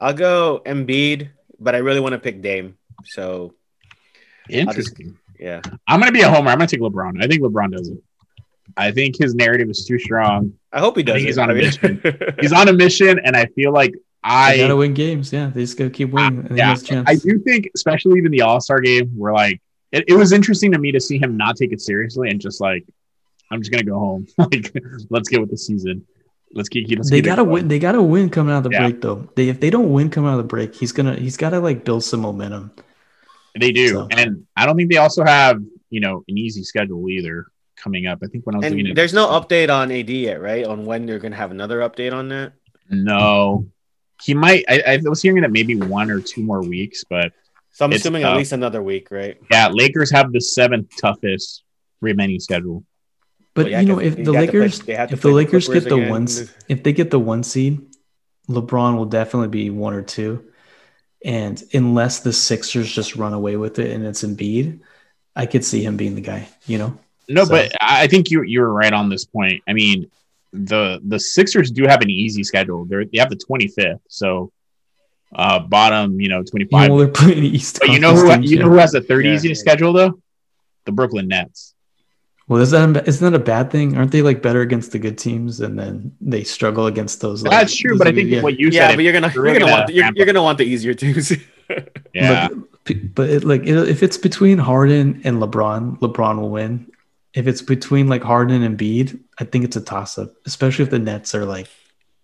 [0.00, 2.76] I'll go Embiid, but I really want to pick Dame.
[3.04, 3.54] So
[4.48, 5.16] Interesting.
[5.38, 6.50] yeah, I'm gonna be a homer.
[6.50, 7.22] I'm gonna take LeBron.
[7.22, 7.98] I think LeBron does it.
[8.76, 10.54] I think his narrative is too strong.
[10.72, 11.22] I hope he does.
[11.22, 11.26] it.
[11.26, 12.02] he's on a I mean- mission.
[12.40, 15.32] He's on a mission, and I feel like They I gotta win games.
[15.32, 16.40] Yeah, they just gotta keep winning.
[16.40, 17.08] and he yeah, chance.
[17.08, 19.60] I do think, especially even the All Star game, where like
[19.92, 22.60] it, it was interesting to me to see him not take it seriously and just
[22.60, 22.84] like,
[23.50, 24.26] I'm just gonna go home.
[24.38, 24.74] like,
[25.10, 26.06] let's get with the season.
[26.54, 26.88] Let's keep.
[26.88, 27.68] Let's they keep gotta win.
[27.68, 28.82] They gotta win coming out of the Yeah.
[28.88, 29.28] break though.
[29.36, 31.84] They if they don't win coming out of the break, he's gonna he's gotta like
[31.84, 32.70] build some momentum.
[33.58, 35.60] They do, So- and I don't think they also have
[35.90, 38.18] you know an easy schedule either coming up.
[38.22, 40.64] I think when I was looking and at there's no update on AD yet, right?
[40.64, 42.52] On when they're gonna have another update on that.
[42.90, 43.66] no,
[44.22, 44.64] he might.
[44.68, 47.32] I, I was hearing that maybe one or two more weeks, but
[47.72, 48.32] So I'm assuming tough.
[48.32, 49.36] at least another week, right?
[49.50, 51.62] yeah, Lakers have the seventh toughest
[52.00, 52.84] remaining schedule.
[53.54, 55.20] But Well, yeah, you know, if the have to play- Lakers, they have to if
[55.20, 56.10] the play the Lakers Clippers get the again.
[56.10, 56.26] one,
[56.68, 57.80] if they get the one seed,
[58.48, 60.44] LeBron will definitely be one or two.
[61.24, 64.80] And unless the Sixers just run away with it and it's Embiid,
[65.36, 66.48] I could see him being the guy.
[66.66, 66.98] You know,
[67.28, 69.62] No, So- but I I think you you're right on this point.
[69.68, 70.10] I mean,
[70.52, 72.84] the the Sixers do have an easy schedule.
[72.84, 74.52] They're, they have the 25th, so
[75.34, 76.90] uh bottom, you know, 25.
[76.90, 77.78] well, they're playing the East.
[77.80, 79.34] but you know who you know who has the third Yeah.
[79.34, 80.20] easiest schedule though?
[80.84, 81.73] The Brooklyn Nets.
[82.46, 83.96] Well, is that isn't that a bad thing?
[83.96, 87.42] Aren't they like better against the good teams and then they struggle against those?
[87.42, 88.42] Like, That's true, those but I think yeah.
[88.42, 88.76] what you said.
[88.76, 90.58] yeah, said, but you're gonna you're we're gonna gonna want the, you're, you're gonna want
[90.58, 91.32] the easier teams.
[92.14, 92.48] yeah,
[92.84, 96.90] But, but it, like it, if it's between Harden and LeBron, LeBron will win.
[97.32, 100.90] If it's between like Harden and Embiid, I think it's a toss up, especially if
[100.90, 101.68] the Nets are like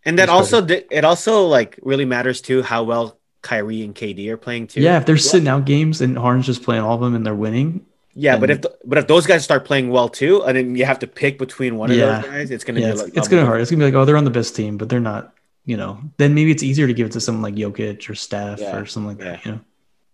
[0.04, 4.28] and that also di- it also like really matters too how well Kyrie and KD
[4.28, 4.80] are playing too.
[4.80, 7.34] yeah, if they're sitting out games and Harden's just playing all of them and they're
[7.34, 8.36] winning, yeah.
[8.38, 10.98] But if the, but if those guys start playing well too, and then you have
[11.00, 12.18] to pick between one Yeah.
[12.18, 13.60] of those guys, it's gonna yeah, be it's, like it's gonna oh, hard.
[13.60, 15.34] It's gonna be like, oh, they're on the best team, but they're not.
[15.66, 18.60] You know, then maybe it's easier to give it to someone like Jokic or Steph
[18.60, 19.40] Yeah, or something like that.
[19.40, 19.40] yeah.
[19.44, 19.60] You know,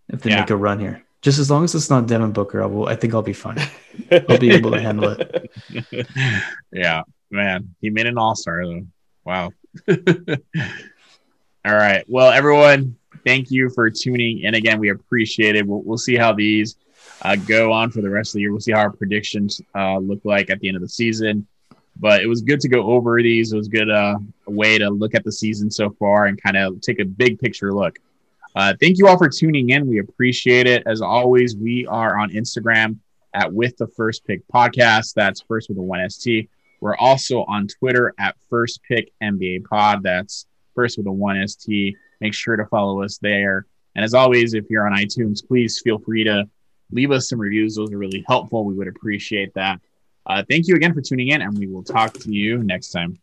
[0.08, 0.40] if they Yeah.
[0.40, 2.88] make a run here, just as long as it's not Devin Booker, I will.
[2.88, 3.58] I think I'll be fine.
[4.28, 5.50] I'll be able to handle it.
[6.72, 8.86] yeah, man, he made an All Star though.
[9.24, 9.52] Wow.
[9.88, 14.78] All right, well, everyone, thank you for tuning in again.
[14.78, 15.66] We appreciate it.
[15.66, 16.76] We'll, we'll see how these
[17.26, 18.52] uh, go on for the rest of the year.
[18.52, 21.44] We'll see how our predictions uh, look like at the end of the season.
[21.98, 23.52] But it was good to go over these.
[23.52, 26.80] It was good uh, way to look at the season so far and kind of
[26.80, 27.98] take a big picture look.
[28.54, 29.88] Uh, thank you all for tuning in.
[29.88, 30.84] We appreciate it.
[30.86, 32.98] As always, we are on Instagram
[33.34, 35.14] at With the First Pick Podcast.
[35.14, 36.48] That's first with a one ST.
[36.80, 40.04] We're also on Twitter at First Pick NBA Pod.
[40.04, 40.46] That's
[40.76, 41.96] first with a one ST.
[42.20, 43.66] Make sure to follow us there.
[43.96, 46.48] And as always, if you're on iTunes, please feel free to
[46.90, 47.76] leave us some reviews.
[47.76, 48.64] Those are really helpful.
[48.64, 49.80] We would appreciate that.
[50.24, 53.18] Uh, thank you again for tuning in, and we will talk to you next time.